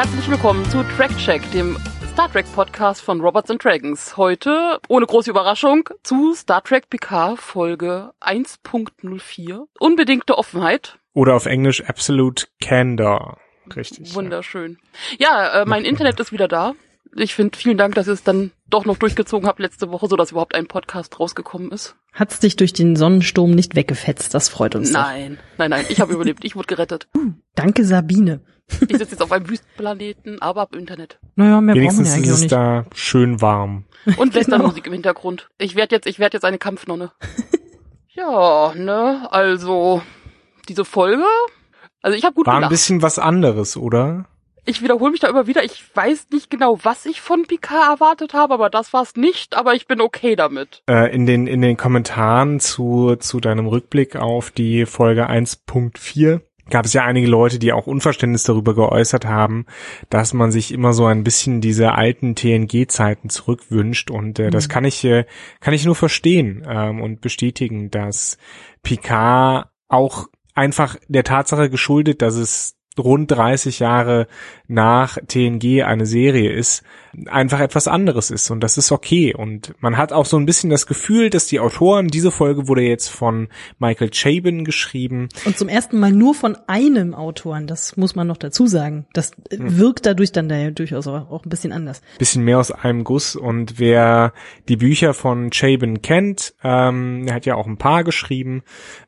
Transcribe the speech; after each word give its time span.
herzlich 0.00 0.30
willkommen 0.30 0.64
zu 0.70 0.82
Track 0.96 1.14
Check, 1.18 1.42
dem 1.52 1.76
Star 2.14 2.32
Trek 2.32 2.46
Podcast 2.54 3.02
von 3.02 3.20
Robots 3.20 3.50
and 3.50 3.62
Dragons. 3.62 4.16
Heute, 4.16 4.80
ohne 4.88 5.04
große 5.04 5.28
Überraschung, 5.28 5.90
zu 6.02 6.32
Star 6.32 6.64
Trek 6.64 6.88
PK 6.88 7.36
Folge 7.36 8.10
1.04. 8.22 9.66
Unbedingte 9.78 10.38
Offenheit. 10.38 10.98
Oder 11.12 11.34
auf 11.34 11.44
Englisch 11.44 11.84
Absolute 11.84 12.46
Candor. 12.62 13.36
Richtig. 13.76 14.14
Wunderschön. 14.14 14.78
Ja, 15.18 15.60
äh, 15.60 15.64
mein 15.66 15.84
Internet 15.84 16.18
ist 16.18 16.32
wieder 16.32 16.48
da. 16.48 16.72
Ich 17.16 17.34
finde, 17.34 17.58
vielen 17.58 17.76
Dank, 17.78 17.94
dass 17.96 18.06
ihr 18.06 18.12
es 18.12 18.22
dann 18.22 18.52
doch 18.68 18.84
noch 18.84 18.96
durchgezogen 18.96 19.48
habt 19.48 19.58
letzte 19.58 19.90
Woche, 19.90 20.06
so 20.08 20.16
dass 20.16 20.30
überhaupt 20.30 20.54
ein 20.54 20.66
Podcast 20.68 21.18
rausgekommen 21.18 21.72
ist. 21.72 21.96
Hat's 22.12 22.38
dich 22.38 22.56
durch 22.56 22.72
den 22.72 22.94
Sonnensturm 22.96 23.50
nicht 23.50 23.74
weggefetzt? 23.74 24.32
Das 24.32 24.48
freut 24.48 24.74
uns. 24.76 24.92
Nein, 24.92 25.36
doch. 25.36 25.58
nein, 25.58 25.70
nein, 25.70 25.86
ich 25.88 26.00
habe 26.00 26.12
überlebt. 26.12 26.44
Ich 26.44 26.54
wurde 26.56 26.66
gerettet. 26.68 27.08
Uh, 27.16 27.32
danke, 27.56 27.84
Sabine. 27.84 28.40
Ich 28.88 28.96
sitze 28.98 29.10
jetzt 29.12 29.22
auf 29.22 29.32
einem 29.32 29.48
Wüstenplaneten, 29.50 30.40
aber 30.40 30.60
ab 30.62 30.76
Internet. 30.76 31.18
Naja, 31.34 31.60
mehr 31.60 31.74
Wenigstens 31.74 32.08
brauchen 32.10 32.22
wir 32.24 32.28
ist 32.28 32.30
eigentlich 32.30 32.34
es 32.34 32.40
nicht. 32.42 32.52
da 32.52 32.84
schön 32.94 33.40
warm. 33.40 33.84
Und 34.06 34.16
Genau. 34.16 34.34
Westernmusik 34.34 34.86
im 34.86 34.92
Hintergrund. 34.92 35.50
Ich 35.58 35.74
werde 35.74 35.96
jetzt, 35.96 36.06
ich 36.06 36.20
werde 36.20 36.36
jetzt 36.36 36.44
eine 36.44 36.58
Kampfnonne. 36.58 37.10
ja, 38.14 38.72
ne, 38.74 39.26
also 39.32 40.02
diese 40.68 40.84
Folge. 40.84 41.24
Also 42.02 42.16
ich 42.16 42.24
habe 42.24 42.34
gut 42.34 42.46
War 42.46 42.54
ein 42.54 42.58
gelacht. 42.60 42.70
bisschen 42.70 43.02
was 43.02 43.18
anderes, 43.18 43.76
oder? 43.76 44.26
Ich 44.70 44.82
wiederhole 44.82 45.10
mich 45.10 45.18
da 45.18 45.28
immer 45.28 45.48
wieder. 45.48 45.64
Ich 45.64 45.82
weiß 45.94 46.28
nicht 46.30 46.48
genau, 46.48 46.78
was 46.84 47.04
ich 47.04 47.20
von 47.20 47.44
Picard 47.44 47.98
erwartet 47.98 48.34
habe, 48.34 48.54
aber 48.54 48.70
das 48.70 48.92
war's 48.92 49.16
nicht. 49.16 49.56
Aber 49.56 49.74
ich 49.74 49.88
bin 49.88 50.00
okay 50.00 50.36
damit. 50.36 50.84
Äh, 50.88 51.12
in 51.12 51.26
den 51.26 51.48
in 51.48 51.60
den 51.60 51.76
Kommentaren 51.76 52.60
zu 52.60 53.16
zu 53.16 53.40
deinem 53.40 53.66
Rückblick 53.66 54.14
auf 54.14 54.52
die 54.52 54.86
Folge 54.86 55.28
1.4 55.28 56.42
gab 56.70 56.84
es 56.84 56.92
ja 56.92 57.02
einige 57.02 57.26
Leute, 57.26 57.58
die 57.58 57.72
auch 57.72 57.88
Unverständnis 57.88 58.44
darüber 58.44 58.76
geäußert 58.76 59.24
haben, 59.24 59.66
dass 60.08 60.34
man 60.34 60.52
sich 60.52 60.70
immer 60.70 60.92
so 60.92 61.04
ein 61.04 61.24
bisschen 61.24 61.60
diese 61.60 61.94
alten 61.96 62.36
TNG-Zeiten 62.36 63.28
zurückwünscht 63.28 64.12
und 64.12 64.38
äh, 64.38 64.50
das 64.50 64.68
kann 64.68 64.84
ich 64.84 65.04
äh, 65.04 65.24
kann 65.58 65.74
ich 65.74 65.84
nur 65.84 65.96
verstehen 65.96 66.64
ähm, 66.68 67.00
und 67.00 67.20
bestätigen, 67.20 67.90
dass 67.90 68.38
Picard 68.84 69.66
auch 69.88 70.28
einfach 70.54 70.94
der 71.08 71.24
Tatsache 71.24 71.70
geschuldet, 71.70 72.22
dass 72.22 72.36
es 72.36 72.76
rund 72.98 73.30
30 73.30 73.78
Jahre 73.78 74.26
nach 74.66 75.18
TNG 75.26 75.82
eine 75.84 76.06
Serie 76.06 76.52
ist, 76.52 76.82
einfach 77.26 77.60
etwas 77.60 77.88
anderes 77.88 78.30
ist. 78.30 78.50
Und 78.50 78.60
das 78.60 78.78
ist 78.78 78.92
okay. 78.92 79.34
Und 79.34 79.74
man 79.80 79.96
hat 79.96 80.12
auch 80.12 80.26
so 80.26 80.36
ein 80.36 80.46
bisschen 80.46 80.70
das 80.70 80.86
Gefühl, 80.86 81.30
dass 81.30 81.46
die 81.46 81.60
Autoren, 81.60 82.08
diese 82.08 82.30
Folge 82.30 82.68
wurde 82.68 82.82
jetzt 82.82 83.08
von 83.08 83.48
Michael 83.78 84.10
Chabin 84.12 84.64
geschrieben, 84.64 85.28
Und 85.44 85.58
zum 85.58 85.68
ersten 85.68 85.98
Mal 85.98 86.12
nur 86.12 86.34
von 86.34 86.56
einem 86.66 87.14
Autoren, 87.14 87.66
das 87.66 87.96
muss 87.96 88.14
man 88.14 88.26
noch 88.26 88.36
dazu 88.36 88.66
sagen. 88.66 89.06
Das 89.12 89.32
äh, 89.50 89.56
wirkt 89.58 90.06
dadurch 90.06 90.32
dann 90.32 90.48
da 90.48 90.70
durchaus 90.70 91.06
auch 91.06 91.30
auch 91.30 91.44
ein 91.44 91.50
bisschen 91.50 91.72
anders. 91.72 92.00
bisschen 92.18 92.44
mehr 92.44 92.58
aus 92.58 92.70
einem 92.70 93.04
Guss. 93.04 93.36
Und 93.36 93.78
wer 93.78 94.32
die 94.68 94.76
Bücher 94.76 95.14
von 95.14 95.50
Chabin 95.50 96.02
kennt, 96.02 96.54
ähm, 96.62 97.26
er 97.26 97.34
hat 97.34 97.46
ja 97.46 97.56
auch 97.56 97.66
ein 97.66 97.76
paar 97.76 98.04
geschrieben, 98.04 98.62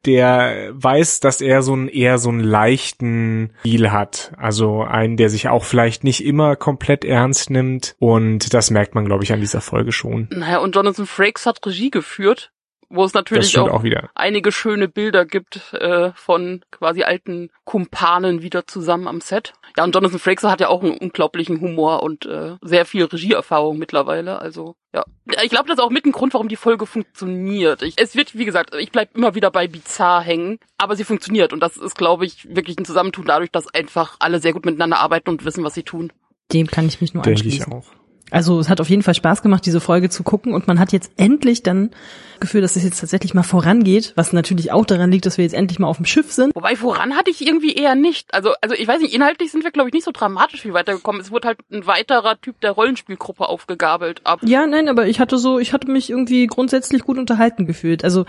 der 0.04 0.70
weiß, 0.72 1.20
dass 1.20 1.40
er 1.40 1.62
so 1.62 1.72
einen 1.72 1.88
eher 1.88 2.18
so 2.18 2.30
einen 2.30 2.40
leichten 2.40 3.50
Stil 3.72 3.90
hat, 3.90 4.32
also 4.36 4.82
einen, 4.82 5.16
der 5.16 5.30
sich 5.30 5.48
auch 5.48 5.64
vielleicht 5.64 6.04
nicht 6.04 6.22
immer 6.22 6.56
komplett 6.56 7.06
ernst 7.06 7.48
nimmt. 7.48 7.96
Und 7.98 8.52
das 8.52 8.70
merkt 8.70 8.94
man, 8.94 9.06
glaube 9.06 9.24
ich, 9.24 9.32
an 9.32 9.40
dieser 9.40 9.62
Folge 9.62 9.92
schon. 9.92 10.28
Naja, 10.30 10.58
und 10.58 10.76
Jonathan 10.76 11.06
Frakes 11.06 11.46
hat 11.46 11.64
Regie 11.64 11.90
geführt, 11.90 12.52
wo 12.92 13.04
es 13.04 13.14
natürlich 13.14 13.58
auch, 13.58 13.70
auch 13.70 13.82
wieder. 13.82 14.10
einige 14.14 14.52
schöne 14.52 14.88
Bilder 14.88 15.24
gibt 15.24 15.72
äh, 15.74 16.12
von 16.14 16.62
quasi 16.70 17.02
alten 17.02 17.50
Kumpanen 17.64 18.42
wieder 18.42 18.66
zusammen 18.66 19.08
am 19.08 19.20
Set. 19.20 19.54
Ja, 19.76 19.84
und 19.84 19.94
Jonathan 19.94 20.18
Frakes 20.18 20.44
hat 20.44 20.60
ja 20.60 20.68
auch 20.68 20.82
einen 20.82 20.98
unglaublichen 20.98 21.60
Humor 21.60 22.02
und 22.02 22.26
äh, 22.26 22.56
sehr 22.60 22.84
viel 22.84 23.04
Regieerfahrung 23.04 23.78
mittlerweile. 23.78 24.38
Also 24.38 24.76
ja, 24.94 25.04
ich 25.42 25.48
glaube, 25.48 25.68
das 25.68 25.78
ist 25.78 25.82
auch 25.84 25.90
mit 25.90 26.04
ein 26.04 26.12
Grund, 26.12 26.34
warum 26.34 26.48
die 26.48 26.56
Folge 26.56 26.84
funktioniert. 26.84 27.82
Ich, 27.82 27.94
es 27.96 28.14
wird, 28.14 28.36
wie 28.36 28.44
gesagt, 28.44 28.74
ich 28.74 28.92
bleib 28.92 29.16
immer 29.16 29.34
wieder 29.34 29.50
bei 29.50 29.66
bizarr 29.66 30.20
hängen, 30.22 30.58
aber 30.76 30.96
sie 30.96 31.04
funktioniert 31.04 31.52
und 31.52 31.60
das 31.60 31.78
ist, 31.78 31.96
glaube 31.96 32.26
ich, 32.26 32.54
wirklich 32.54 32.78
ein 32.78 32.84
Zusammentun 32.84 33.24
dadurch, 33.24 33.50
dass 33.50 33.72
einfach 33.72 34.16
alle 34.18 34.40
sehr 34.40 34.52
gut 34.52 34.66
miteinander 34.66 34.98
arbeiten 35.00 35.30
und 35.30 35.44
wissen, 35.46 35.64
was 35.64 35.74
sie 35.74 35.82
tun. 35.84 36.12
Dem 36.52 36.66
kann 36.66 36.86
ich 36.86 37.00
mich 37.00 37.14
nur 37.14 37.22
Denke 37.22 37.40
ich 37.40 37.46
anschließen. 37.62 37.72
auch. 37.72 37.86
Also 38.32 38.58
es 38.58 38.68
hat 38.68 38.80
auf 38.80 38.88
jeden 38.88 39.02
Fall 39.02 39.14
Spaß 39.14 39.42
gemacht, 39.42 39.64
diese 39.66 39.80
Folge 39.80 40.08
zu 40.08 40.22
gucken 40.22 40.54
und 40.54 40.66
man 40.66 40.78
hat 40.78 40.92
jetzt 40.92 41.12
endlich 41.16 41.62
dann 41.62 41.90
Gefühl, 42.40 42.60
dass 42.60 42.76
es 42.76 42.82
jetzt 42.82 42.98
tatsächlich 42.98 43.34
mal 43.34 43.44
vorangeht, 43.44 44.14
was 44.16 44.32
natürlich 44.32 44.72
auch 44.72 44.84
daran 44.84 45.12
liegt, 45.12 45.26
dass 45.26 45.38
wir 45.38 45.44
jetzt 45.44 45.54
endlich 45.54 45.78
mal 45.78 45.86
auf 45.86 45.98
dem 45.98 46.06
Schiff 46.06 46.32
sind. 46.32 46.54
Wobei 46.56 46.74
voran 46.74 47.14
hatte 47.14 47.30
ich 47.30 47.46
irgendwie 47.46 47.74
eher 47.74 47.94
nicht. 47.94 48.34
Also, 48.34 48.52
also 48.60 48.74
ich 48.74 48.88
weiß 48.88 49.00
nicht, 49.00 49.14
inhaltlich 49.14 49.52
sind 49.52 49.62
wir, 49.62 49.70
glaube 49.70 49.90
ich, 49.90 49.94
nicht 49.94 50.04
so 50.04 50.10
dramatisch 50.12 50.62
viel 50.62 50.72
weitergekommen. 50.72 51.20
Es 51.20 51.30
wurde 51.30 51.48
halt 51.48 51.58
ein 51.70 51.86
weiterer 51.86 52.40
Typ 52.40 52.60
der 52.60 52.72
Rollenspielgruppe 52.72 53.48
aufgegabelt. 53.48 54.22
Ab. 54.24 54.40
Ja, 54.42 54.66
nein, 54.66 54.88
aber 54.88 55.06
ich 55.06 55.20
hatte 55.20 55.38
so, 55.38 55.58
ich 55.58 55.72
hatte 55.72 55.90
mich 55.90 56.10
irgendwie 56.10 56.46
grundsätzlich 56.46 57.02
gut 57.02 57.18
unterhalten 57.18 57.66
gefühlt. 57.66 58.02
Also 58.02 58.24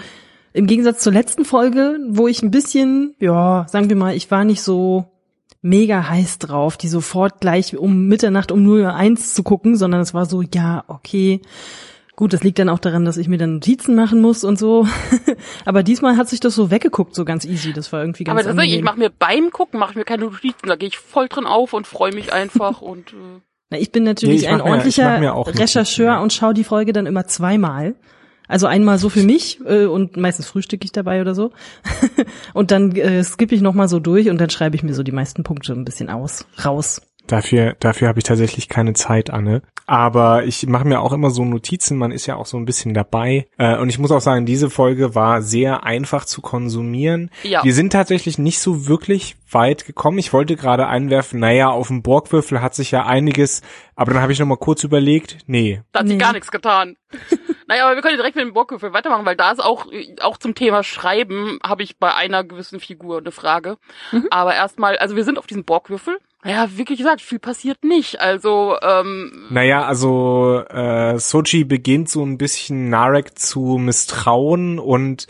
im 0.53 0.67
Gegensatz 0.67 1.01
zur 1.01 1.13
letzten 1.13 1.45
Folge, 1.45 1.97
wo 2.07 2.27
ich 2.27 2.43
ein 2.43 2.51
bisschen, 2.51 3.15
ja, 3.19 3.65
sagen 3.67 3.89
wir 3.89 3.95
mal, 3.95 4.15
ich 4.15 4.29
war 4.29 4.43
nicht 4.43 4.61
so 4.61 5.05
mega 5.63 6.09
heiß 6.09 6.39
drauf, 6.39 6.77
die 6.77 6.89
sofort 6.89 7.39
gleich 7.39 7.75
um 7.75 8.07
Mitternacht 8.07 8.51
um 8.51 8.61
0 8.61 8.81
Uhr 8.81 8.93
eins 8.93 9.33
zu 9.33 9.41
gucken, 9.41 9.75
sondern 9.75 10.01
es 10.01 10.13
war 10.13 10.27
so, 10.27 10.43
ja, 10.53 10.83
okay. 10.87 11.41
Gut, 12.15 12.31
das 12.31 12.43
liegt 12.43 12.59
dann 12.59 12.69
auch 12.69 12.77
daran, 12.77 13.05
dass 13.05 13.17
ich 13.17 13.27
mir 13.27 13.39
dann 13.39 13.55
Notizen 13.55 13.95
machen 13.95 14.21
muss 14.21 14.43
und 14.43 14.59
so. 14.59 14.85
Aber 15.65 15.81
diesmal 15.81 16.15
hat 16.15 16.29
sich 16.29 16.39
das 16.39 16.53
so 16.53 16.69
weggeguckt, 16.69 17.15
so 17.15 17.25
ganz 17.25 17.43
easy. 17.43 17.73
Das 17.73 17.91
war 17.91 18.01
irgendwie 18.01 18.23
ganz 18.23 18.37
Aber 18.37 18.45
tatsächlich, 18.45 18.73
ich 18.73 18.79
angenehm. 18.79 18.85
mache 18.85 18.99
mir 18.99 19.09
beim 19.09 19.49
Gucken, 19.51 19.79
mache 19.79 19.91
ich 19.91 19.95
mir 19.95 20.03
keine 20.03 20.25
Notizen. 20.25 20.67
Da 20.67 20.75
gehe 20.75 20.89
ich 20.89 20.99
voll 20.99 21.27
drin 21.27 21.45
auf 21.47 21.73
und 21.73 21.87
freue 21.87 22.13
mich 22.13 22.31
einfach 22.31 22.81
und 22.83 23.13
äh, 23.13 23.41
Na, 23.71 23.79
ich 23.79 23.91
bin 23.91 24.03
natürlich 24.03 24.41
Nee, 24.41 24.47
ich 24.47 24.49
ein 24.49 24.59
ich 24.59 24.65
ordentlicher 24.65 25.17
mir 25.17 25.33
auch 25.33 25.47
Notizen, 25.47 25.61
Rechercheur 25.61 26.05
ja. 26.05 26.19
und 26.19 26.31
schaue 26.33 26.53
die 26.53 26.63
Folge 26.63 26.93
dann 26.93 27.07
immer 27.07 27.25
zweimal. 27.25 27.95
Also 28.47 28.67
einmal 28.67 28.97
so 28.97 29.09
für 29.09 29.23
mich 29.23 29.59
äh, 29.65 29.85
und 29.85 30.17
meistens 30.17 30.47
frühstücke 30.47 30.85
ich 30.85 30.91
dabei 30.91 31.21
oder 31.21 31.35
so. 31.35 31.51
und 32.53 32.71
dann 32.71 32.95
äh, 32.95 33.23
skippe 33.23 33.55
ich 33.55 33.61
nochmal 33.61 33.87
so 33.87 33.99
durch 33.99 34.29
und 34.29 34.39
dann 34.39 34.49
schreibe 34.49 34.75
ich 34.75 34.83
mir 34.83 34.93
so 34.93 35.03
die 35.03 35.11
meisten 35.11 35.43
Punkte 35.43 35.73
ein 35.73 35.85
bisschen 35.85 36.09
aus, 36.09 36.45
raus. 36.63 37.01
Dafür, 37.27 37.75
dafür 37.79 38.09
habe 38.09 38.19
ich 38.19 38.25
tatsächlich 38.25 38.67
keine 38.67 38.93
Zeit, 38.93 39.29
Anne. 39.29 39.61
Aber 39.85 40.45
ich 40.45 40.65
mache 40.67 40.85
mir 40.87 41.01
auch 41.01 41.11
immer 41.13 41.29
so 41.29 41.43
Notizen, 41.43 41.97
man 41.97 42.11
ist 42.11 42.25
ja 42.25 42.35
auch 42.35 42.45
so 42.45 42.57
ein 42.57 42.65
bisschen 42.65 42.93
dabei. 42.93 43.47
Äh, 43.57 43.77
und 43.77 43.89
ich 43.89 43.99
muss 43.99 44.11
auch 44.11 44.21
sagen, 44.21 44.45
diese 44.45 44.69
Folge 44.69 45.13
war 45.15 45.41
sehr 45.41 45.83
einfach 45.83 46.25
zu 46.25 46.41
konsumieren. 46.41 47.29
Ja. 47.43 47.63
Wir 47.63 47.73
sind 47.73 47.91
tatsächlich 47.91 48.37
nicht 48.37 48.59
so 48.59 48.87
wirklich 48.87 49.35
weit 49.51 49.85
gekommen. 49.85 50.17
Ich 50.19 50.31
wollte 50.33 50.55
gerade 50.55 50.87
einwerfen, 50.87 51.39
naja, 51.39 51.69
auf 51.69 51.87
dem 51.87 52.01
Borgwürfel 52.01 52.61
hat 52.61 52.75
sich 52.75 52.91
ja 52.91 53.05
einiges, 53.05 53.61
aber 53.95 54.13
dann 54.13 54.21
habe 54.21 54.31
ich 54.31 54.39
noch 54.39 54.47
mal 54.47 54.57
kurz 54.57 54.83
überlegt, 54.83 55.37
nee, 55.47 55.81
da 55.91 55.99
hat 55.99 56.07
sich 56.07 56.17
Nee. 56.17 56.21
gar 56.21 56.33
nichts 56.33 56.51
getan. 56.51 56.95
naja, 57.67 57.85
aber 57.85 57.95
wir 57.95 58.01
können 58.01 58.17
direkt 58.17 58.35
mit 58.35 58.45
dem 58.45 58.53
Borgwürfel 58.53 58.93
weitermachen, 58.93 59.25
weil 59.25 59.35
da 59.35 59.51
ist 59.51 59.63
auch, 59.63 59.85
auch 60.21 60.37
zum 60.37 60.55
Thema 60.55 60.83
Schreiben 60.83 61.59
habe 61.63 61.83
ich 61.83 61.97
bei 61.97 62.13
einer 62.13 62.43
gewissen 62.43 62.79
Figur 62.79 63.19
eine 63.19 63.31
Frage. 63.31 63.77
Aber 64.31 64.55
erstmal, 64.55 64.97
also 64.97 65.15
wir 65.15 65.23
sind 65.23 65.37
auf 65.37 65.47
diesem 65.47 65.65
Borgwürfel. 65.65 66.17
Naja, 66.43 66.67
wirklich 66.75 66.97
gesagt, 66.97 67.21
viel 67.21 67.39
passiert 67.39 67.83
nicht. 67.83 68.19
Also, 68.19 68.75
ähm, 68.81 69.47
Naja, 69.49 69.85
also 69.85 70.61
äh, 70.69 71.17
Sochi 71.17 71.63
beginnt 71.63 72.09
so 72.09 72.21
ein 72.23 72.37
bisschen 72.37 72.89
Narek 72.89 73.39
zu 73.39 73.77
misstrauen 73.79 74.77
und 74.77 75.27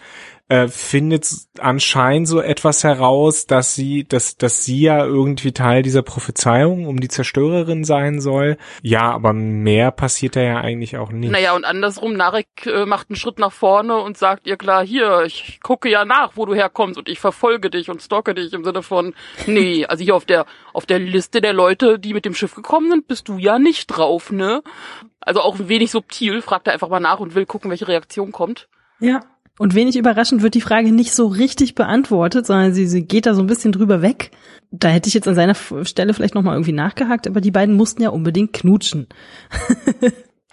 äh, 0.50 0.68
findet 0.68 1.26
anscheinend 1.58 2.28
so 2.28 2.42
etwas 2.42 2.84
heraus, 2.84 3.48
dass 3.48 3.76
sie, 3.76 4.04
dass, 4.04 4.36
dass 4.38 4.66
sie 4.66 4.82
ja 4.82 5.06
irgendwie 5.06 5.54
Teil 5.54 5.84
dieser 5.84 6.02
Prophezeiung 6.02 6.86
um 6.86 7.00
die 7.00 7.08
Zerstörerin 7.08 7.86
sein 7.86 8.20
soll. 8.20 8.58
Ja, 8.82 9.12
aber 9.12 9.32
mehr 9.32 9.92
passiert 9.92 10.36
da 10.36 10.42
ja 10.42 10.58
eigentlich 10.58 10.98
auch 10.98 11.12
nicht. 11.12 11.32
Naja, 11.32 11.56
und 11.56 11.64
andersrum, 11.64 12.14
Narek 12.14 12.66
äh, 12.66 12.86
macht 12.86 13.10
einen 13.10 13.16
Schritt 13.16 13.40
nach 13.40 13.54
vorne 13.54 13.98
und 13.98 14.18
sagt 14.18 14.46
ihr 14.46 14.58
klar, 14.58 14.86
hier, 14.86 15.24
ich 15.24 15.60
gucke 15.64 15.90
ja 15.90 16.04
nach, 16.04 16.34
wo 16.36 16.46
du 16.46 16.54
herkommst 16.54 16.98
und 16.98 17.08
ich 17.08 17.20
verfolge 17.20 17.70
dich 17.70 17.90
und 17.90 18.02
stalke 18.02 18.36
dich 18.36 18.52
im 18.52 18.66
Sinne 18.66 18.84
von, 18.84 19.16
nee, 19.48 19.86
also 19.88 20.04
hier 20.04 20.16
auf 20.16 20.26
der, 20.26 20.46
auf 20.74 20.86
der 20.86 21.00
Liste 21.00 21.40
der 21.40 21.54
Leute, 21.54 22.00
die 22.00 22.14
mit 22.14 22.26
dem 22.26 22.36
Schiff 22.36 22.54
gekommen 22.54 22.90
sind, 22.90 23.08
bist 23.08 23.30
du 23.30 23.38
ja 23.38 23.60
nicht 23.60 23.88
drauf, 23.88 24.32
ne? 24.32 24.62
Also 25.22 25.40
auch 25.40 25.58
ein 25.58 25.70
wenig 25.70 25.92
subtil, 25.92 26.42
fragt 26.42 26.68
er 26.68 26.74
einfach 26.74 26.90
mal 26.90 27.00
nach 27.00 27.22
und 27.22 27.34
will 27.34 27.46
gucken, 27.46 27.72
welche 27.72 27.88
Reaktion 27.88 28.34
kommt. 28.34 28.68
Ja. 29.00 29.22
Und 29.60 29.76
wenig 29.76 29.96
überraschend 29.98 30.42
wird 30.42 30.56
die 30.56 30.62
Frage 30.62 30.92
nicht 30.92 31.14
so 31.14 31.28
richtig 31.28 31.76
beantwortet, 31.76 32.48
sondern 32.48 32.74
sie, 32.74 32.88
sie 32.88 33.06
geht 33.06 33.28
da 33.28 33.36
so 33.36 33.42
ein 33.42 33.48
bisschen 33.48 33.72
drüber 33.72 34.02
weg. 34.02 34.32
Da 34.72 34.88
hätte 34.88 35.08
ich 35.08 35.14
jetzt 35.14 35.28
an 35.28 35.36
seiner 35.36 35.54
Stelle 35.86 36.16
vielleicht 36.16 36.34
nochmal 36.34 36.56
irgendwie 36.56 36.72
nachgehakt, 36.72 37.28
aber 37.28 37.40
die 37.40 37.52
beiden 37.52 37.76
mussten 37.76 38.02
ja 38.02 38.10
unbedingt 38.10 38.52
knutschen. 38.54 39.08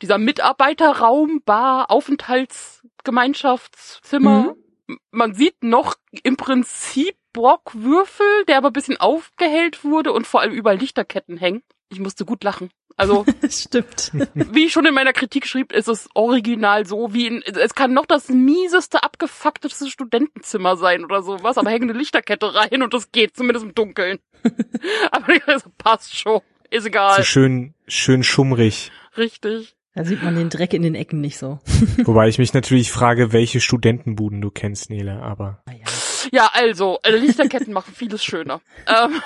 Dieser 0.03 0.19
Mitarbeiterraum, 0.19 1.41
Bar, 1.45 1.91
Aufenthaltsgemeinschaftszimmer. 1.91 4.55
M- 4.89 4.99
Man 5.11 5.35
sieht 5.35 5.63
noch 5.63 5.95
im 6.23 6.37
Prinzip 6.37 7.15
Borgwürfel, 7.33 8.27
der 8.49 8.59
aber 8.59 8.71
ein 8.71 8.73
bisschen 8.73 8.97
aufgehellt 8.99 9.85
wurde 9.85 10.13
und 10.13 10.27
vor 10.27 10.41
allem 10.41 10.53
überall 10.53 10.79
Lichterketten 10.79 11.37
hängen. 11.37 11.63
Ich 11.91 12.01
musste 12.01 12.25
gut 12.25 12.43
lachen. 12.45 12.71
Also, 13.01 13.25
Stimmt. 13.49 14.13
wie 14.35 14.67
ich 14.67 14.73
schon 14.73 14.85
in 14.85 14.93
meiner 14.93 15.15
Kritik 15.15 15.47
schrieb, 15.47 15.73
ist 15.73 15.89
es 15.89 16.11
original 16.13 16.85
so, 16.85 17.15
wie 17.15 17.27
in, 17.29 17.43
es 17.43 17.75
kann 17.75 17.95
noch 17.95 18.05
das 18.05 18.29
mieseste, 18.29 19.03
abgefuckteste 19.03 19.89
Studentenzimmer 19.89 20.77
sein 20.77 21.07
oder 21.07 21.23
sowas, 21.23 21.57
aber 21.57 21.71
hängen 21.71 21.89
eine 21.89 21.99
Lichterkette 21.99 22.55
rein 22.55 22.83
und 22.83 22.93
das 22.93 23.11
geht, 23.11 23.35
zumindest 23.37 23.65
im 23.65 23.75
Dunkeln. 23.75 24.19
Aber 25.11 25.33
also, 25.47 25.71
passt 25.79 26.15
schon. 26.15 26.41
Ist 26.71 26.87
egal. 26.87 27.17
So 27.17 27.23
schön, 27.23 27.75
schön 27.87 28.23
schummrig. 28.23 28.93
Richtig. 29.17 29.75
Da 29.95 30.05
sieht 30.05 30.23
man 30.23 30.37
den 30.37 30.51
Dreck 30.51 30.75
in 30.75 30.83
den 30.83 30.95
Ecken 30.95 31.21
nicht 31.21 31.39
so. 31.39 31.59
Wobei 32.05 32.29
ich 32.29 32.39
mich 32.39 32.53
natürlich 32.53 32.93
frage, 32.93 33.33
welche 33.33 33.61
Studentenbuden 33.61 34.43
du 34.43 34.51
kennst, 34.51 34.91
Nele, 34.91 35.23
aber. 35.23 35.63
Ah, 35.67 35.73
ja. 35.73 35.87
Ja, 36.33 36.51
also, 36.53 36.99
äh, 37.03 37.17
Lichterketten 37.17 37.73
machen 37.73 37.95
vieles 37.95 38.23
schöner. 38.23 38.61
Ähm, 38.87 39.23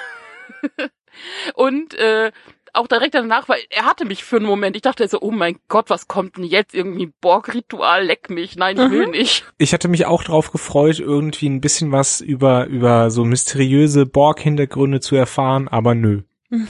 und 1.54 1.94
äh, 1.94 2.30
auch 2.74 2.86
direkt 2.86 3.14
danach, 3.14 3.48
weil 3.48 3.60
er 3.70 3.84
hatte 3.84 4.04
mich 4.04 4.24
für 4.24 4.36
einen 4.36 4.46
Moment, 4.46 4.76
ich 4.76 4.82
dachte 4.82 5.06
so, 5.08 5.20
oh 5.20 5.30
mein 5.30 5.58
Gott, 5.68 5.90
was 5.90 6.08
kommt 6.08 6.36
denn 6.36 6.44
jetzt? 6.44 6.74
Irgendwie 6.74 7.12
Borg-Ritual, 7.20 8.04
leck 8.04 8.30
mich. 8.30 8.56
Nein, 8.56 8.78
ich 8.78 8.90
will 8.90 9.06
nicht. 9.06 9.44
Ich 9.58 9.72
hatte 9.72 9.88
mich 9.88 10.06
auch 10.06 10.22
drauf 10.24 10.50
gefreut, 10.50 10.98
irgendwie 10.98 11.48
ein 11.48 11.60
bisschen 11.60 11.92
was 11.92 12.20
über, 12.20 12.66
über 12.66 13.10
so 13.10 13.24
mysteriöse 13.24 14.06
Borg-Hintergründe 14.06 15.00
zu 15.00 15.16
erfahren, 15.16 15.68
aber 15.68 15.94
nö. 15.94 16.22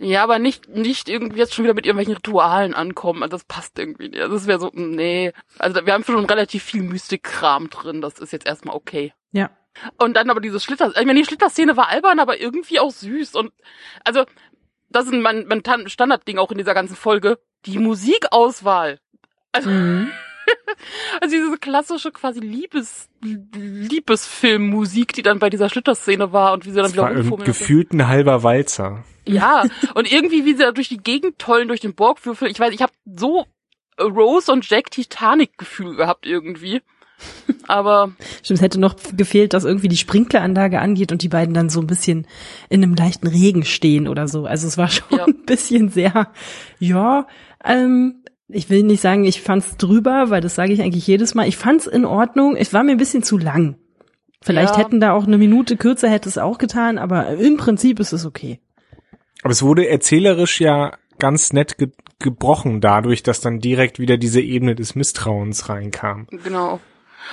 Ja, 0.00 0.24
aber 0.24 0.40
nicht, 0.40 0.68
nicht 0.68 1.08
irgendwie 1.08 1.38
jetzt 1.38 1.54
schon 1.54 1.64
wieder 1.64 1.74
mit 1.74 1.86
irgendwelchen 1.86 2.14
Ritualen 2.14 2.74
ankommen. 2.74 3.22
Also 3.22 3.36
das 3.36 3.44
passt 3.44 3.78
irgendwie 3.78 4.08
nicht. 4.08 4.20
Also 4.20 4.34
das 4.34 4.46
wäre 4.48 4.58
so, 4.58 4.70
nee. 4.74 5.32
Also 5.60 5.86
wir 5.86 5.92
haben 5.92 6.02
schon 6.02 6.24
relativ 6.24 6.64
viel 6.64 6.82
Mystikkram 6.82 7.70
drin. 7.70 8.00
Das 8.00 8.18
ist 8.18 8.32
jetzt 8.32 8.44
erstmal 8.44 8.74
okay. 8.74 9.12
Ja. 9.30 9.50
Und 9.98 10.14
dann 10.14 10.28
aber 10.28 10.40
diese 10.40 10.60
Schlitter, 10.60 10.88
ich 10.88 11.06
meine, 11.06 11.20
die 11.20 11.24
Schlitterszene 11.24 11.76
war 11.76 11.88
albern, 11.88 12.18
aber 12.18 12.40
irgendwie 12.40 12.80
auch 12.80 12.90
süß. 12.90 13.34
Und 13.36 13.52
also, 14.04 14.24
das 14.92 15.06
ist 15.06 15.12
mein, 15.12 15.46
mein 15.48 15.62
Tan- 15.62 15.88
Standardding 15.88 16.38
auch 16.38 16.50
in 16.52 16.58
dieser 16.58 16.74
ganzen 16.74 16.96
Folge. 16.96 17.38
Die 17.66 17.78
Musikauswahl. 17.78 18.98
Also, 19.52 19.70
Mhm. 19.70 20.10
also 21.20 21.34
diese 21.36 21.56
klassische 21.58 22.10
quasi 22.10 22.40
Liebes, 22.40 23.08
Liebesfilmmusik, 23.22 25.12
die 25.12 25.22
dann 25.22 25.38
bei 25.38 25.50
dieser 25.50 25.68
Schlitterszene 25.68 26.32
war 26.32 26.52
und 26.52 26.64
wie 26.66 26.70
sie 26.70 26.76
dann 26.76 26.84
Das 26.84 26.92
wieder 26.94 27.08
rumfummeln. 27.08 27.44
gefühlt 27.46 27.92
ein 27.92 28.08
halber 28.08 28.42
Walzer. 28.42 29.04
Ja, 29.26 29.64
und 29.94 30.10
irgendwie, 30.10 30.44
wie 30.44 30.52
sie 30.54 30.62
da 30.64 30.72
durch 30.72 30.88
die 30.88 30.96
Gegend 30.98 31.38
tollen, 31.38 31.68
durch 31.68 31.80
den 31.80 31.94
Borgwürfel. 31.94 32.48
Ich 32.50 32.58
weiß, 32.58 32.72
ich 32.74 32.82
habe 32.82 32.92
so 33.04 33.46
Rose 34.00 34.50
und 34.50 34.68
Jack 34.68 34.90
Titanic-Gefühl 34.90 35.94
gehabt 35.96 36.26
irgendwie. 36.26 36.82
Aber 37.68 38.12
Stimmt, 38.42 38.58
es 38.58 38.62
hätte 38.62 38.80
noch 38.80 38.96
gefehlt, 39.16 39.52
dass 39.54 39.64
irgendwie 39.64 39.88
die 39.88 39.96
Sprinkleranlage 39.96 40.80
angeht 40.80 41.12
und 41.12 41.22
die 41.22 41.28
beiden 41.28 41.54
dann 41.54 41.68
so 41.70 41.80
ein 41.80 41.86
bisschen 41.86 42.26
in 42.68 42.82
einem 42.82 42.94
leichten 42.94 43.26
Regen 43.26 43.64
stehen 43.64 44.08
oder 44.08 44.28
so. 44.28 44.46
Also 44.46 44.66
es 44.66 44.78
war 44.78 44.88
schon 44.88 45.18
Ja. 45.18 45.24
ein 45.26 45.44
bisschen 45.46 45.88
sehr, 45.88 46.28
ja, 46.78 47.26
ähm, 47.64 48.22
ich 48.48 48.68
will 48.68 48.82
nicht 48.82 49.00
sagen, 49.00 49.24
ich 49.24 49.40
fand's 49.40 49.76
drüber, 49.78 50.26
weil 50.28 50.40
das 50.42 50.54
sage 50.54 50.72
ich 50.72 50.82
eigentlich 50.82 51.06
jedes 51.06 51.34
Mal. 51.34 51.48
Ich 51.48 51.56
fand's 51.56 51.86
in 51.86 52.04
Ordnung. 52.04 52.54
Es 52.56 52.72
war 52.74 52.82
mir 52.82 52.92
ein 52.92 52.98
bisschen 52.98 53.22
zu 53.22 53.38
lang. 53.38 53.76
Vielleicht 54.42 54.74
Ja. 54.76 54.80
hätten 54.80 55.00
da 55.00 55.12
auch 55.12 55.26
eine 55.26 55.38
Minute 55.38 55.76
kürzer 55.76 56.10
hätte 56.10 56.28
es 56.28 56.36
auch 56.36 56.58
getan, 56.58 56.98
aber 56.98 57.28
im 57.28 57.56
Prinzip 57.56 58.00
ist 58.00 58.12
es 58.12 58.26
okay. 58.26 58.60
Aber 59.42 59.52
es 59.52 59.62
wurde 59.62 59.88
erzählerisch 59.88 60.60
ja 60.60 60.92
ganz 61.18 61.52
nett 61.52 61.78
ge 61.78 61.90
gebrochen 62.18 62.80
dadurch, 62.80 63.24
dass 63.24 63.40
dann 63.40 63.58
direkt 63.58 63.98
wieder 63.98 64.16
diese 64.16 64.40
Ebene 64.40 64.76
des 64.76 64.94
Misstrauens 64.94 65.68
reinkam. 65.68 66.28
genau. 66.44 66.78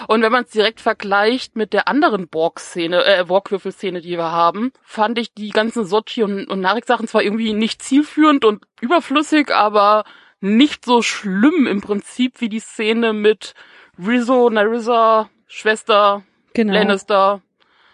Und 0.07 0.21
wenn 0.21 0.31
man 0.31 0.43
es 0.43 0.51
direkt 0.51 0.81
vergleicht 0.81 1.55
mit 1.55 1.73
der 1.73 1.87
anderen 1.87 2.27
Borg-Szene, 2.27 3.03
äh, 3.05 3.23
Borgwürfel-Szene, 3.25 4.01
die 4.01 4.17
wir 4.17 4.31
haben, 4.31 4.71
fand 4.83 5.17
ich 5.17 5.33
die 5.33 5.49
ganzen 5.49 5.85
Sochi 5.85 6.23
und, 6.23 6.47
und 6.49 6.61
Narek-Sachen 6.61 7.07
zwar 7.07 7.23
irgendwie 7.23 7.53
nicht 7.53 7.81
zielführend 7.81 8.45
und 8.45 8.63
überflüssig, 8.81 9.53
aber 9.53 10.03
nicht 10.41 10.85
so 10.85 11.01
schlimm 11.01 11.67
im 11.67 11.81
Prinzip 11.81 12.39
wie 12.41 12.49
die 12.49 12.59
Szene 12.59 13.13
mit 13.13 13.53
Rizzo, 13.97 14.49
Narissa, 14.49 15.29
Schwester, 15.47 16.23
Genau. 16.53 16.73
Lannister, 16.73 17.41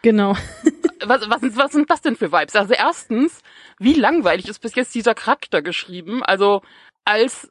Genau. 0.01 0.36
was, 1.06 1.30
was, 1.30 1.41
was 1.57 1.71
sind 1.71 1.89
das 1.89 2.01
denn 2.01 2.15
für 2.15 2.31
Vibes? 2.31 2.56
Also 2.56 2.74
erstens, 2.74 3.41
wie 3.80 3.94
langweilig 3.94 4.48
ist 4.48 4.59
bis 4.59 4.75
jetzt 4.75 4.94
dieser 4.94 5.15
Charakter 5.15 5.62
geschrieben? 5.62 6.24
Also 6.24 6.62
als 7.06 7.50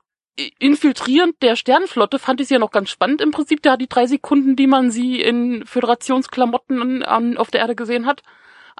infiltrierend 0.58 1.36
der 1.42 1.56
Sternenflotte 1.56 2.18
fand 2.18 2.40
ich 2.40 2.48
sie 2.48 2.54
ja 2.54 2.60
noch 2.60 2.70
ganz 2.72 2.90
spannend 2.90 3.20
im 3.20 3.30
Prinzip. 3.30 3.62
Da 3.62 3.76
die 3.76 3.88
drei 3.88 4.06
Sekunden, 4.06 4.56
die 4.56 4.66
man 4.66 4.90
sie 4.90 5.20
in 5.20 5.64
Föderationsklamotten 5.66 7.02
an, 7.02 7.36
auf 7.36 7.50
der 7.50 7.60
Erde 7.60 7.74
gesehen 7.74 8.06
hat. 8.06 8.22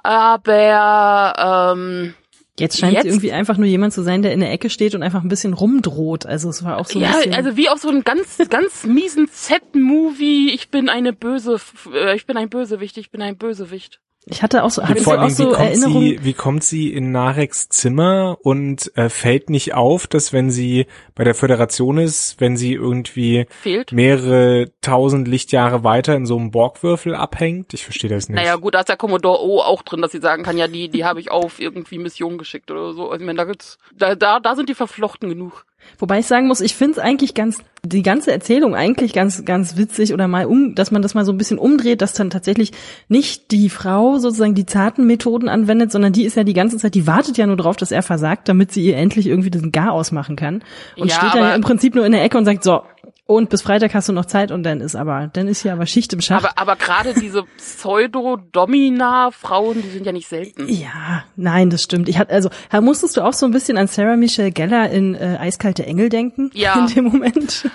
Aber 0.03 1.73
ähm, 1.75 2.13
Jetzt 2.57 2.79
scheint 2.79 2.93
Jetzt- 2.93 3.05
es 3.05 3.11
irgendwie 3.11 3.33
einfach 3.33 3.57
nur 3.57 3.67
jemand 3.67 3.93
zu 3.93 4.01
sein, 4.01 4.21
der 4.21 4.31
in 4.31 4.39
der 4.39 4.51
Ecke 4.51 4.69
steht 4.69 4.95
und 4.95 5.03
einfach 5.03 5.21
ein 5.23 5.27
bisschen 5.29 5.53
rumdroht. 5.53 6.25
Also 6.25 6.49
es 6.49 6.63
war 6.63 6.77
auch 6.77 6.85
so 6.85 6.99
ein 6.99 7.01
ja, 7.01 7.11
bisschen. 7.11 7.33
also 7.33 7.57
wie 7.57 7.67
auf 7.69 7.79
so 7.79 7.89
einem 7.89 8.03
ganz, 8.03 8.37
ganz 8.49 8.85
miesen 8.85 9.27
Z-Movie. 9.29 10.51
Ich 10.53 10.69
bin 10.69 10.87
eine 10.87 11.11
böse, 11.11 11.59
äh, 11.93 12.15
ich 12.15 12.25
bin 12.25 12.37
ein 12.37 12.49
Bösewicht, 12.49 12.97
ich 12.97 13.11
bin 13.11 13.21
ein 13.21 13.37
Bösewicht. 13.37 13.99
Ich 14.27 14.41
hatte 14.41 14.63
auch 14.63 14.71
so, 14.71 14.83
hatte 14.83 15.03
Vor 15.03 15.13
so 15.13 15.19
auch 15.19 15.21
allem, 15.21 15.29
wie 15.29 15.33
so 15.33 15.49
kommt, 15.49 15.59
Erinnerungen. 15.59 16.01
sie, 16.01 16.23
wie 16.23 16.33
kommt 16.33 16.63
sie 16.63 16.91
in 16.91 17.11
Nareks 17.11 17.69
Zimmer 17.69 18.37
und 18.41 18.91
äh, 18.97 19.09
fällt 19.09 19.51
nicht 19.51 19.75
auf, 19.75 20.07
dass 20.07 20.33
wenn 20.33 20.49
sie 20.49 20.87
bei 21.13 21.23
der 21.23 21.35
Föderation 21.35 21.99
ist, 21.99 22.41
wenn 22.41 22.57
sie 22.57 22.73
irgendwie 22.73 23.45
Fehlt. 23.61 23.91
mehrere 23.91 24.71
tausend 24.81 25.27
Lichtjahre 25.27 25.83
weiter 25.83 26.15
in 26.15 26.25
so 26.25 26.37
einem 26.37 26.49
Borgwürfel 26.49 27.13
abhängt? 27.13 27.73
Ich 27.75 27.83
verstehe 27.83 28.09
das 28.09 28.27
nicht. 28.27 28.35
Naja, 28.35 28.55
gut, 28.55 28.73
da 28.73 28.79
ist 28.79 28.89
der 28.89 28.97
Commodore 28.97 29.43
O 29.43 29.61
auch 29.61 29.83
drin, 29.83 30.01
dass 30.01 30.11
sie 30.11 30.19
sagen 30.19 30.41
kann, 30.43 30.57
ja, 30.57 30.67
die, 30.67 30.89
die 30.89 31.05
habe 31.05 31.19
ich 31.19 31.29
auf 31.29 31.59
irgendwie 31.59 31.99
Mission 31.99 32.39
geschickt 32.39 32.71
oder 32.71 32.93
so. 32.93 33.11
Also, 33.11 33.21
ich 33.21 33.25
meine, 33.25 33.37
da 33.37 33.43
gibt's, 33.43 33.77
da, 33.95 34.15
da, 34.15 34.39
da 34.39 34.55
sind 34.55 34.69
die 34.69 34.75
verflochten 34.75 35.29
genug. 35.29 35.65
Wobei 35.99 36.19
ich 36.19 36.25
sagen 36.25 36.47
muss, 36.47 36.61
ich 36.61 36.75
finde 36.75 36.93
es 36.93 36.99
eigentlich 36.99 37.33
ganz, 37.33 37.59
die 37.83 38.03
ganze 38.03 38.31
Erzählung 38.31 38.75
eigentlich 38.75 39.13
ganz, 39.13 39.45
ganz 39.45 39.77
witzig 39.77 40.13
oder 40.13 40.27
mal 40.27 40.45
um, 40.45 40.75
dass 40.75 40.91
man 40.91 41.01
das 41.01 41.13
mal 41.13 41.25
so 41.25 41.31
ein 41.31 41.37
bisschen 41.37 41.57
umdreht, 41.57 42.01
dass 42.01 42.13
dann 42.13 42.29
tatsächlich 42.29 42.71
nicht 43.07 43.51
die 43.51 43.69
Frau 43.69 44.17
sozusagen 44.17 44.55
die 44.55 44.65
zarten 44.65 45.05
Methoden 45.05 45.49
anwendet, 45.49 45.91
sondern 45.91 46.13
die 46.13 46.25
ist 46.25 46.35
ja 46.35 46.43
die 46.43 46.53
ganze 46.53 46.77
Zeit, 46.77 46.95
die 46.95 47.07
wartet 47.07 47.37
ja 47.37 47.47
nur 47.47 47.57
drauf, 47.57 47.77
dass 47.77 47.91
er 47.91 48.01
versagt, 48.01 48.49
damit 48.49 48.71
sie 48.71 48.85
ihr 48.85 48.97
endlich 48.97 49.27
irgendwie 49.27 49.51
diesen 49.51 49.71
Gar 49.71 49.91
ausmachen 49.91 50.35
kann. 50.35 50.63
Und 50.97 51.09
Ja, 51.09 51.15
steht 51.17 51.33
dann 51.35 51.49
ja 51.49 51.55
im 51.55 51.61
Prinzip 51.61 51.95
nur 51.95 52.05
in 52.05 52.11
der 52.11 52.23
Ecke 52.23 52.37
und 52.37 52.45
sagt, 52.45 52.63
so, 52.63 52.81
und 53.27 53.49
bis 53.49 53.63
Freitag 53.63 53.93
hast 53.95 54.07
du 54.07 54.13
noch 54.13 54.25
Zeit 54.25 54.51
und 54.51 54.61
dann 54.63 54.81
ist 54.81 54.95
aber, 54.95 55.29
dann 55.33 55.47
ist 55.47 55.63
hier 55.63 55.73
aber 55.73 55.85
Schicht 55.87 56.13
im 56.13 56.21
Schacht. 56.21 56.45
Aber, 56.45 56.59
aber 56.59 56.75
gerade 56.75 57.13
diese 57.13 57.43
Pseudo-Domina-Frauen, 57.57 59.81
die 59.81 59.89
sind 59.89 60.05
ja 60.05 60.11
nicht 60.11 60.27
selten. 60.27 60.67
Ja, 60.69 61.23
nein, 61.35 61.69
das 61.71 61.81
stimmt. 61.83 62.07
Ich 62.07 62.19
hatte 62.19 62.33
also, 62.33 62.49
da 62.69 62.81
musstest 62.81 63.17
du 63.17 63.21
auch 63.21 63.33
so 63.33 63.45
ein 63.47 63.51
bisschen 63.51 63.77
an 63.77 63.87
Sarah 63.87 64.15
Michelle 64.15 64.51
Gellar 64.51 64.89
in 64.89 65.15
äh, 65.15 65.37
Eiskalte 65.39 65.85
Engel 65.85 66.09
denken 66.09 66.51
Ja. 66.53 66.75
in 66.87 66.93
dem 66.93 67.05
Moment. 67.05 67.67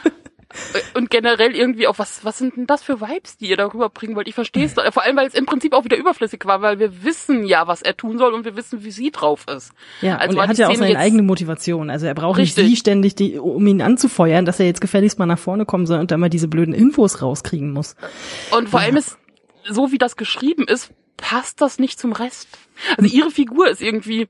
Und 0.94 1.10
generell 1.10 1.54
irgendwie 1.54 1.86
auch, 1.86 1.98
was, 1.98 2.24
was 2.24 2.38
sind 2.38 2.56
denn 2.56 2.66
das 2.66 2.82
für 2.82 3.00
Vibes, 3.00 3.36
die 3.36 3.48
ihr 3.48 3.56
darüber 3.56 3.88
bringen 3.88 4.16
wollt? 4.16 4.26
Ich 4.26 4.34
verstehe 4.34 4.64
es 4.64 4.74
doch. 4.74 4.92
Vor 4.92 5.04
allem, 5.04 5.16
weil 5.16 5.28
es 5.28 5.34
im 5.34 5.46
Prinzip 5.46 5.72
auch 5.72 5.84
wieder 5.84 5.96
überflüssig 5.96 6.44
war, 6.44 6.60
weil 6.60 6.80
wir 6.80 7.04
wissen 7.04 7.44
ja, 7.44 7.68
was 7.68 7.82
er 7.82 7.96
tun 7.96 8.18
soll 8.18 8.34
und 8.34 8.44
wir 8.44 8.56
wissen, 8.56 8.82
wie 8.82 8.90
sie 8.90 9.12
drauf 9.12 9.46
ist. 9.54 9.72
Ja, 10.00 10.16
Also 10.16 10.36
und 10.36 10.44
er 10.44 10.48
hat 10.48 10.58
ja 10.58 10.68
auch 10.68 10.74
seine 10.74 10.98
eigene 10.98 11.22
Motivation. 11.22 11.88
Also 11.88 12.06
er 12.06 12.14
braucht 12.14 12.38
Richtig. 12.38 12.64
nicht 12.64 12.70
sie 12.70 12.76
ständig, 12.80 13.14
die, 13.14 13.38
um 13.38 13.64
ihn 13.66 13.80
anzufeuern, 13.80 14.44
dass 14.44 14.58
er 14.58 14.66
jetzt 14.66 14.80
gefälligst 14.80 15.20
mal 15.20 15.26
nach 15.26 15.38
vorne 15.38 15.66
kommen 15.66 15.86
soll 15.86 16.00
und 16.00 16.10
da 16.10 16.16
mal 16.16 16.30
diese 16.30 16.48
blöden 16.48 16.74
Infos 16.74 17.22
rauskriegen 17.22 17.72
muss. 17.72 17.94
Und 18.50 18.68
vor 18.68 18.80
allem 18.80 18.96
ist, 18.96 19.18
so 19.68 19.92
wie 19.92 19.98
das 19.98 20.16
geschrieben 20.16 20.64
ist, 20.66 20.90
passt 21.16 21.60
das 21.60 21.78
nicht 21.78 22.00
zum 22.00 22.12
Rest. 22.12 22.48
Also 22.96 23.14
ihre 23.14 23.30
Figur 23.30 23.68
ist 23.68 23.80
irgendwie, 23.82 24.28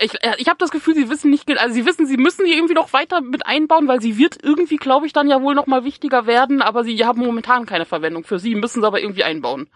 ich, 0.00 0.14
äh, 0.22 0.34
ich 0.38 0.48
habe 0.48 0.58
das 0.58 0.70
Gefühl, 0.70 0.94
sie 0.94 1.08
wissen 1.08 1.30
nicht, 1.30 1.48
also 1.58 1.74
sie 1.74 1.86
wissen, 1.86 2.06
sie 2.06 2.16
müssen 2.16 2.44
sie 2.46 2.52
irgendwie 2.52 2.74
noch 2.74 2.92
weiter 2.92 3.20
mit 3.20 3.46
einbauen, 3.46 3.88
weil 3.88 4.00
sie 4.00 4.18
wird 4.18 4.38
irgendwie, 4.42 4.76
glaube 4.76 5.06
ich, 5.06 5.12
dann 5.12 5.28
ja 5.28 5.42
wohl 5.42 5.54
noch 5.54 5.66
mal 5.66 5.84
wichtiger 5.84 6.26
werden, 6.26 6.62
aber 6.62 6.84
sie 6.84 7.04
haben 7.04 7.20
momentan 7.20 7.66
keine 7.66 7.84
Verwendung 7.84 8.24
für 8.24 8.38
sie, 8.38 8.54
müssen 8.54 8.80
sie 8.80 8.86
aber 8.86 9.00
irgendwie 9.00 9.24
einbauen. 9.24 9.68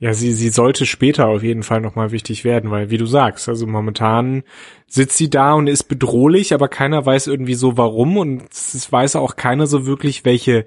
Ja, 0.00 0.12
sie, 0.12 0.32
sie 0.32 0.48
sollte 0.48 0.86
später 0.86 1.28
auf 1.28 1.42
jeden 1.42 1.62
Fall 1.62 1.80
nochmal 1.80 2.10
wichtig 2.10 2.44
werden, 2.44 2.70
weil, 2.70 2.90
wie 2.90 2.98
du 2.98 3.06
sagst, 3.06 3.48
also 3.48 3.66
momentan 3.66 4.42
sitzt 4.86 5.16
sie 5.16 5.30
da 5.30 5.54
und 5.54 5.68
ist 5.68 5.84
bedrohlich, 5.84 6.52
aber 6.52 6.68
keiner 6.68 7.06
weiß 7.06 7.28
irgendwie 7.28 7.54
so 7.54 7.76
warum 7.76 8.16
und 8.18 8.42
es 8.50 8.90
weiß 8.90 9.16
auch 9.16 9.36
keiner 9.36 9.66
so 9.66 9.86
wirklich, 9.86 10.24
welche 10.24 10.66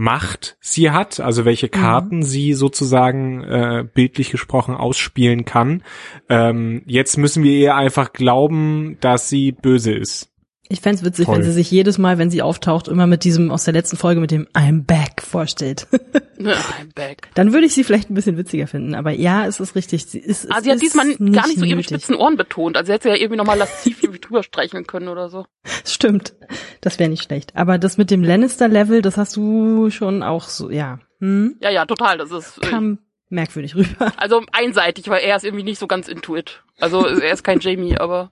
Macht 0.00 0.56
sie 0.60 0.92
hat, 0.92 1.18
also 1.18 1.44
welche 1.44 1.68
Karten 1.68 2.22
sie 2.22 2.54
sozusagen 2.54 3.42
äh, 3.42 3.84
bildlich 3.92 4.30
gesprochen 4.30 4.76
ausspielen 4.76 5.44
kann. 5.44 5.82
Ähm, 6.28 6.82
jetzt 6.86 7.16
müssen 7.16 7.42
wir 7.42 7.50
ihr 7.50 7.74
einfach 7.74 8.12
glauben, 8.12 8.96
dass 9.00 9.28
sie 9.28 9.50
böse 9.50 9.92
ist. 9.92 10.30
Ich 10.70 10.80
fänd's 10.80 11.02
witzig, 11.02 11.26
Toll. 11.26 11.36
wenn 11.36 11.42
sie 11.44 11.52
sich 11.52 11.70
jedes 11.70 11.96
Mal, 11.96 12.18
wenn 12.18 12.30
sie 12.30 12.42
auftaucht, 12.42 12.88
immer 12.88 13.06
mit 13.06 13.24
diesem 13.24 13.50
aus 13.50 13.64
der 13.64 13.72
letzten 13.72 13.96
Folge 13.96 14.20
mit 14.20 14.30
dem 14.30 14.46
I'm 14.48 14.84
back 14.84 15.22
vorstellt. 15.22 15.86
I'm 16.38 16.94
back. 16.94 17.30
Dann 17.34 17.52
würde 17.52 17.66
ich 17.66 17.74
sie 17.74 17.84
vielleicht 17.84 18.10
ein 18.10 18.14
bisschen 18.14 18.36
witziger 18.36 18.66
finden. 18.66 18.94
Aber 18.94 19.10
ja, 19.10 19.46
es 19.46 19.60
ist 19.60 19.74
richtig. 19.74 20.04
Sie, 20.06 20.18
ist, 20.18 20.50
Also 20.50 20.64
sie 20.64 20.72
hat 20.72 20.82
diesmal 20.82 21.14
gar 21.16 21.46
nicht 21.46 21.58
so 21.58 21.64
ihre 21.64 21.82
spitzen 21.82 22.14
Ohren 22.14 22.36
betont. 22.36 22.76
Also 22.76 22.88
sie 22.88 22.92
hätte 22.92 23.08
ja 23.08 23.14
irgendwie 23.14 23.36
nochmal 23.36 23.56
lasziv 23.56 24.02
irgendwie 24.02 24.20
drüber 24.20 24.42
streicheln 24.42 24.86
können 24.86 25.08
oder 25.08 25.30
so. 25.30 25.46
Stimmt. 25.86 26.34
Das 26.82 26.98
wäre 26.98 27.08
nicht 27.08 27.24
schlecht. 27.24 27.56
Aber 27.56 27.78
das 27.78 27.96
mit 27.96 28.10
dem 28.10 28.22
Lannister-Level, 28.22 29.00
das 29.00 29.16
hast 29.16 29.36
du 29.36 29.90
schon 29.90 30.22
auch 30.22 30.48
so, 30.48 30.70
ja. 30.70 30.98
Hm? 31.20 31.56
Ja, 31.60 31.70
ja, 31.70 31.86
total. 31.86 32.18
Das 32.18 32.30
ist 32.30 32.58
äh, 32.58 32.66
Kam 32.66 32.98
merkwürdig 33.30 33.74
rüber. 33.74 34.12
also 34.18 34.42
einseitig, 34.52 35.08
weil 35.08 35.22
er 35.22 35.36
ist 35.36 35.44
irgendwie 35.44 35.64
nicht 35.64 35.78
so 35.78 35.86
ganz 35.86 36.08
into 36.08 36.36
it. 36.36 36.62
Also 36.78 37.06
er 37.06 37.32
ist 37.32 37.42
kein 37.42 37.60
Jamie, 37.60 37.96
aber 37.96 38.30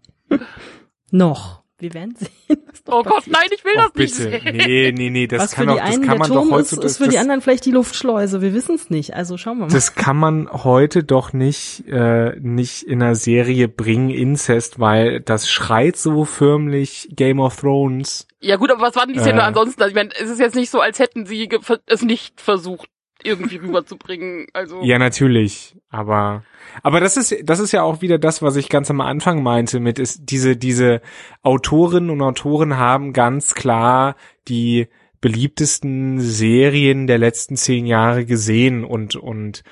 Noch. 1.10 1.65
Wir 1.78 1.92
werden 1.92 2.14
sehen. 2.16 2.30
was 2.70 2.82
Oh 2.86 3.02
Gott, 3.02 3.16
passiert. 3.16 3.36
nein, 3.36 3.48
ich 3.54 3.64
will 3.64 3.72
Oh, 3.76 3.80
das 3.82 3.94
nicht 3.94 4.16
bitte. 4.16 4.30
sehen. 4.44 4.56
Nee, 4.56 4.92
nee, 4.96 5.10
nee, 5.10 5.26
das 5.26 5.42
was 5.42 5.52
kann 5.52 5.68
die 5.68 5.74
das 5.74 5.82
einen 5.84 6.02
kann 6.02 6.10
der 6.12 6.18
man 6.20 6.28
doch 6.30 6.48
Turm 6.48 6.58
ist, 6.60 6.72
ist 6.72 6.96
für 6.96 7.04
das, 7.04 7.12
die 7.12 7.18
anderen 7.18 7.42
vielleicht 7.42 7.66
die 7.66 7.70
Luftschleuse. 7.70 8.40
Wir 8.40 8.54
wissen 8.54 8.76
es 8.76 8.88
nicht. 8.88 9.12
Also 9.14 9.36
schauen 9.36 9.58
wir 9.58 9.66
mal. 9.66 9.72
das 9.72 9.94
kann 9.94 10.16
man 10.16 10.48
heute 10.50 11.04
doch 11.04 11.34
nicht, 11.34 11.84
äh, 11.88 12.34
nicht 12.40 12.82
in 12.84 13.02
einer 13.02 13.14
Serie 13.14 13.68
bringen, 13.68 14.08
Inzest, 14.10 14.80
weil 14.80 15.20
das 15.20 15.50
schreit 15.50 15.96
so 15.98 16.24
förmlich 16.24 17.08
Game 17.10 17.40
of 17.40 17.56
Thrones. 17.60 18.26
Ja 18.40 18.56
gut, 18.56 18.70
aber 18.70 18.80
was 18.80 18.96
war 18.96 19.04
denn 19.04 19.14
die 19.14 19.20
Szene 19.20 19.40
Äh. 19.40 19.44
ansonsten? 19.44 19.82
Also 19.82 19.90
ich 19.90 19.96
meine, 19.96 20.10
es 20.18 20.30
ist 20.30 20.38
jetzt 20.40 20.54
nicht 20.54 20.70
so, 20.70 20.80
als 20.80 20.98
hätten 20.98 21.26
sie 21.26 21.48
es 21.86 22.02
nicht 22.02 22.40
versucht, 22.40 22.88
irgendwie 23.26 23.56
rüberzubringen. 23.56 24.46
Also 24.52 24.82
Ja, 24.82 24.98
natürlich, 24.98 25.76
aber 25.90 26.44
aber 26.82 27.00
das 27.00 27.16
ist 27.16 27.36
das 27.44 27.58
ist 27.58 27.72
ja 27.72 27.82
auch 27.82 28.00
wieder 28.00 28.18
das, 28.18 28.42
was 28.42 28.56
ich 28.56 28.68
ganz 28.68 28.90
am 28.90 29.00
Anfang 29.00 29.42
meinte 29.42 29.80
mit 29.80 29.98
ist 29.98 30.30
diese 30.30 30.56
diese 30.56 31.00
Autorinnen 31.42 32.10
und 32.10 32.22
Autoren 32.22 32.76
haben 32.76 33.12
ganz 33.12 33.54
klar 33.54 34.16
die 34.48 34.88
beliebtesten 35.20 36.20
Serien 36.20 37.06
der 37.06 37.18
letzten 37.18 37.56
zehn 37.56 37.86
Jahre 37.86 38.24
gesehen 38.24 38.84
und 38.84 39.16
und 39.16 39.62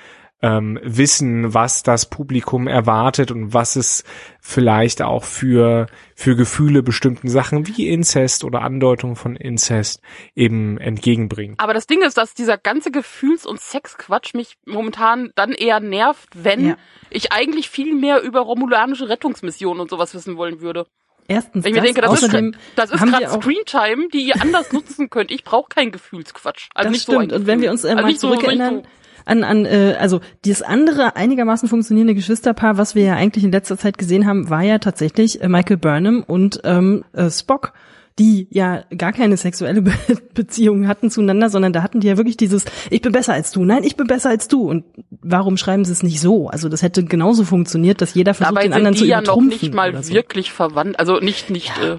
ähm, 0.45 0.79
wissen, 0.83 1.53
was 1.55 1.81
das 1.81 2.07
Publikum 2.07 2.67
erwartet 2.67 3.31
und 3.31 3.53
was 3.53 3.75
es 3.75 4.03
vielleicht 4.39 5.01
auch 5.01 5.23
für 5.23 5.87
für 6.13 6.35
Gefühle 6.35 6.83
bestimmten 6.83 7.29
Sachen 7.29 7.67
wie 7.67 7.89
Inzest 7.89 8.43
oder 8.43 8.61
Andeutung 8.61 9.15
von 9.15 9.35
Inzest 9.35 10.01
eben 10.35 10.77
entgegenbringt. 10.77 11.59
Aber 11.59 11.73
das 11.73 11.87
Ding 11.87 12.01
ist, 12.03 12.17
dass 12.17 12.33
dieser 12.35 12.57
ganze 12.57 12.91
Gefühls- 12.91 13.45
und 13.45 13.59
Sexquatsch 13.59 14.33
mich 14.35 14.55
momentan 14.65 15.31
dann 15.35 15.51
eher 15.51 15.79
nervt, 15.79 16.29
wenn 16.35 16.67
Ja. 16.69 16.77
ich 17.09 17.31
eigentlich 17.33 17.69
viel 17.69 17.95
mehr 17.95 18.21
über 18.21 18.41
romulanische 18.41 19.09
Rettungsmissionen 19.09 19.81
und 19.81 19.89
sowas 19.89 20.13
wissen 20.13 20.37
wollen 20.37 20.61
würde. 20.61 20.85
Erstens 21.27 21.63
Wenn 21.63 21.71
ich 21.71 21.75
mir 21.75 21.81
das, 21.81 21.85
denke, 21.87 22.01
das 22.01 22.11
außerdem 22.11 22.49
ist, 22.51 22.59
das 22.75 22.91
ist 22.91 23.01
gerade 23.03 23.27
Screentime, 23.29 24.09
die 24.13 24.27
ihr 24.27 24.39
anders 24.39 24.71
nutzen 24.73 25.09
könnt. 25.09 25.31
Ich 25.31 25.43
brauche 25.43 25.69
keinen 25.69 25.91
Gefühlsquatsch. 25.91 26.67
Also 26.75 26.89
das 26.89 26.91
nicht 26.91 27.01
stimmt. 27.03 27.31
so 27.31 27.37
und 27.37 27.47
wenn 27.47 27.61
wir 27.61 27.71
uns 27.71 27.83
also 27.83 27.95
mal 27.95 28.05
nicht 28.05 28.19
so- 28.19 28.29
nicht 28.29 28.39
zurückerinnern 28.41 28.75
so- 28.83 28.83
an, 29.25 29.43
an 29.43 29.65
äh, 29.65 29.95
also 29.99 30.21
dieses 30.45 30.61
andere 30.61 31.15
einigermaßen 31.15 31.67
funktionierende 31.67 32.15
Geschwisterpaar, 32.15 32.77
was 32.77 32.95
wir 32.95 33.03
ja 33.03 33.15
eigentlich 33.15 33.43
in 33.43 33.51
letzter 33.51 33.77
Zeit 33.77 33.97
gesehen 33.97 34.25
haben, 34.25 34.49
war 34.49 34.61
ja 34.63 34.77
tatsächlich 34.79 35.41
äh, 35.41 35.47
Michael 35.49 35.77
Burnham 35.77 36.23
und 36.25 36.61
ähm, 36.63 37.03
äh, 37.13 37.29
Spock, 37.29 37.73
die 38.17 38.47
ja 38.49 38.83
gar 38.97 39.11
keine 39.11 39.35
sexuelle 39.35 39.81
Be 39.83 39.91
Beziehung 40.33 40.87
hatten 40.87 41.09
zueinander, 41.11 41.49
sondern 41.49 41.73
da 41.73 41.83
hatten 41.83 41.99
die 41.99 42.07
ja 42.07 42.15
wirklich 42.17 42.37
dieses 42.37 42.63
Ich 42.89 43.01
bin 43.01 43.11
besser 43.11 43.33
als 43.33 43.51
du, 43.51 43.65
nein, 43.65 43.83
ich 43.83 43.97
bin 43.97 44.07
besser 44.07 44.29
als 44.29 44.47
du. 44.47 44.69
Und 44.69 44.85
warum 45.21 45.57
schreiben 45.57 45.83
sie 45.83 45.91
es 45.91 46.01
nicht 46.03 46.21
so? 46.21 46.47
Also 46.47 46.69
das 46.69 46.81
hätte 46.81 47.03
genauso 47.03 47.43
funktioniert, 47.43 48.01
dass 48.01 48.13
jeder 48.13 48.33
versucht, 48.33 48.55
Dabei 48.55 48.63
den 48.63 48.73
anderen 48.73 48.93
sind 48.93 48.99
zu 48.99 49.03
die 49.05 49.09
ja 49.09 49.17
noch 49.17 49.23
übertrumpfen. 49.35 49.59
nicht 49.61 49.73
mal 49.73 50.03
so. 50.03 50.13
wirklich 50.13 50.51
verwandt, 50.53 50.97
also 50.99 51.19
nicht 51.19 51.49
nicht 51.49 51.73
Ja. 51.77 51.95
äh, 51.95 51.97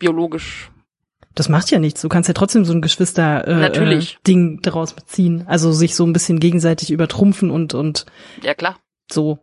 biologisch. 0.00 0.71
Das 1.34 1.48
macht 1.48 1.70
ja 1.70 1.78
nichts. 1.78 2.02
Du 2.02 2.08
kannst 2.08 2.28
ja 2.28 2.34
trotzdem 2.34 2.64
so 2.64 2.72
ein 2.74 2.82
Geschwister 2.82 3.46
äh, 3.48 3.54
Natürlich. 3.54 4.14
äh, 4.14 4.18
Ding 4.26 4.60
daraus 4.62 4.92
beziehen. 4.92 5.44
Also 5.46 5.72
sich 5.72 5.94
so 5.96 6.04
ein 6.04 6.12
bisschen 6.12 6.40
gegenseitig 6.40 6.90
übertrumpfen 6.90 7.50
und 7.50 7.74
und 7.74 8.04
Ja 8.42 8.54
klar. 8.54 8.76
so. 9.10 9.38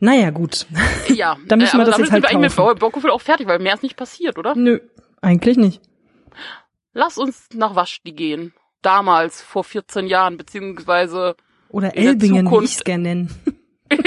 Naja, 0.00 0.30
gut. 0.30 0.66
Ja. 1.14 1.36
Dann 1.46 1.58
müssen 1.60 1.72
wir 1.78 1.82
aber 1.82 1.84
das 1.90 1.96
damit 1.96 2.06
jetzt 2.06 2.12
halt 2.12 2.22
sind 2.24 2.32
wir 2.32 2.38
eigentlich 2.38 2.56
kaufen. 2.56 2.70
mit 2.74 2.78
Bockefield 2.80 3.12
auch 3.12 3.20
fertig, 3.20 3.46
weil 3.46 3.58
mehr 3.58 3.74
ist 3.74 3.82
nicht 3.82 3.96
passiert, 3.96 4.38
oder? 4.38 4.54
Nö, 4.56 4.80
eigentlich 5.20 5.56
nicht. 5.56 5.80
Lass 6.92 7.18
uns 7.18 7.48
nach 7.54 7.74
Waschdi 7.74 8.12
gehen. 8.12 8.52
Damals, 8.82 9.40
vor 9.42 9.64
14 9.64 10.06
Jahren, 10.06 10.36
beziehungsweise 10.36 11.34
Oder 11.70 11.94
In 11.96 12.02
der 12.02 12.10
Elbingen, 12.10 12.50
wie 12.50 12.64
ich 12.64 12.76
es 12.76 12.84
gerne 12.84 13.02
nennen. 13.02 13.34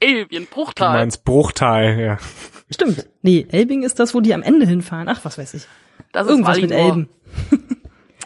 Elbien, 0.00 0.44
Du 0.44 0.50
Bruchtal. 0.54 0.94
meinst 0.94 1.24
Bruchteil, 1.24 1.98
ja. 2.00 2.18
Stimmt. 2.70 3.08
Nee, 3.22 3.46
Elbing 3.50 3.82
ist 3.82 3.98
das, 3.98 4.14
wo 4.14 4.20
die 4.20 4.32
am 4.34 4.42
Ende 4.42 4.66
hinfahren. 4.66 5.08
Ach, 5.08 5.20
was 5.24 5.36
weiß 5.38 5.54
ich. 5.54 5.66
Das 6.12 6.26
ist 6.26 6.30
Irgendwas 6.30 6.60
mit 6.60 6.70
Valinor. 6.70 6.88
Elben. 6.88 7.08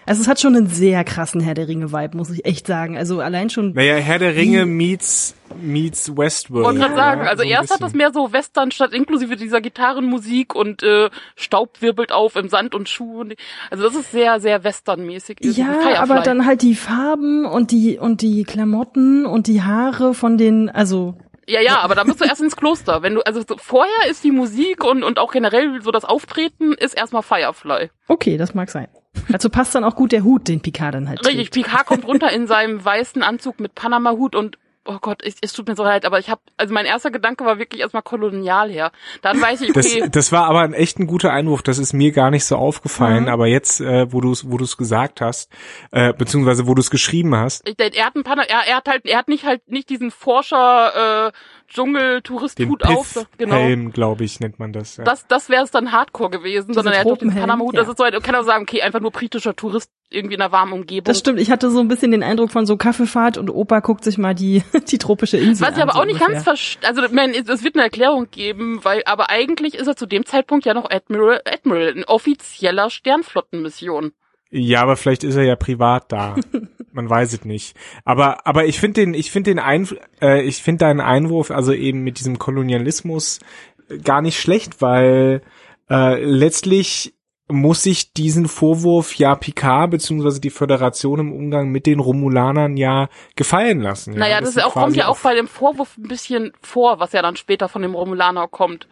also 0.07 0.23
es 0.23 0.29
hat 0.29 0.41
schon 0.41 0.57
einen 0.57 0.67
sehr 0.67 1.05
krassen 1.05 1.41
Herr 1.41 1.55
der 1.55 1.69
Ringe-Vibe, 1.69 2.17
muss 2.17 2.31
ich 2.31 2.45
echt 2.45 2.67
sagen. 2.67 2.97
Also 2.97 3.21
allein 3.21 3.51
schon. 3.51 3.73
Naja, 3.73 3.97
Herr 3.97 4.19
der 4.19 4.37
Ringe 4.37 4.67
meets, 4.67 5.35
meets 5.61 6.17
Westworld. 6.17 6.65
Wollte 6.65 6.81
gerade 6.81 6.95
sagen, 6.95 7.21
also 7.23 7.43
so 7.43 7.49
erst 7.49 7.71
hat 7.71 7.81
das 7.81 7.93
bisschen. 7.93 7.99
mehr 7.99 8.13
so 8.13 8.33
Western 8.33 8.71
statt 8.71 8.93
inklusive 8.93 9.37
dieser 9.37 9.61
Gitarrenmusik 9.61 10.55
und 10.55 10.83
äh, 10.83 11.11
Staub 11.37 11.81
wirbelt 11.81 12.13
auf 12.13 12.37
im 12.37 12.49
Sand 12.49 12.75
und 12.75 12.89
Schuhen. 12.89 13.35
Also 13.71 13.85
das 13.85 13.95
ist 13.95 14.13
sehr, 14.13 14.41
sehr 14.41 14.65
Westernmäßig. 14.65 15.39
Ja, 15.41 15.67
Firefly. 15.67 15.97
aber 15.97 16.21
dann 16.21 16.47
halt 16.47 16.63
die 16.63 16.75
Farben 16.75 17.45
und 17.47 17.71
die 17.71 17.99
und 17.99 18.23
die 18.23 18.45
Klamotten 18.45 19.27
und 19.27 19.47
die 19.47 19.63
Haare 19.63 20.15
von 20.15 20.39
den, 20.39 20.71
also 20.71 21.17
Ja, 21.47 21.61
ja, 21.61 21.81
aber 21.81 21.95
dann 21.95 22.07
musst 22.07 22.21
du 22.21 22.25
erst 22.25 22.41
ins 22.41 22.57
Kloster. 22.57 23.03
Wenn 23.03 23.15
du, 23.15 23.21
also 23.27 23.43
so, 23.47 23.57
vorher 23.59 24.11
ist 24.11 24.25
die 24.25 24.31
Musik 24.31 24.85
und, 24.85 25.03
und 25.03 25.19
auch 25.19 25.33
generell 25.33 25.81
so 25.83 25.91
das 25.91 26.05
Auftreten 26.05 26.73
ist 26.73 26.95
erstmal 26.95 27.23
Firefly. 27.23 27.91
okay, 28.09 28.37
das 28.37 28.55
mag 28.55 28.71
sein. 28.71 28.89
Dazu 29.29 29.49
passt 29.49 29.75
dann 29.75 29.85
auch 29.85 29.95
gut 29.95 30.13
der 30.13 30.25
Hut, 30.25 30.49
den 30.49 30.61
Picard 30.61 30.95
dann 30.95 31.09
halt 31.09 31.25
Richtig, 31.27 31.51
trägt. 31.51 31.67
Picard 31.67 31.87
kommt 31.87 32.07
runter 32.07 32.31
in 32.33 32.47
seinem 32.47 32.85
weißen 32.85 33.23
Anzug 33.23 33.61
mit 33.61 33.75
Panama-Hut 33.75 34.35
und 34.35 34.59
oh 34.87 34.99
Gott, 35.01 35.23
es, 35.23 35.37
es 35.41 35.53
tut 35.53 35.69
mir 35.69 35.77
so 35.77 35.83
leid, 35.83 36.05
aber 36.05 36.19
ich 36.19 36.29
habe, 36.29 36.41
also 36.57 36.73
mein 36.75 36.87
erster 36.87 37.11
Gedanke 37.11 37.45
war 37.45 37.59
wirklich 37.59 37.81
erstmal 37.81 38.03
kolonial 38.03 38.71
her. 38.71 38.93
Dann 39.23 39.41
weiß 39.41 39.63
ich, 39.63 39.73
Das, 39.73 39.87
okay, 39.87 40.09
das 40.11 40.33
war 40.33 40.47
aber 40.47 40.61
ein 40.61 40.75
echt 40.75 40.99
ein 40.99 41.07
guter 41.07 41.33
Einwurf. 41.33 41.63
Das 41.63 41.79
ist 41.79 41.93
mir 41.93 42.13
gar 42.13 42.31
nicht 42.31 42.45
so 42.45 42.57
aufgefallen. 42.57 43.25
Mhm. 43.25 43.29
Aber 43.29 43.47
jetzt, 43.47 43.81
äh, 43.81 44.13
wo 44.13 44.21
du 44.21 44.33
es 44.33 44.51
wo 44.51 44.57
du's 44.57 44.77
gesagt 44.77 45.21
hast, 45.21 45.51
äh, 45.91 46.13
beziehungsweise 46.13 46.67
wo 46.67 46.75
du 46.75 46.81
es 46.81 46.91
geschrieben 46.91 47.35
hast, 47.35 47.69
ich, 47.69 47.79
er 47.79 48.07
hat 48.07 48.15
ein 48.15 48.25
Panama, 48.25 48.47
er, 48.47 48.67
er 48.67 48.77
hat 48.77 48.89
halt, 48.89 49.07
er 49.07 49.19
hat 49.19 49.29
nicht 49.29 49.45
halt 49.45 49.69
nicht 49.69 49.89
diesen 49.89 50.11
Forscher 50.11 51.29
äh, 51.29 51.33
Dschungel 51.75 52.21
den 52.21 52.23
Tourist-Hut 52.23 52.85
auf, 52.85 53.15
genau. 53.37 53.55
Piff-Helm, 53.57 53.93
glaube 53.93 54.25
ich, 54.25 54.41
nennt 54.41 54.59
man 54.59 54.73
das. 54.73 54.97
Ja. 54.97 55.05
Das, 55.05 55.27
das 55.27 55.49
wäre 55.49 55.65
es 55.65 55.71
dann 55.71 55.93
Hardcore 55.93 56.31
gewesen, 56.31 56.73
sondern 56.73 56.95
er 56.95 57.01
hat 57.01 57.07
doch 57.07 57.13
Tropenhelm, 57.19 57.41
Panama-Hut. 57.41 57.75
ja. 57.75 57.81
Das 57.81 57.89
ist 57.89 57.99
so, 57.99 58.05
ein- 58.05 58.13
kann 58.23 58.35
auch 58.37 58.45
sagen, 58.45 58.63
okay, 58.63 58.81
einfach 58.83 59.01
nur 59.01 59.11
britischer 59.11 59.55
Tourist 59.57 59.91
irgendwie 60.11 60.37
in 60.37 60.41
einer 60.43 60.53
warmen 60.53 60.73
Umgebung. 60.73 61.05
Das 61.05 61.19
stimmt, 61.19 61.41
ich 61.41 61.51
hatte 61.51 61.71
so 61.71 61.81
ein 61.81 61.89
bisschen 61.89 62.13
den 62.13 62.23
Eindruck 62.23 62.53
von 62.53 62.67
so 62.67 62.77
Kaffeefahrt 62.77 63.37
und 63.39 63.51
Opa 63.51 63.81
guckt 63.81 64.05
sich 64.05 64.17
mal 64.19 64.35
die, 64.35 64.63
die 64.89 64.99
tropische 64.99 65.37
Insel 65.37 65.67
Was 65.67 65.77
ich 65.77 65.83
an. 65.83 65.89
aber 65.89 65.93
so 65.95 66.01
auch 66.01 66.05
nicht 66.05 66.15
ungefähr. 66.15 66.35
ganz 66.35 66.45
verstehe, 66.45 66.89
also 66.89 67.03
ich 67.03 67.11
meine, 67.11 67.37
es 67.37 67.49
es 67.49 67.65
wird 67.65 67.75
eine 67.75 67.83
Erklärung 67.85 68.29
geben, 68.31 68.79
weil, 68.85 69.03
aber 69.07 69.31
eigentlich 69.31 69.75
ist 69.75 69.89
er 69.89 69.97
zu 69.97 70.07
dem 70.07 70.25
Zeitpunkt 70.25 70.65
ja 70.67 70.75
noch 70.75 70.89
Admiral, 70.91 71.41
Admiral, 71.45 71.89
in 71.89 72.05
offizieller 72.05 72.89
Sternflottenmission. 72.91 74.13
Ja, 74.57 74.83
aber 74.83 74.97
vielleicht 74.97 75.25
ist 75.25 75.35
er 75.35 75.43
ja 75.43 75.57
privat 75.57 76.13
da. 76.13 76.37
Man 76.93 77.11
weiß 77.11 77.33
es 77.33 77.45
nicht. 77.45 77.77
Aber 78.05 78.47
aber 78.47 78.67
ich 78.67 78.79
finde 78.79 79.01
den 79.01 79.13
ich 79.13 79.33
finde 79.33 79.51
den 79.51 79.59
ein 79.59 79.89
äh, 80.23 80.43
ich 80.43 80.63
finde 80.63 80.85
deinen 80.85 81.01
Einwurf 81.01 81.51
also 81.51 81.73
eben 81.73 82.05
mit 82.05 82.21
diesem 82.21 82.39
Kolonialismus 82.39 83.41
äh, 83.89 83.99
gar 83.99 84.23
nicht 84.23 84.39
schlecht, 84.39 84.81
weil 84.81 85.43
äh, 85.91 86.23
letztlich 86.23 87.15
muss 87.49 87.83
sich 87.83 88.13
diesen 88.13 88.47
Vorwurf 88.47 89.17
ja 89.17 89.35
Picard 89.35 89.91
beziehungsweise 89.91 90.41
die 90.41 90.51
Föderation 90.51 91.19
im 91.19 91.33
Umgang 91.33 91.71
mit 91.71 91.87
den 91.87 91.99
Romulanern 91.99 92.77
ja 92.77 93.09
gefallen 93.35 93.81
lassen. 93.81 94.13
Ja? 94.13 94.21
naja, 94.21 94.41
das, 94.41 94.51
ist 94.51 94.63
auch, 94.63 94.75
kommt 94.75 94.95
ja 94.95 95.09
auch 95.09 95.19
bei 95.19 95.35
dem 95.35 95.49
Vorwurf 95.49 95.99
ein 95.99 96.07
bisschen 96.07 96.53
vor, 96.63 97.01
was 97.01 97.11
ja 97.11 97.23
dann 97.23 97.35
später 97.35 97.69
von 97.69 97.83
dem 97.83 97.97
Romulaner 97.97 98.47
kommt. 98.47 98.87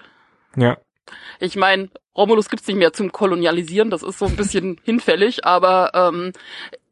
ja. 0.56 0.76
Ich 1.40 1.56
meine, 1.56 1.88
Romulus 2.16 2.48
gibt's 2.50 2.66
nicht 2.66 2.76
mehr 2.76 2.92
zum 2.92 3.12
Kolonialisieren, 3.12 3.90
das 3.90 4.02
ist 4.02 4.18
so 4.18 4.26
ein 4.26 4.36
bisschen 4.36 4.78
hinfällig, 4.84 5.44
aber 5.44 5.90
ähm, 5.94 6.32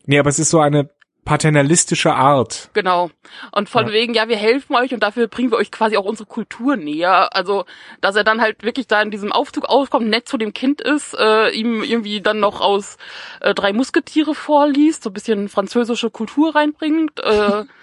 Nee, 0.06 0.18
aber 0.18 0.30
es 0.30 0.38
ist 0.38 0.50
so 0.50 0.60
eine 0.60 0.88
paternalistische 1.26 2.12
Art. 2.14 2.70
Genau. 2.72 3.10
Und 3.52 3.68
von 3.68 3.86
Ja. 3.86 3.92
wegen, 3.92 4.14
ja, 4.14 4.28
wir 4.28 4.36
helfen 4.36 4.74
euch 4.74 4.92
und 4.94 5.02
dafür 5.02 5.28
bringen 5.28 5.50
wir 5.52 5.58
euch 5.58 5.70
quasi 5.70 5.96
auch 5.96 6.04
unsere 6.06 6.26
Kultur 6.26 6.76
näher. 6.76 7.36
Also, 7.36 7.66
dass 8.00 8.16
er 8.16 8.24
dann 8.24 8.40
halt 8.40 8.64
wirklich 8.64 8.86
da 8.88 9.00
in 9.02 9.10
diesem 9.10 9.30
Aufzug 9.30 9.66
aufkommt, 9.66 10.08
nett 10.08 10.26
zu 10.28 10.38
dem 10.38 10.54
Kind 10.54 10.80
ist, 10.80 11.14
äh, 11.16 11.50
ihm 11.50 11.82
irgendwie 11.84 12.20
dann 12.22 12.40
noch 12.40 12.60
aus 12.60 12.96
äh, 13.40 13.54
drei 13.54 13.72
Musketiere 13.72 14.34
vorliest, 14.34 15.02
so 15.04 15.10
ein 15.10 15.12
bisschen 15.12 15.48
französische 15.48 16.10
Kultur 16.10 16.54
reinbringt. 16.56 17.20
Äh, 17.20 17.64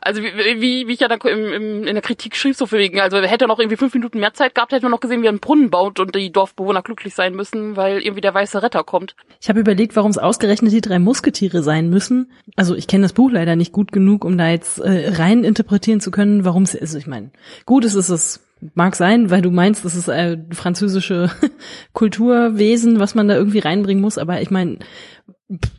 also 0.00 0.22
wie, 0.22 0.60
wie, 0.60 0.88
wie 0.88 0.92
ich 0.92 1.00
ja 1.00 1.08
dann 1.08 1.20
im, 1.20 1.52
im, 1.52 1.84
in 1.84 1.94
der 1.94 2.02
Kritik 2.02 2.36
schrieb, 2.36 2.56
so 2.56 2.66
für 2.66 2.78
wegen, 2.78 3.00
also 3.00 3.18
hätte 3.18 3.44
er 3.44 3.48
noch 3.48 3.58
irgendwie 3.58 3.76
fünf 3.76 3.94
Minuten 3.94 4.20
mehr 4.20 4.34
Zeit 4.34 4.54
gehabt, 4.54 4.72
hätten 4.72 4.84
wir 4.84 4.90
noch 4.90 5.00
gesehen, 5.00 5.22
wie 5.22 5.26
er 5.26 5.30
einen 5.30 5.40
Brunnen 5.40 5.70
baut 5.70 6.00
und 6.00 6.14
die 6.14 6.32
Dorfbewohner 6.32 6.82
glücklich 6.82 7.14
sein 7.14 7.34
müssen, 7.34 7.76
weil 7.76 8.00
irgendwie 8.00 8.20
der 8.20 8.34
weiße 8.34 8.62
Retter 8.62 8.84
kommt. 8.84 9.14
Ich 9.40 9.48
habe 9.48 9.60
überlegt, 9.60 9.96
warum 9.96 10.10
es 10.10 10.18
ausgerechnet 10.18 10.72
die 10.72 10.80
drei 10.80 10.98
Musketiere 10.98 11.62
sein 11.62 11.90
müssen. 11.90 12.32
Also 12.56 12.74
ich 12.74 12.86
kenne 12.86 13.02
das 13.02 13.12
Buch 13.12 13.30
leider 13.30 13.56
nicht 13.56 13.72
gut 13.72 13.92
genug, 13.92 14.24
um 14.24 14.38
da 14.38 14.48
jetzt 14.48 14.78
äh, 14.78 15.12
rein 15.14 15.44
interpretieren 15.44 16.00
zu 16.00 16.10
können, 16.10 16.44
warum 16.44 16.62
es 16.62 16.74
ist. 16.74 16.94
Ich 16.94 17.06
meine, 17.06 17.30
gut, 17.66 17.84
es 17.84 17.94
ist 17.94 18.08
es 18.08 18.46
mag 18.74 18.94
sein, 18.94 19.30
weil 19.30 19.42
du 19.42 19.50
meinst, 19.50 19.84
es 19.84 19.96
ist 19.96 20.08
äh, 20.08 20.38
französische 20.52 21.30
Kulturwesen, 21.92 23.00
was 23.00 23.14
man 23.14 23.28
da 23.28 23.34
irgendwie 23.34 23.60
reinbringen 23.60 24.02
muss. 24.02 24.18
Aber 24.18 24.40
ich 24.40 24.50
meine, 24.50 24.78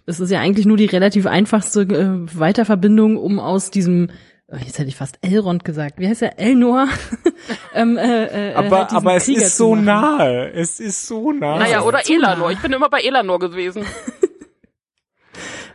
es 0.05 0.19
ist 0.19 0.31
ja 0.31 0.39
eigentlich 0.39 0.65
nur 0.65 0.77
die 0.77 0.85
relativ 0.85 1.25
einfachste 1.25 1.81
äh, 1.81 2.39
Weiterverbindung, 2.39 3.17
um 3.17 3.39
aus 3.39 3.71
diesem 3.71 4.09
oh, 4.47 4.57
Jetzt 4.57 4.79
hätte 4.79 4.89
ich 4.89 4.95
fast 4.95 5.17
Elrond 5.21 5.63
gesagt. 5.63 5.99
Wie 5.99 6.07
heißt 6.07 6.21
er? 6.21 6.39
Elnor? 6.39 6.87
ähm, 7.73 7.97
äh, 7.97 8.51
äh, 8.51 8.53
Aber 8.53 8.79
halt 8.79 8.93
aber 8.93 9.15
es 9.15 9.25
Krieger 9.25 9.43
ist 9.43 9.57
so 9.57 9.75
nahe. 9.75 10.51
Es 10.51 10.79
ist 10.79 11.07
so 11.07 11.31
nahe. 11.31 11.59
Naja, 11.59 11.79
ist 11.79 11.85
oder 11.85 12.09
Elanor. 12.09 12.47
nah. 12.47 12.51
Ich 12.51 12.59
bin 12.59 12.73
immer 12.73 12.89
bei 12.89 13.01
Elanor 13.01 13.39
gewesen. 13.39 13.85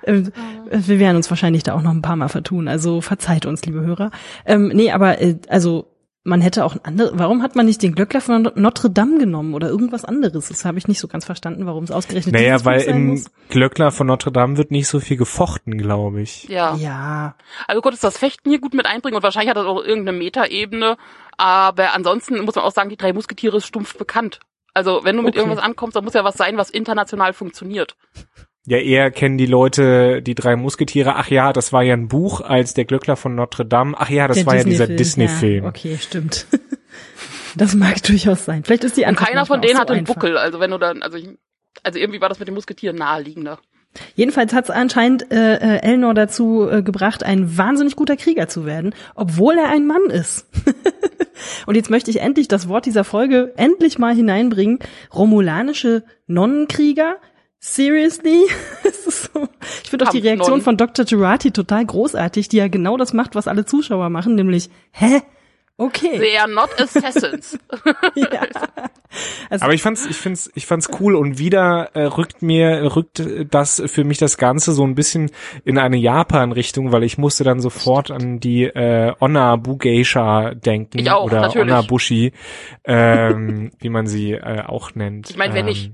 Äh, 0.02 0.22
wir 0.70 1.00
werden 1.00 1.16
uns 1.16 1.28
wahrscheinlich 1.30 1.64
da 1.64 1.74
auch 1.74 1.82
noch 1.82 1.90
ein 1.90 2.02
paar 2.02 2.14
Mal 2.14 2.28
vertun, 2.28 2.68
also 2.68 3.00
verzeiht 3.00 3.44
uns, 3.44 3.64
liebe 3.64 3.80
Hörer. 3.80 4.12
Ähm, 4.44 4.68
nee, 4.68 4.92
aber 4.92 5.20
äh, 5.20 5.36
also 5.48 5.95
man 6.26 6.40
hätte 6.40 6.64
auch 6.64 6.74
ein 6.74 6.84
anderes, 6.84 7.12
warum 7.14 7.42
hat 7.42 7.56
man 7.56 7.66
nicht 7.66 7.82
den 7.82 7.94
Glöckler 7.94 8.20
von 8.20 8.50
Notre 8.56 8.90
Dame 8.90 9.18
genommen 9.18 9.54
oder 9.54 9.68
irgendwas 9.68 10.04
anderes? 10.04 10.48
Das 10.48 10.64
habe 10.64 10.76
ich 10.78 10.88
nicht 10.88 10.98
so 11.00 11.08
ganz 11.08 11.24
verstanden, 11.24 11.64
warum 11.66 11.84
es 11.84 11.90
ausgerechnet 11.90 12.34
Naja, 12.34 12.54
dieses 12.54 12.66
weil 12.66 12.82
im 12.82 13.06
muss. 13.08 13.24
Glöckler 13.48 13.90
von 13.92 14.06
Notre 14.08 14.32
Dame 14.32 14.56
wird 14.56 14.70
nicht 14.70 14.88
so 14.88 15.00
viel 15.00 15.16
gefochten, 15.16 15.78
glaube 15.78 16.20
ich. 16.20 16.44
Ja. 16.48 16.74
Ja, 16.76 17.36
Also 17.66 17.78
du 17.78 17.82
konntest 17.82 18.04
das 18.04 18.18
Fechten 18.18 18.50
hier 18.50 18.60
gut 18.60 18.74
mit 18.74 18.86
einbringen 18.86 19.16
und 19.16 19.22
wahrscheinlich 19.22 19.50
hat 19.50 19.56
das 19.56 19.66
auch 19.66 19.82
irgendeine 19.82 20.18
Metaebene. 20.18 20.96
Aber 21.38 21.94
ansonsten 21.94 22.40
muss 22.44 22.54
man 22.56 22.64
auch 22.64 22.72
sagen, 22.72 22.90
die 22.90 22.96
drei 22.96 23.12
Musketiere 23.12 23.58
ist 23.58 23.66
stumpf 23.66 23.96
bekannt. 23.96 24.40
Also 24.74 25.00
wenn 25.04 25.16
du 25.16 25.22
mit 25.22 25.34
Okay. 25.34 25.38
irgendwas 25.38 25.64
ankommst, 25.64 25.96
dann 25.96 26.04
muss 26.04 26.14
ja 26.14 26.24
was 26.24 26.36
sein, 26.36 26.56
was 26.58 26.70
international 26.70 27.32
funktioniert. 27.32 27.96
Ja, 28.66 28.78
eher 28.78 29.12
kennen 29.12 29.38
die 29.38 29.46
Leute 29.46 30.22
die 30.22 30.34
drei 30.34 30.56
Musketiere. 30.56 31.14
Ach 31.14 31.28
ja, 31.28 31.52
das 31.52 31.72
war 31.72 31.82
ja 31.82 31.94
ein 31.94 32.08
Buch 32.08 32.40
als 32.40 32.74
der 32.74 32.84
Glöckler 32.84 33.16
von 33.16 33.34
Notre 33.36 33.64
Dame. 33.64 33.94
Ach 33.96 34.10
ja, 34.10 34.26
das 34.26 34.38
der 34.38 34.46
war 34.46 34.56
ja 34.56 34.64
dieser 34.64 34.88
Disney-Film. 34.88 35.64
Ja, 35.64 35.70
okay, 35.70 35.96
stimmt. 36.00 36.46
Das 37.56 37.74
mag 37.74 38.02
durchaus 38.02 38.44
sein. 38.44 38.64
Vielleicht 38.64 38.84
ist 38.84 38.98
die 38.98 39.02
Und 39.02 39.08
Antwort 39.08 39.28
keiner 39.28 39.46
von 39.46 39.62
denen 39.62 39.76
auch 39.76 39.80
hatte 39.80 39.88
so 39.88 39.94
einen 39.94 40.00
einfach. 40.00 40.14
Buckel. 40.14 40.36
Also 40.36 40.60
wenn 40.60 40.70
du 40.70 40.78
dann, 40.78 41.02
also 41.02 41.16
ich, 41.16 41.26
also 41.82 41.98
irgendwie 41.98 42.20
war 42.20 42.28
das 42.28 42.38
mit 42.38 42.48
den 42.48 42.54
Musketieren 42.54 42.96
naheliegender. 42.96 43.58
Jedenfalls 44.14 44.52
hat 44.52 44.64
es 44.64 44.70
anscheinend 44.70 45.32
äh, 45.32 45.54
äh, 45.54 45.82
Elnor 45.82 46.12
dazu 46.12 46.68
äh, 46.68 46.82
gebracht, 46.82 47.22
ein 47.22 47.56
wahnsinnig 47.56 47.96
guter 47.96 48.16
Krieger 48.16 48.46
zu 48.46 48.66
werden, 48.66 48.94
obwohl 49.14 49.56
er 49.56 49.70
ein 49.70 49.86
Mann 49.86 50.10
ist. 50.10 50.46
Und 51.66 51.76
jetzt 51.76 51.88
möchte 51.88 52.10
ich 52.10 52.20
endlich 52.20 52.48
das 52.48 52.68
Wort 52.68 52.84
dieser 52.84 53.04
Folge 53.04 53.54
endlich 53.56 53.98
mal 53.98 54.14
hineinbringen. 54.14 54.78
Romulanische 55.14 56.04
Nonnenkrieger. 56.26 57.16
Seriously? 57.58 58.44
So. 59.08 59.48
Ich 59.84 59.90
finde 59.90 60.06
auch 60.06 60.10
die 60.10 60.18
Reaktion 60.18 60.62
von 60.62 60.76
Dr. 60.76 61.04
Girardi 61.04 61.52
total 61.52 61.86
großartig, 61.86 62.48
die 62.48 62.56
ja 62.56 62.68
genau 62.68 62.96
das 62.96 63.12
macht, 63.12 63.34
was 63.34 63.46
alle 63.46 63.64
Zuschauer 63.64 64.10
machen, 64.10 64.34
nämlich, 64.34 64.68
hä? 64.90 65.22
Okay. 65.78 66.18
They 66.18 66.38
are 66.38 66.50
not 66.50 66.70
assassins. 66.80 67.58
Ja. 68.16 68.46
Also, 69.48 69.64
Aber 69.64 69.72
ich 69.72 69.82
fand's, 69.82 70.04
ich 70.06 70.16
find's, 70.16 70.50
ich 70.54 70.66
fand's 70.66 70.90
cool 71.00 71.14
und 71.14 71.38
wieder 71.38 71.90
äh, 71.94 72.02
rückt 72.04 72.42
mir, 72.42 72.94
rückt 72.96 73.22
das 73.50 73.82
für 73.86 74.04
mich 74.04 74.18
das 74.18 74.36
Ganze 74.36 74.72
so 74.72 74.84
ein 74.84 74.94
bisschen 74.94 75.30
in 75.64 75.78
eine 75.78 75.96
Japan-Richtung, 75.96 76.92
weil 76.92 77.04
ich 77.04 77.16
musste 77.16 77.44
dann 77.44 77.60
sofort 77.60 78.10
an 78.10 78.40
die 78.40 78.64
äh, 78.64 79.14
Onna 79.20 79.56
Bugeisha 79.56 80.54
denken 80.54 80.98
Ich 80.98 81.10
auch, 81.10 81.24
oder 81.24 81.42
natürlich. 81.42 81.72
Onna 81.72 81.82
Bushi, 81.82 82.32
ähm, 82.84 83.70
wie 83.78 83.88
man 83.88 84.06
sie 84.06 84.32
äh, 84.32 84.62
auch 84.66 84.94
nennt. 84.94 85.30
Ich 85.30 85.36
mein, 85.36 85.52
wer 85.52 85.60
ähm, 85.60 85.66
nicht? 85.66 85.92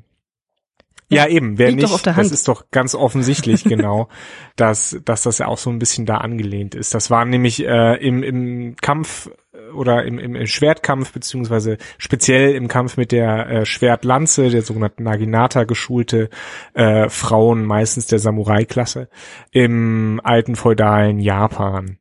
Ja, 1.08 1.26
eben, 1.26 1.58
wer 1.58 1.70
liegt 1.70 1.82
nicht, 1.82 2.06
das 2.06 2.30
ist 2.30 2.48
doch 2.48 2.70
ganz 2.70 2.94
offensichtlich 2.94 3.64
genau, 3.64 4.08
dass, 4.56 4.98
dass 5.04 5.22
das 5.22 5.38
ja 5.38 5.46
auch 5.46 5.58
so 5.58 5.70
ein 5.70 5.78
bisschen 5.78 6.06
da 6.06 6.18
angelehnt 6.18 6.74
ist. 6.74 6.94
Das 6.94 7.10
war 7.10 7.24
nämlich 7.24 7.64
äh, 7.66 7.96
im, 7.96 8.22
im 8.22 8.76
Kampf 8.80 9.30
äh, 9.52 9.72
oder 9.72 10.04
im, 10.04 10.18
im, 10.18 10.34
im 10.34 10.46
Schwertkampf, 10.46 11.12
beziehungsweise 11.12 11.76
speziell 11.98 12.54
im 12.54 12.68
Kampf 12.68 12.96
mit 12.96 13.12
der 13.12 13.48
äh, 13.48 13.66
Schwertlanze, 13.66 14.48
der 14.48 14.62
sogenannten 14.62 15.02
Naginata 15.02 15.64
geschulte 15.64 16.30
äh, 16.74 17.08
Frauen, 17.08 17.64
meistens 17.64 18.06
der 18.06 18.18
Samurai-Klasse, 18.18 19.08
im 19.50 20.20
alten 20.24 20.56
feudalen 20.56 21.18
Japan. 21.18 21.98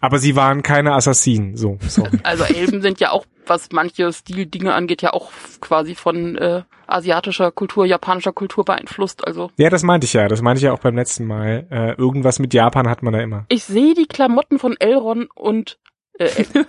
Aber 0.00 0.18
sie 0.18 0.36
waren 0.36 0.62
keine 0.62 0.92
Assassinen, 0.92 1.56
so, 1.56 1.78
sorry. 1.88 2.18
Also 2.22 2.44
Elben 2.44 2.82
sind 2.82 3.00
ja 3.00 3.10
auch, 3.12 3.24
was 3.46 3.70
manche 3.72 4.12
Stildinge 4.12 4.74
angeht, 4.74 5.00
ja 5.02 5.12
auch 5.12 5.30
quasi 5.60 5.94
von 5.94 6.36
äh, 6.36 6.62
asiatischer 6.86 7.50
Kultur, 7.50 7.86
japanischer 7.86 8.32
Kultur 8.32 8.64
beeinflusst. 8.64 9.26
Also 9.26 9.50
Ja, 9.56 9.70
das 9.70 9.82
meinte 9.82 10.04
ich 10.04 10.12
ja, 10.12 10.28
das 10.28 10.42
meinte 10.42 10.58
ich 10.58 10.64
ja 10.64 10.72
auch 10.72 10.80
beim 10.80 10.96
letzten 10.96 11.26
Mal. 11.26 11.66
Äh, 11.70 11.92
irgendwas 11.92 12.38
mit 12.38 12.52
Japan 12.52 12.88
hat 12.88 13.02
man 13.02 13.14
da 13.14 13.20
immer. 13.20 13.46
ich 13.48 13.64
sehe 13.64 13.94
die 13.94 14.06
Klamotten 14.06 14.58
von 14.58 14.76
Elron 14.78 15.28
und 15.34 15.78
äh, 16.18 16.28
El 16.34 16.66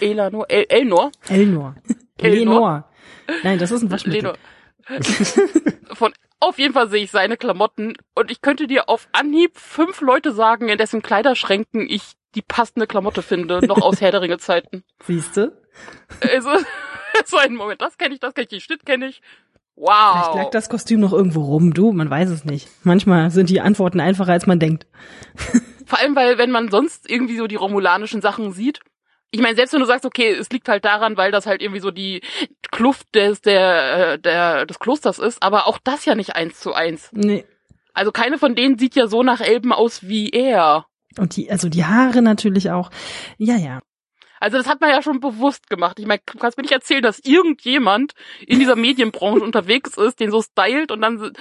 Elanor, 0.10 0.46
El 0.50 0.66
Elnor, 0.68 1.12
Elnor. 1.28 1.74
Elnor. 2.18 2.34
Lenor. 2.44 2.84
Nein, 3.42 3.58
das 3.58 3.70
ist 3.70 3.82
ein 3.82 3.90
Waschmittel. 3.90 4.22
Lenor. 4.22 4.36
von 5.94 6.12
auf 6.48 6.58
jeden 6.58 6.74
Fall 6.74 6.88
sehe 6.88 7.02
ich 7.04 7.10
seine 7.10 7.36
Klamotten 7.36 7.94
und 8.14 8.30
ich 8.30 8.40
könnte 8.40 8.66
dir 8.66 8.88
auf 8.88 9.08
Anhieb 9.12 9.58
fünf 9.58 10.00
Leute 10.00 10.32
sagen, 10.32 10.68
in 10.68 10.78
dessen 10.78 11.02
Kleiderschränken 11.02 11.86
ich 11.88 12.12
die 12.34 12.42
passende 12.42 12.86
Klamotte 12.86 13.22
finde, 13.22 13.64
noch 13.66 13.80
aus 13.82 14.00
Herr 14.00 14.10
der 14.10 14.22
Ringe 14.22 14.38
Zeiten. 14.38 14.84
Siehste? 15.04 15.62
Also 16.32 16.50
so 17.26 17.36
ein 17.36 17.54
Moment, 17.54 17.80
das 17.80 17.98
kenne 17.98 18.14
ich, 18.14 18.20
das 18.20 18.34
kenne 18.34 18.44
ich, 18.44 18.48
den 18.50 18.60
Schnitt 18.60 18.86
kenne 18.86 19.06
ich. 19.06 19.20
Vielleicht 19.76 20.28
Wow. 20.28 20.36
lag 20.36 20.50
das 20.50 20.68
Kostüm 20.68 21.00
noch 21.00 21.12
irgendwo 21.12 21.42
rum. 21.42 21.74
Du, 21.74 21.92
man 21.92 22.08
weiß 22.08 22.30
es 22.30 22.44
nicht. 22.44 22.68
Manchmal 22.84 23.32
sind 23.32 23.50
die 23.50 23.60
Antworten 23.60 23.98
einfacher, 23.98 24.30
als 24.32 24.46
man 24.46 24.60
denkt. 24.60 24.86
Vor 25.86 25.98
allem, 25.98 26.14
weil 26.14 26.38
wenn 26.38 26.52
man 26.52 26.70
sonst 26.70 27.10
irgendwie 27.10 27.36
so 27.36 27.48
die 27.48 27.56
romulanischen 27.56 28.20
Sachen 28.20 28.52
sieht, 28.52 28.80
ich 29.34 29.40
meine, 29.40 29.56
selbst 29.56 29.72
wenn 29.72 29.80
du 29.80 29.86
sagst, 29.86 30.06
okay, 30.06 30.30
es 30.30 30.48
liegt 30.50 30.68
halt 30.68 30.84
daran, 30.84 31.16
weil 31.16 31.32
das 31.32 31.44
halt 31.44 31.60
irgendwie 31.60 31.80
so 31.80 31.90
die 31.90 32.22
Kluft 32.70 33.12
des, 33.16 33.40
der, 33.40 34.12
äh, 34.12 34.18
der, 34.20 34.64
des 34.64 34.78
Klosters 34.78 35.18
ist, 35.18 35.42
aber 35.42 35.66
auch 35.66 35.78
das 35.82 36.04
ja 36.04 36.14
nicht 36.14 36.36
eins 36.36 36.60
zu 36.60 36.72
eins. 36.72 37.10
Nee. 37.12 37.44
Also 37.94 38.12
keine 38.12 38.38
von 38.38 38.54
denen 38.54 38.78
sieht 38.78 38.94
ja 38.94 39.08
so 39.08 39.24
nach 39.24 39.40
Elben 39.40 39.72
aus 39.72 40.06
wie 40.06 40.30
er. 40.30 40.86
Und 41.18 41.34
die, 41.34 41.50
also 41.50 41.68
die 41.68 41.84
Haare 41.84 42.22
natürlich 42.22 42.70
auch. 42.70 42.90
Ja, 43.36 43.56
ja. 43.56 43.80
Also 44.38 44.56
das 44.56 44.68
hat 44.68 44.80
man 44.80 44.90
ja 44.90 45.02
schon 45.02 45.18
bewusst 45.18 45.68
gemacht. 45.68 45.98
Ich 45.98 46.06
meine, 46.06 46.20
du 46.26 46.38
kannst 46.38 46.56
mir 46.56 46.62
nicht 46.62 46.72
erzählen, 46.72 47.02
dass 47.02 47.18
irgendjemand 47.18 48.12
in 48.46 48.60
dieser 48.60 48.76
Medienbranche 48.76 49.40
unterwegs 49.44 49.96
ist, 49.96 50.20
den 50.20 50.30
so 50.30 50.42
stylt 50.42 50.92
und 50.92 51.00
dann 51.00 51.32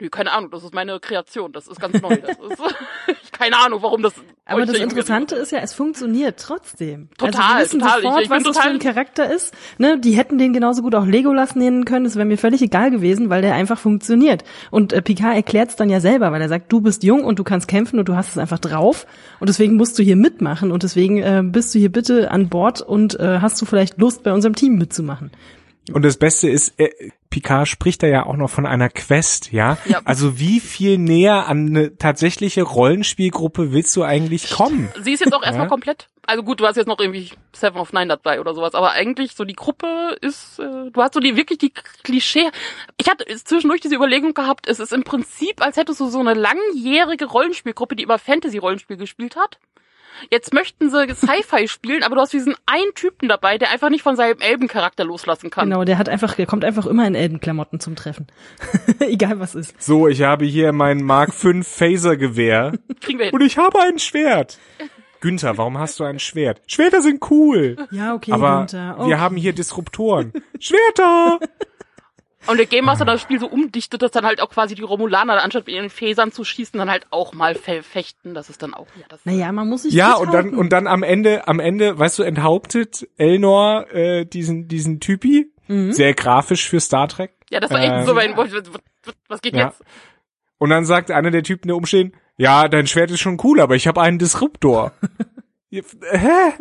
nö, 0.00 0.08
keine 0.08 0.32
Ahnung, 0.32 0.50
das 0.50 0.64
ist 0.64 0.74
meine 0.74 0.98
Kreation, 1.00 1.52
das 1.52 1.66
ist 1.66 1.80
ganz 1.80 2.00
neu. 2.00 2.16
Das 2.16 2.38
ist, 2.50 3.23
keine 3.44 3.58
Ahnung, 3.64 3.82
warum 3.82 4.02
das. 4.02 4.12
Aber 4.46 4.66
das 4.66 4.76
Interessante 4.76 5.36
ist 5.36 5.52
ja, 5.52 5.60
es 5.60 5.72
funktioniert 5.72 6.38
trotzdem. 6.38 7.08
also 7.18 7.32
Total, 7.32 7.62
wissen 7.62 7.80
total. 7.80 8.02
sofort, 8.02 8.18
Ich- 8.20 8.24
ich 8.24 8.30
was 8.30 8.42
das 8.42 8.56
für 8.56 8.62
total- 8.62 8.72
ein 8.74 8.78
Charakter 8.78 9.32
ist. 9.34 9.54
Ne, 9.78 9.98
die 9.98 10.12
hätten 10.12 10.36
den 10.36 10.52
genauso 10.52 10.82
gut 10.82 10.94
auch 10.94 11.06
Legolas 11.06 11.56
nennen 11.56 11.84
können. 11.86 12.04
Das 12.04 12.16
wäre 12.16 12.26
mir 12.26 12.36
völlig 12.36 12.60
egal 12.60 12.90
gewesen, 12.90 13.30
weil 13.30 13.40
der 13.40 13.54
einfach 13.54 13.78
funktioniert. 13.78 14.44
Und 14.70 14.92
äh, 14.92 15.00
Picard 15.00 15.34
erklärt 15.36 15.70
es 15.70 15.76
dann 15.76 15.88
ja 15.88 16.00
selber, 16.00 16.30
weil 16.30 16.42
er 16.42 16.48
sagt, 16.50 16.70
du 16.72 16.82
bist 16.82 17.04
jung 17.04 17.24
und 17.24 17.38
du 17.38 17.44
kannst 17.44 17.68
kämpfen 17.68 17.98
und 17.98 18.06
du 18.08 18.16
hast 18.16 18.30
es 18.30 18.38
einfach 18.38 18.58
drauf. 18.58 19.06
Und 19.40 19.48
deswegen 19.48 19.76
musst 19.76 19.98
du 19.98 20.02
hier 20.02 20.16
mitmachen 20.16 20.70
und 20.72 20.82
deswegen 20.82 21.18
äh, 21.22 21.42
bist 21.42 21.74
du 21.74 21.78
hier 21.78 21.90
bitte 21.90 22.30
an 22.30 22.48
Bord 22.50 22.82
und 22.82 23.18
äh, 23.18 23.38
hast 23.40 23.60
du 23.62 23.64
vielleicht 23.66 23.98
Lust, 23.98 24.22
bei 24.24 24.32
unserem 24.34 24.54
Team 24.54 24.76
mitzumachen. 24.76 25.30
Und 25.92 26.02
das 26.02 26.16
Beste 26.16 26.48
ist, 26.48 26.78
äh, 26.80 26.90
Picard 27.28 27.68
spricht 27.68 28.02
da 28.02 28.06
ja 28.06 28.24
auch 28.26 28.36
noch 28.36 28.48
von 28.48 28.64
einer 28.64 28.88
Quest, 28.88 29.52
ja? 29.52 29.76
Ja. 29.84 30.00
Also 30.04 30.38
wie 30.38 30.60
viel 30.60 30.98
näher 30.98 31.46
an 31.46 31.68
eine 31.68 31.98
tatsächliche 31.98 32.62
Rollenspielgruppe 32.62 33.72
willst 33.72 33.94
du 33.96 34.02
eigentlich 34.02 34.50
kommen? 34.50 34.88
Sie 35.02 35.12
ist 35.12 35.20
jetzt 35.20 35.34
auch 35.34 35.42
erstmal 35.42 35.66
Ja. 35.66 35.68
komplett. 35.70 36.08
Also 36.26 36.42
gut, 36.42 36.60
du 36.60 36.66
hast 36.66 36.76
jetzt 36.76 36.86
noch 36.86 37.00
irgendwie 37.00 37.32
Seven 37.52 37.78
of 37.78 37.92
Nine 37.92 38.06
dabei 38.06 38.40
oder 38.40 38.54
sowas, 38.54 38.74
aber 38.74 38.92
eigentlich 38.92 39.34
so 39.34 39.44
die 39.44 39.54
Gruppe 39.54 40.16
ist, 40.22 40.58
äh, 40.58 40.90
du 40.90 41.02
hast 41.02 41.12
so 41.12 41.20
die 41.20 41.36
wirklich 41.36 41.58
die 41.58 41.72
Klischee. 42.02 42.50
Ich 42.96 43.10
hatte 43.10 43.26
zwischendurch 43.44 43.82
diese 43.82 43.96
Überlegung 43.96 44.32
gehabt, 44.32 44.66
es 44.66 44.80
ist 44.80 44.92
im 44.94 45.04
Prinzip, 45.04 45.60
als 45.60 45.76
hättest 45.76 46.00
du 46.00 46.06
so 46.06 46.20
eine 46.20 46.32
langjährige 46.32 47.26
Rollenspielgruppe, 47.26 47.94
die 47.96 48.04
immer 48.04 48.18
Fantasy-Rollenspiel 48.18 48.96
gespielt 48.96 49.36
hat. 49.36 49.58
Jetzt 50.30 50.52
möchten 50.54 50.90
sie 50.90 51.06
Sci-Fi 51.14 51.68
spielen, 51.68 52.02
aber 52.02 52.14
du 52.16 52.20
hast 52.20 52.32
diesen 52.32 52.54
einen 52.66 52.94
Typen 52.94 53.28
dabei, 53.28 53.58
der 53.58 53.70
einfach 53.70 53.90
nicht 53.90 54.02
von 54.02 54.16
seinem 54.16 54.40
Elbencharakter 54.40 55.04
loslassen 55.04 55.50
kann. 55.50 55.68
Genau, 55.70 55.84
der 55.84 55.98
hat 55.98 56.08
einfach, 56.08 56.34
der 56.34 56.46
kommt 56.46 56.64
einfach 56.64 56.86
immer 56.86 57.06
in 57.06 57.14
Elbenklamotten 57.14 57.80
zum 57.80 57.96
Treffen. 57.96 58.26
Egal 59.00 59.40
was 59.40 59.54
ist. 59.54 59.80
So, 59.82 60.08
ich 60.08 60.22
habe 60.22 60.44
hier 60.44 60.72
mein 60.72 61.02
Mark 61.02 61.32
V 61.34 61.52
Phaser-Gewehr 61.62 62.72
Kriegen 63.00 63.18
wir 63.18 63.26
hin. 63.26 63.34
und 63.34 63.40
ich 63.42 63.58
habe 63.58 63.80
ein 63.80 63.98
Schwert. 63.98 64.58
Günther, 65.20 65.56
warum 65.56 65.78
hast 65.78 65.98
du 66.00 66.04
ein 66.04 66.18
Schwert? 66.18 66.60
Schwerter 66.66 67.00
sind 67.00 67.30
cool. 67.30 67.76
Ja, 67.90 68.14
okay, 68.14 68.32
Aber 68.32 68.58
Günther. 68.58 68.96
wir 68.98 69.04
Okay. 69.04 69.14
haben 69.16 69.36
hier 69.36 69.52
Disruptoren. 69.54 70.32
Schwerter! 70.60 71.38
Und 72.46 72.58
der 72.58 72.66
Game 72.66 72.84
Master 72.84 73.04
das 73.04 73.20
Spiel 73.22 73.40
so 73.40 73.46
umdichtet, 73.46 74.02
dass 74.02 74.10
dann 74.10 74.24
halt 74.26 74.40
auch 74.42 74.50
quasi 74.50 74.74
die 74.74 74.82
Romulaner, 74.82 75.42
anstatt 75.42 75.66
mit 75.66 75.74
ihren 75.76 75.88
Phasern 75.90 76.30
zu 76.32 76.44
schießen, 76.44 76.78
dann 76.78 76.90
halt 76.90 77.06
auch 77.10 77.32
mal 77.32 77.54
fe- 77.54 77.82
fechten. 77.82 78.34
Das 78.34 78.50
ist 78.50 78.62
dann 78.62 78.74
auch, 78.74 78.86
ja, 78.98 79.06
das 79.08 79.24
Naja, 79.24 79.50
man 79.52 79.68
muss 79.68 79.82
sich 79.82 79.94
Ja, 79.94 80.14
und 80.14 80.32
dann, 80.34 80.54
und 80.54 80.70
dann 80.70 80.86
am 80.86 81.02
Ende, 81.02 81.48
am 81.48 81.58
Ende, 81.60 81.98
weißt 81.98 82.18
du, 82.18 82.22
enthauptet 82.22 83.08
Elnor 83.16 83.86
äh, 83.92 84.24
diesen, 84.26 84.68
diesen 84.68 85.00
Typi. 85.00 85.50
Sehr 85.66 86.12
grafisch 86.12 86.68
für 86.68 86.78
Star 86.78 87.08
Trek. 87.08 87.32
ja, 87.48 87.58
das 87.58 87.70
war 87.70 87.80
echt 87.80 87.90
Ähm, 87.90 88.04
so, 88.04 88.12
mein, 88.12 88.36
was, 88.36 88.50
was, 89.28 89.40
geht 89.40 89.54
Ja. 89.54 89.68
jetzt? 89.68 89.82
Und 90.58 90.68
dann 90.68 90.84
sagt 90.84 91.10
einer 91.10 91.30
der 91.30 91.42
Typen, 91.42 91.68
der 91.68 91.76
umstehen, 91.76 92.14
ja, 92.36 92.68
dein 92.68 92.86
Schwert 92.86 93.10
ist 93.10 93.20
schon 93.20 93.40
cool, 93.44 93.60
aber 93.60 93.74
ich 93.74 93.86
habe 93.86 94.02
einen 94.02 94.18
Disruptor. 94.18 94.92
Hä? 95.70 96.52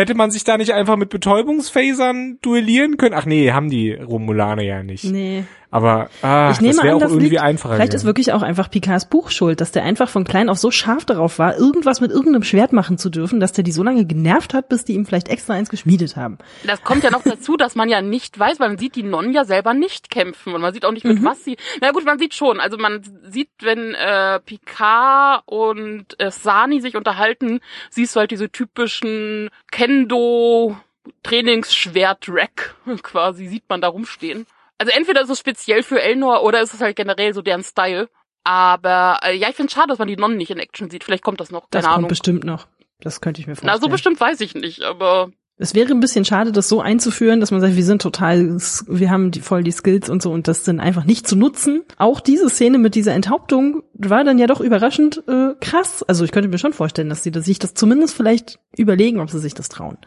Hätte 0.00 0.14
man 0.14 0.30
sich 0.30 0.44
da 0.44 0.56
nicht 0.56 0.72
einfach 0.72 0.96
mit 0.96 1.10
Betäubungsphasern 1.10 2.38
duellieren 2.40 2.96
können? 2.96 3.14
Ach 3.14 3.26
nee, 3.26 3.50
haben 3.50 3.68
die 3.68 3.92
Romulaner 3.92 4.62
ja 4.62 4.82
nicht. 4.82 5.04
Nee. 5.04 5.44
Aber 5.70 6.10
ah, 6.22 6.50
ich 6.50 6.60
nehme 6.60 6.74
das 6.74 6.82
wäre 6.82 6.94
an, 6.94 6.96
auch 6.96 7.00
das 7.02 7.12
irgendwie 7.12 7.30
liegt, 7.30 7.42
einfacher. 7.42 7.74
Vielleicht 7.74 7.94
ist 7.94 8.02
gewesen. 8.02 8.06
wirklich 8.06 8.32
auch 8.32 8.42
einfach 8.42 8.70
Picards 8.70 9.06
Buch 9.06 9.30
schuld, 9.30 9.60
dass 9.60 9.70
der 9.70 9.84
einfach 9.84 10.08
von 10.08 10.24
klein 10.24 10.48
auf 10.48 10.58
so 10.58 10.70
scharf 10.70 11.04
darauf 11.04 11.38
war, 11.38 11.56
irgendwas 11.56 12.00
mit 12.00 12.10
irgendeinem 12.10 12.42
Schwert 12.42 12.72
machen 12.72 12.98
zu 12.98 13.08
dürfen, 13.08 13.38
dass 13.38 13.52
der 13.52 13.62
die 13.62 13.70
so 13.70 13.82
lange 13.82 14.04
genervt 14.04 14.52
hat, 14.52 14.68
bis 14.68 14.84
die 14.84 14.94
ihm 14.94 15.06
vielleicht 15.06 15.28
extra 15.28 15.54
eins 15.54 15.70
geschmiedet 15.70 16.16
haben. 16.16 16.38
Das 16.64 16.82
kommt 16.82 17.04
ja 17.04 17.10
noch 17.10 17.22
dazu, 17.22 17.56
dass 17.56 17.76
man 17.76 17.88
ja 17.88 18.02
nicht 18.02 18.38
weiß, 18.38 18.58
weil 18.58 18.70
man 18.70 18.78
sieht 18.78 18.96
die 18.96 19.04
Nonnen 19.04 19.32
ja 19.32 19.44
selber 19.44 19.72
nicht 19.72 20.10
kämpfen 20.10 20.54
und 20.54 20.60
man 20.60 20.74
sieht 20.74 20.84
auch 20.84 20.92
nicht, 20.92 21.04
mit 21.04 21.24
was 21.24 21.44
sie. 21.44 21.56
Na 21.80 21.92
gut, 21.92 22.04
man 22.04 22.18
sieht 22.18 22.34
schon. 22.34 22.58
Also 22.58 22.76
man 22.76 23.02
sieht, 23.22 23.50
wenn 23.60 23.94
äh, 23.94 24.40
Picard 24.40 25.42
und 25.46 26.18
äh, 26.18 26.30
Sani 26.30 26.80
sich 26.80 26.96
unterhalten, 26.96 27.60
siehst 27.90 28.16
du 28.16 28.20
halt 28.20 28.32
diese 28.32 28.50
typischen 28.50 29.50
Kendo 29.70 30.76
Trainingsschwert-Rack 31.22 32.74
quasi, 33.02 33.46
sieht 33.46 33.64
man 33.68 33.80
da 33.80 33.88
rumstehen. 33.88 34.46
Also 34.80 34.92
entweder 34.96 35.20
ist 35.20 35.28
es 35.28 35.38
speziell 35.38 35.82
für 35.82 36.00
Elnor 36.00 36.42
oder 36.42 36.62
ist 36.62 36.72
es 36.72 36.80
halt 36.80 36.96
generell 36.96 37.34
so 37.34 37.42
deren 37.42 37.62
Style. 37.62 38.08
Aber 38.44 39.20
äh, 39.22 39.36
ja, 39.36 39.50
ich 39.50 39.56
finde 39.56 39.70
schade, 39.70 39.88
dass 39.88 39.98
man 39.98 40.08
die 40.08 40.16
Nonnen 40.16 40.38
nicht 40.38 40.50
in 40.50 40.58
Action 40.58 40.88
sieht. 40.88 41.04
Vielleicht 41.04 41.22
kommt 41.22 41.38
das 41.38 41.50
noch, 41.50 41.66
Das 41.70 41.82
keine 41.82 41.92
kommt 41.92 41.98
Ahnung. 41.98 42.08
bestimmt 42.08 42.44
noch. 42.44 42.66
Das 43.00 43.20
könnte 43.20 43.42
ich 43.42 43.46
mir 43.46 43.54
vorstellen. 43.56 43.74
Na, 43.74 43.80
so 43.80 43.88
bestimmt 43.90 44.18
weiß 44.18 44.40
ich 44.40 44.54
nicht, 44.54 44.82
aber 44.82 45.30
Es 45.58 45.74
wäre 45.74 45.90
ein 45.90 46.00
bisschen 46.00 46.24
schade, 46.24 46.50
das 46.50 46.70
so 46.70 46.80
einzuführen, 46.80 47.40
dass 47.40 47.50
man 47.50 47.60
sagt, 47.60 47.76
wir 47.76 47.84
sind 47.84 48.00
total, 48.00 48.56
wir 48.88 49.10
haben 49.10 49.30
die, 49.30 49.40
voll 49.40 49.62
die 49.62 49.70
Skills 49.70 50.08
und 50.08 50.22
so 50.22 50.30
und 50.32 50.48
das 50.48 50.64
dann 50.64 50.80
einfach 50.80 51.04
nicht 51.04 51.28
zu 51.28 51.36
nutzen. 51.36 51.82
Auch 51.98 52.20
diese 52.20 52.48
Szene 52.48 52.78
mit 52.78 52.94
dieser 52.94 53.12
Enthauptung 53.12 53.82
war 53.92 54.24
dann 54.24 54.38
ja 54.38 54.46
doch 54.46 54.60
überraschend 54.62 55.22
äh, 55.28 55.54
krass. 55.60 56.02
Also 56.08 56.24
ich 56.24 56.32
könnte 56.32 56.48
mir 56.48 56.56
schon 56.58 56.72
vorstellen, 56.72 57.10
dass 57.10 57.22
sie 57.22 57.30
das, 57.30 57.44
sich 57.44 57.58
das 57.58 57.74
zumindest 57.74 58.16
vielleicht 58.16 58.58
überlegen, 58.78 59.20
ob 59.20 59.28
sie 59.28 59.38
sich 59.40 59.52
das 59.52 59.68
trauen. 59.68 59.98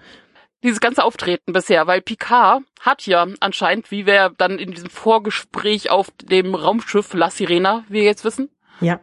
Dieses 0.64 0.80
ganze 0.80 1.04
Auftreten 1.04 1.54
bisher, 1.54 1.86
weil 1.88 2.02
Picard 2.02 2.64
hat 2.80 3.06
ja 3.06 3.28
anscheinend, 3.42 3.92
wie 3.92 4.06
wir 4.06 4.34
dann 4.38 4.58
in 4.60 4.72
diesem 4.72 4.90
Vorgespräch 4.90 5.90
auf 5.92 6.08
dem 6.24 6.56
Raumschiff 6.56 7.14
La 7.14 7.30
Sirena, 7.30 7.84
wie 7.90 7.96
wir 8.00 8.04
jetzt 8.04 8.24
wissen, 8.26 8.50
Ja. 8.80 9.00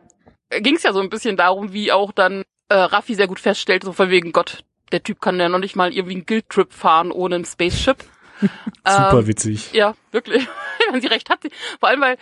ging 0.51 0.77
es 0.77 0.83
ja 0.83 0.93
so 0.93 1.01
ein 1.01 1.11
bisschen 1.11 1.37
darum, 1.37 1.73
wie 1.73 1.93
auch 1.93 2.13
dann 2.13 2.43
äh, 2.69 2.75
Raffi 2.75 3.15
sehr 3.15 3.27
gut 3.29 3.41
feststellt, 3.41 3.85
so 3.85 3.93
von 3.93 4.11
wegen 4.11 4.33
Gott, 4.33 4.65
der 4.93 5.03
Typ 5.03 5.21
kann 5.21 5.39
ja 5.39 5.49
noch 5.49 5.59
nicht 5.59 5.77
mal 5.77 5.93
irgendwie 5.93 6.15
einen 6.17 6.27
Guild-Trip 6.27 6.73
fahren 6.73 7.13
ohne 7.13 7.37
ein 7.37 7.45
Spaceship. 7.45 7.99
Super 8.87 9.19
Ähm, 9.21 9.27
witzig. 9.27 9.73
Ja, 9.73 9.95
wirklich. 10.13 10.47
Wenn 10.93 11.01
sie 11.01 11.09
recht 11.09 11.29
hat. 11.31 11.43
sie- 11.43 11.51
Vor 11.79 11.89
allem, 11.89 12.01
weil, 12.01 12.17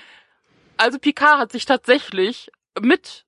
also 0.77 0.98
Picard 0.98 1.38
hat 1.38 1.53
sich 1.53 1.64
tatsächlich 1.64 2.51
mit 2.81 3.24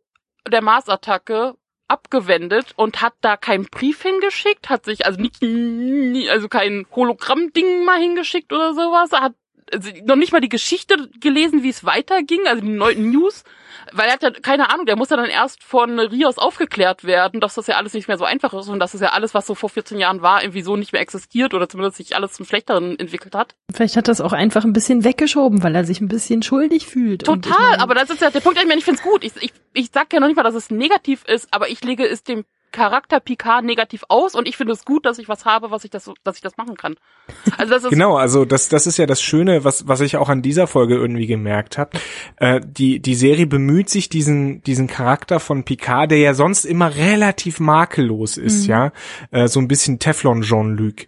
der 0.50 0.62
Mars-Attacke 0.62 1.54
abgewendet 1.90 2.72
und 2.76 3.02
hat 3.02 3.14
da 3.20 3.36
keinen 3.36 3.66
Brief 3.66 4.02
hingeschickt, 4.02 4.70
hat 4.70 4.84
sich 4.84 5.06
also 5.06 5.20
nicht, 5.20 6.30
also 6.30 6.48
kein 6.48 6.86
Hologramm-Ding 6.94 7.84
mal 7.84 8.00
hingeschickt 8.00 8.52
oder 8.52 8.74
sowas, 8.74 9.12
hat 9.12 9.34
also 9.72 9.90
noch 10.04 10.16
nicht 10.16 10.32
mal 10.32 10.40
die 10.40 10.48
Geschichte 10.48 11.10
gelesen, 11.20 11.62
wie 11.62 11.68
es 11.68 11.84
weiterging, 11.84 12.46
also 12.46 12.62
die 12.62 12.68
neuen 12.68 13.10
News, 13.10 13.44
weil 13.92 14.06
er 14.08 14.12
hat 14.14 14.22
ja 14.22 14.30
keine 14.30 14.70
Ahnung, 14.70 14.86
der 14.86 14.96
muss 14.96 15.10
ja 15.10 15.16
dann 15.16 15.26
erst 15.30 15.62
von 15.62 15.98
Rios 15.98 16.38
aufgeklärt 16.38 17.04
werden, 17.04 17.40
dass 17.40 17.54
das 17.54 17.66
ja 17.66 17.76
alles 17.76 17.94
nicht 17.94 18.08
mehr 18.08 18.18
so 18.18 18.24
einfach 18.24 18.52
ist 18.54 18.68
und 18.68 18.78
dass 18.78 18.94
es 18.94 19.00
ja 19.00 19.08
alles, 19.10 19.34
was 19.34 19.46
so 19.46 19.54
vor 19.54 19.68
14 19.70 19.98
Jahren 19.98 20.22
war, 20.22 20.42
irgendwie 20.42 20.62
so 20.62 20.76
nicht 20.76 20.92
mehr 20.92 21.02
existiert 21.02 21.54
oder 21.54 21.68
zumindest 21.68 21.96
sich 21.96 22.16
alles 22.16 22.32
zum 22.32 22.46
Schlechteren 22.46 22.98
entwickelt 22.98 23.34
hat. 23.34 23.54
Vielleicht 23.72 23.96
hat 23.96 24.08
das 24.08 24.20
auch 24.20 24.32
einfach 24.32 24.64
ein 24.64 24.72
bisschen 24.72 25.04
weggeschoben, 25.04 25.62
weil 25.62 25.74
er 25.74 25.84
sich 25.84 26.00
ein 26.00 26.08
bisschen 26.08 26.42
schuldig 26.42 26.86
fühlt. 26.86 27.28
Und 27.28 27.46
ich 27.46 27.52
Total, 27.52 27.70
meine- 27.70 27.82
aber 27.82 27.94
das 27.94 28.10
ist 28.10 28.20
ja 28.20 28.30
der 28.30 28.40
Punkt, 28.40 28.58
ich 28.58 28.66
meine, 28.66 28.78
ich 28.78 28.84
find's 28.84 29.02
gut. 29.02 29.24
Ich, 29.24 29.32
ich, 29.40 29.52
ich 29.72 29.90
sag 29.92 30.12
ja 30.12 30.20
noch 30.20 30.26
nicht 30.26 30.36
mal, 30.36 30.42
dass 30.42 30.54
es 30.54 30.70
negativ 30.70 31.24
ist, 31.24 31.48
aber 31.52 31.68
ich 31.68 31.82
lege 31.84 32.06
es 32.06 32.22
dem 32.22 32.44
Charakter 32.72 33.20
Picard 33.20 33.64
negativ 33.64 34.04
aus 34.08 34.34
und 34.34 34.46
ich 34.48 34.56
finde 34.56 34.72
es 34.72 34.84
gut, 34.84 35.06
dass 35.06 35.18
ich 35.18 35.28
was 35.28 35.44
habe, 35.44 35.70
was 35.70 35.84
ich 35.84 35.90
das, 35.90 36.10
dass 36.24 36.36
ich 36.36 36.42
das 36.42 36.56
machen 36.56 36.76
kann. 36.76 36.96
Also 37.58 37.72
das 37.72 37.84
ist 37.84 37.90
Genau, 37.90 38.16
also 38.16 38.44
das, 38.44 38.68
das 38.68 38.86
ist 38.86 38.96
ja 38.96 39.06
das 39.06 39.22
Schöne, 39.22 39.64
was, 39.64 39.88
was 39.88 40.00
ich 40.00 40.16
auch 40.16 40.28
an 40.28 40.42
dieser 40.42 40.66
Folge 40.66 40.96
irgendwie 40.96 41.26
gemerkt 41.26 41.78
habe. 41.78 41.98
Äh, 42.36 42.60
die, 42.64 43.00
die 43.00 43.14
Serie 43.14 43.46
bemüht 43.46 43.88
sich, 43.88 44.08
diesen, 44.08 44.62
diesen 44.62 44.86
Charakter 44.86 45.40
von 45.40 45.64
Picard, 45.64 46.10
der 46.10 46.18
ja 46.18 46.34
sonst 46.34 46.64
immer 46.64 46.94
relativ 46.96 47.60
makellos 47.60 48.36
ist, 48.36 48.66
ja, 48.66 48.92
äh, 49.30 49.48
so 49.48 49.60
ein 49.60 49.68
bisschen 49.68 49.98
Teflon 49.98 50.42
Jean-Luc. 50.42 51.06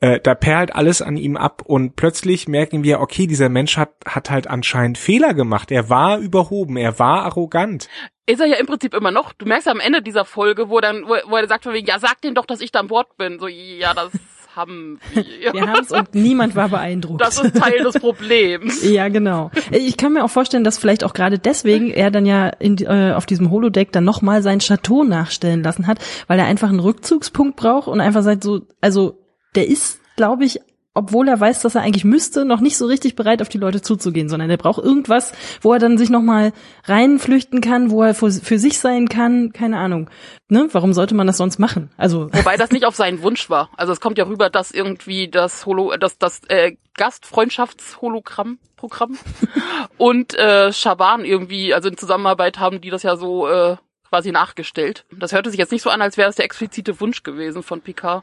Äh, 0.00 0.20
da 0.20 0.34
perlt 0.34 0.74
alles 0.74 1.02
an 1.02 1.16
ihm 1.16 1.36
ab 1.36 1.62
und 1.64 1.96
plötzlich 1.96 2.48
merken 2.48 2.82
wir, 2.82 3.00
okay, 3.00 3.26
dieser 3.26 3.48
Mensch 3.48 3.76
hat, 3.76 3.94
hat 4.06 4.30
halt 4.30 4.46
anscheinend 4.48 4.98
Fehler 4.98 5.34
gemacht. 5.34 5.70
Er 5.70 5.88
war 5.88 6.18
überhoben, 6.18 6.76
er 6.76 6.98
war 6.98 7.22
arrogant. 7.24 7.88
ist 8.26 8.40
er 8.40 8.46
ja 8.46 8.56
im 8.56 8.66
Prinzip 8.66 8.92
immer 8.92 9.10
noch. 9.10 9.32
Du 9.32 9.46
merkst 9.46 9.66
ja 9.66 9.72
am 9.72 9.80
Ende 9.80 10.02
dieser 10.02 10.24
Folge, 10.24 10.68
wo 10.68 10.80
dann, 10.80 11.04
wo, 11.04 11.14
wo 11.30 11.36
er 11.36 11.46
sagt 11.46 11.64
von 11.64 11.72
wegen, 11.72 11.86
ja, 11.86 11.98
sag 11.98 12.20
denen 12.20 12.34
doch, 12.34 12.46
dass 12.46 12.60
ich 12.60 12.72
da 12.72 12.80
an 12.80 12.88
Bord 12.88 13.16
bin. 13.16 13.38
So, 13.38 13.46
ja, 13.46 13.94
das 13.94 14.10
haben 14.56 14.98
wir. 15.12 15.52
Wir 15.52 15.66
haben's 15.66 15.90
und 15.90 16.14
niemand 16.14 16.54
war 16.54 16.68
beeindruckt. 16.68 17.20
Das 17.20 17.42
ist 17.42 17.56
Teil 17.56 17.82
des 17.82 17.98
Problems. 17.98 18.82
Ja, 18.84 19.08
genau. 19.08 19.50
Ich 19.70 19.96
kann 19.96 20.12
mir 20.12 20.24
auch 20.24 20.30
vorstellen, 20.30 20.64
dass 20.64 20.78
vielleicht 20.78 21.04
auch 21.04 21.14
gerade 21.14 21.38
deswegen 21.38 21.90
er 21.90 22.10
dann 22.10 22.26
ja 22.26 22.48
in, 22.48 22.76
äh, 22.78 23.12
auf 23.14 23.26
diesem 23.26 23.50
Holodeck 23.50 23.90
dann 23.92 24.04
nochmal 24.04 24.42
sein 24.42 24.58
Chateau 24.58 25.04
nachstellen 25.04 25.62
lassen 25.62 25.86
hat, 25.86 25.98
weil 26.26 26.38
er 26.38 26.44
einfach 26.44 26.68
einen 26.68 26.80
Rückzugspunkt 26.80 27.56
braucht 27.56 27.88
und 27.88 28.00
einfach 28.00 28.22
sagt 28.22 28.44
so, 28.44 28.60
also 28.80 29.23
der 29.54 29.68
ist, 29.68 30.00
glaube 30.16 30.44
ich, 30.44 30.60
obwohl 30.94 31.28
er 31.28 31.38
weiß, 31.38 31.60
dass 31.62 31.74
er 31.74 31.82
eigentlich 31.82 32.04
müsste, 32.04 32.44
noch 32.44 32.60
nicht 32.60 32.76
so 32.76 32.86
richtig 32.86 33.16
bereit 33.16 33.42
auf 33.42 33.48
die 33.48 33.58
Leute 33.58 33.82
zuzugehen, 33.82 34.28
sondern 34.28 34.48
er 34.48 34.56
braucht 34.56 34.80
irgendwas, 34.82 35.32
wo 35.60 35.72
er 35.72 35.80
dann 35.80 35.98
sich 35.98 36.08
nochmal 36.08 36.52
reinflüchten 36.84 37.60
kann, 37.60 37.90
wo 37.90 38.04
er 38.04 38.14
für, 38.14 38.30
für 38.30 38.60
sich 38.60 38.78
sein 38.78 39.08
kann, 39.08 39.52
keine 39.52 39.78
Ahnung. 39.78 40.08
Ne? 40.48 40.68
Warum 40.70 40.92
sollte 40.92 41.16
man 41.16 41.26
das 41.26 41.36
sonst 41.36 41.58
machen? 41.58 41.90
Also 41.96 42.28
Wobei 42.32 42.56
das 42.56 42.70
nicht 42.70 42.86
auf 42.86 42.94
seinen 42.94 43.22
Wunsch 43.22 43.50
war. 43.50 43.70
Also 43.76 43.92
es 43.92 44.00
kommt 44.00 44.18
ja 44.18 44.26
rüber, 44.26 44.50
dass 44.50 44.70
irgendwie 44.70 45.26
das 45.28 45.66
Holo, 45.66 45.96
das, 45.98 46.16
das 46.18 46.42
äh, 46.46 46.76
Gastfreundschaftshologramm-Programm 46.96 49.18
und 49.98 50.38
äh, 50.38 50.72
Schaban 50.72 51.24
irgendwie, 51.24 51.74
also 51.74 51.88
in 51.88 51.96
Zusammenarbeit 51.96 52.60
haben 52.60 52.80
die 52.80 52.90
das 52.90 53.02
ja 53.02 53.16
so 53.16 53.48
äh, 53.48 53.74
quasi 54.08 54.30
nachgestellt. 54.30 55.06
Das 55.10 55.32
hörte 55.32 55.50
sich 55.50 55.58
jetzt 55.58 55.72
nicht 55.72 55.82
so 55.82 55.90
an, 55.90 56.00
als 56.00 56.16
wäre 56.16 56.30
es 56.30 56.36
der 56.36 56.44
explizite 56.44 57.00
Wunsch 57.00 57.24
gewesen 57.24 57.64
von 57.64 57.80
Picard. 57.80 58.22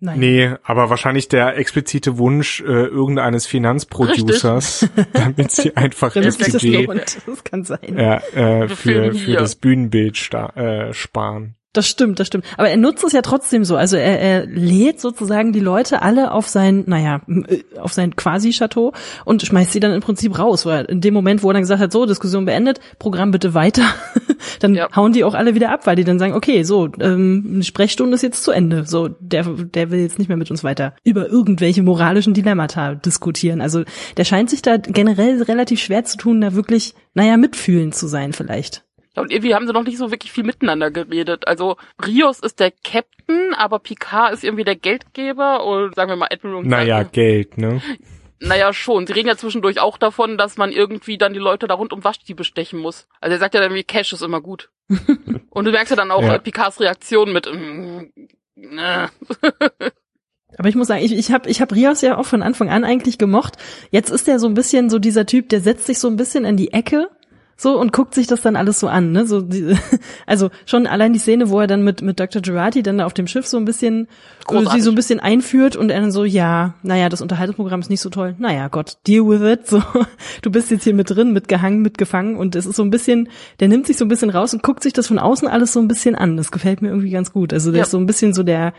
Nein. 0.00 0.18
Nee, 0.18 0.54
aber 0.62 0.90
wahrscheinlich 0.90 1.28
der 1.28 1.56
explizite 1.56 2.18
Wunsch 2.18 2.60
äh, 2.60 2.64
irgendeines 2.64 3.46
Finanzproducers, 3.46 4.88
damit 5.12 5.50
sie 5.50 5.76
einfach 5.76 6.12
Damit 6.14 6.28
das 6.28 6.38
das 7.26 7.44
kann 7.44 7.64
sein. 7.64 7.96
ja, 7.96 8.18
äh, 8.34 8.68
für, 8.68 9.14
für 9.14 9.32
das 9.32 9.56
Bühnenbild 9.56 10.16
sta 10.16 10.48
äh, 10.56 10.92
sparen. 10.94 11.57
Das 11.74 11.86
stimmt, 11.86 12.18
das 12.18 12.26
stimmt. 12.26 12.46
Aber 12.56 12.70
er 12.70 12.78
nutzt 12.78 13.04
es 13.04 13.12
ja 13.12 13.20
trotzdem 13.20 13.62
so. 13.62 13.76
Also 13.76 13.96
er, 13.96 14.18
er 14.20 14.46
lädt 14.46 15.00
sozusagen 15.00 15.52
die 15.52 15.60
Leute 15.60 16.00
alle 16.00 16.32
auf 16.32 16.48
sein, 16.48 16.84
naja, 16.86 17.20
äh, 17.28 17.62
auf 17.78 17.92
sein 17.92 18.16
Quasi-Chateau 18.16 18.94
und 19.26 19.42
schmeißt 19.42 19.72
sie 19.72 19.80
dann 19.80 19.92
im 19.92 20.00
Prinzip 20.00 20.38
raus. 20.38 20.64
Weil 20.64 20.86
in 20.86 21.02
dem 21.02 21.12
Moment, 21.12 21.42
wo 21.42 21.50
er 21.50 21.52
dann 21.52 21.62
gesagt 21.62 21.82
hat, 21.82 21.92
so, 21.92 22.06
Diskussion 22.06 22.46
beendet, 22.46 22.80
Programm 22.98 23.32
bitte 23.32 23.52
weiter, 23.52 23.82
dann 24.60 24.74
Ja. 24.74 24.88
hauen 24.96 25.12
die 25.12 25.24
auch 25.24 25.34
alle 25.34 25.54
wieder 25.54 25.70
ab, 25.70 25.86
weil 25.86 25.96
die 25.96 26.04
dann 26.04 26.18
sagen, 26.18 26.32
okay, 26.32 26.62
so, 26.62 26.88
ähm, 27.00 27.48
eine 27.56 27.64
Sprechstunde 27.64 28.14
ist 28.14 28.22
jetzt 28.22 28.44
zu 28.44 28.50
Ende. 28.50 28.86
So, 28.86 29.08
der, 29.08 29.44
der 29.44 29.90
will 29.90 30.00
jetzt 30.00 30.18
nicht 30.18 30.28
mehr 30.28 30.38
mit 30.38 30.50
uns 30.50 30.64
weiter 30.64 30.94
über 31.04 31.28
irgendwelche 31.28 31.82
moralischen 31.82 32.32
Dilemmata 32.32 32.94
diskutieren. 32.94 33.60
Also 33.60 33.84
der 34.16 34.24
scheint 34.24 34.48
sich 34.48 34.62
da 34.62 34.78
generell 34.78 35.42
relativ 35.42 35.80
schwer 35.80 36.02
zu 36.04 36.16
tun, 36.16 36.40
da 36.40 36.54
wirklich, 36.54 36.94
naja, 37.12 37.36
mitfühlend 37.36 37.94
zu 37.94 38.06
sein 38.08 38.32
vielleicht. 38.32 38.87
Ja, 39.18 39.22
und 39.22 39.32
irgendwie 39.32 39.56
haben 39.56 39.66
sie 39.66 39.72
noch 39.72 39.82
nicht 39.82 39.98
so 39.98 40.12
wirklich 40.12 40.30
viel 40.30 40.44
miteinander 40.44 40.92
geredet. 40.92 41.48
Also 41.48 41.76
Rios 42.06 42.38
ist 42.38 42.60
der 42.60 42.70
Captain, 42.70 43.52
aber 43.56 43.80
Picard 43.80 44.32
ist 44.32 44.44
irgendwie 44.44 44.62
der 44.62 44.76
Geldgeber 44.76 45.64
und 45.66 45.96
sagen 45.96 46.08
wir 46.08 46.14
mal 46.14 46.28
Admiral. 46.30 46.62
Naja, 46.62 47.02
Geld, 47.02 47.58
ne? 47.58 47.82
Naja, 48.38 48.72
schon. 48.72 49.08
Sie 49.08 49.12
reden 49.12 49.26
ja 49.26 49.36
zwischendurch 49.36 49.80
auch 49.80 49.98
davon, 49.98 50.38
dass 50.38 50.56
man 50.56 50.70
irgendwie 50.70 51.18
dann 51.18 51.32
die 51.32 51.40
Leute 51.40 51.66
da 51.66 51.74
rund 51.74 51.92
um 51.92 52.04
Waschdiebe 52.04 52.44
stechen 52.44 52.78
muss. 52.78 53.08
Also 53.20 53.34
er 53.34 53.40
sagt 53.40 53.54
ja 53.54 53.60
dann 53.60 53.74
wie 53.74 53.82
Cash 53.82 54.12
ist 54.12 54.22
immer 54.22 54.40
gut. 54.40 54.70
Und 55.50 55.64
du 55.64 55.72
merkst 55.72 55.90
ja 55.90 55.96
dann 55.96 56.12
auch 56.12 56.22
Ja. 56.22 56.36
äh, 56.36 56.38
Picards 56.38 56.78
Reaktion 56.78 57.32
mit 57.32 57.52
mm, 57.52 58.04
äh. 58.78 59.08
Aber 60.56 60.68
ich 60.68 60.76
muss 60.76 60.86
sagen, 60.86 61.04
ich, 61.04 61.12
ich 61.12 61.32
habe 61.32 61.50
ich 61.50 61.60
hab 61.60 61.72
Rios 61.74 62.02
ja 62.02 62.16
auch 62.16 62.24
von 62.24 62.42
Anfang 62.42 62.70
an 62.70 62.84
eigentlich 62.84 63.18
gemocht. 63.18 63.54
Jetzt 63.90 64.10
ist 64.10 64.28
er 64.28 64.38
so 64.38 64.46
ein 64.46 64.54
bisschen 64.54 64.90
so 64.90 65.00
dieser 65.00 65.26
Typ, 65.26 65.48
der 65.48 65.60
setzt 65.60 65.86
sich 65.86 65.98
so 65.98 66.06
ein 66.06 66.16
bisschen 66.16 66.44
in 66.44 66.56
die 66.56 66.72
Ecke 66.72 67.10
so 67.60 67.78
und 67.78 67.92
guckt 67.92 68.14
sich 68.14 68.28
das 68.28 68.40
dann 68.40 68.54
alles 68.54 68.78
so 68.78 68.86
an. 68.86 69.10
Ne? 69.10 69.26
So 69.26 69.40
die, 69.42 69.76
also 70.26 70.48
schon 70.64 70.86
allein 70.86 71.12
die 71.12 71.18
Szene, 71.18 71.50
wo 71.50 71.60
er 71.60 71.66
dann 71.66 71.82
mit, 71.82 72.02
mit 72.02 72.20
Dr. 72.20 72.40
Girardi 72.40 72.84
dann 72.84 72.98
da 72.98 73.04
auf 73.04 73.14
dem 73.14 73.26
Schiff 73.26 73.48
so 73.48 73.56
ein 73.56 73.64
bisschen 73.64 74.04
äh, 74.04 74.06
Großartig. 74.46 74.72
sie 74.74 74.80
so 74.80 74.90
ein 74.92 74.94
bisschen 74.94 75.18
einführt 75.18 75.74
und 75.74 75.90
er 75.90 76.00
dann 76.00 76.12
so, 76.12 76.24
ja, 76.24 76.74
naja, 76.84 77.08
das 77.08 77.20
Unterhaltungsprogramm 77.20 77.80
ist 77.80 77.90
nicht 77.90 78.00
so 78.00 78.10
toll. 78.10 78.36
Naja, 78.38 78.68
Gott, 78.68 78.98
deal 79.08 79.26
with 79.28 79.42
it. 79.42 79.66
So, 79.66 79.82
du 80.42 80.50
bist 80.52 80.70
jetzt 80.70 80.84
hier 80.84 80.94
mit 80.94 81.10
drin, 81.10 81.32
mitgehangen, 81.32 81.82
mitgefangen 81.82 82.36
und 82.36 82.54
es 82.54 82.64
ist 82.64 82.76
so 82.76 82.84
ein 82.84 82.90
bisschen, 82.90 83.28
der 83.58 83.66
nimmt 83.66 83.88
sich 83.88 83.96
so 83.96 84.04
ein 84.04 84.08
bisschen 84.08 84.30
raus 84.30 84.54
und 84.54 84.62
guckt 84.62 84.84
sich 84.84 84.92
das 84.92 85.08
von 85.08 85.18
außen 85.18 85.48
alles 85.48 85.72
so 85.72 85.80
ein 85.80 85.88
bisschen 85.88 86.14
an. 86.14 86.36
Das 86.36 86.52
gefällt 86.52 86.80
mir 86.80 86.88
irgendwie 86.88 87.10
ganz 87.10 87.32
gut. 87.32 87.52
Also 87.52 87.72
der 87.72 87.78
Ja. 87.80 87.84
ist 87.84 87.90
so 87.90 87.98
ein 87.98 88.06
bisschen 88.06 88.34
so 88.34 88.44
der 88.44 88.72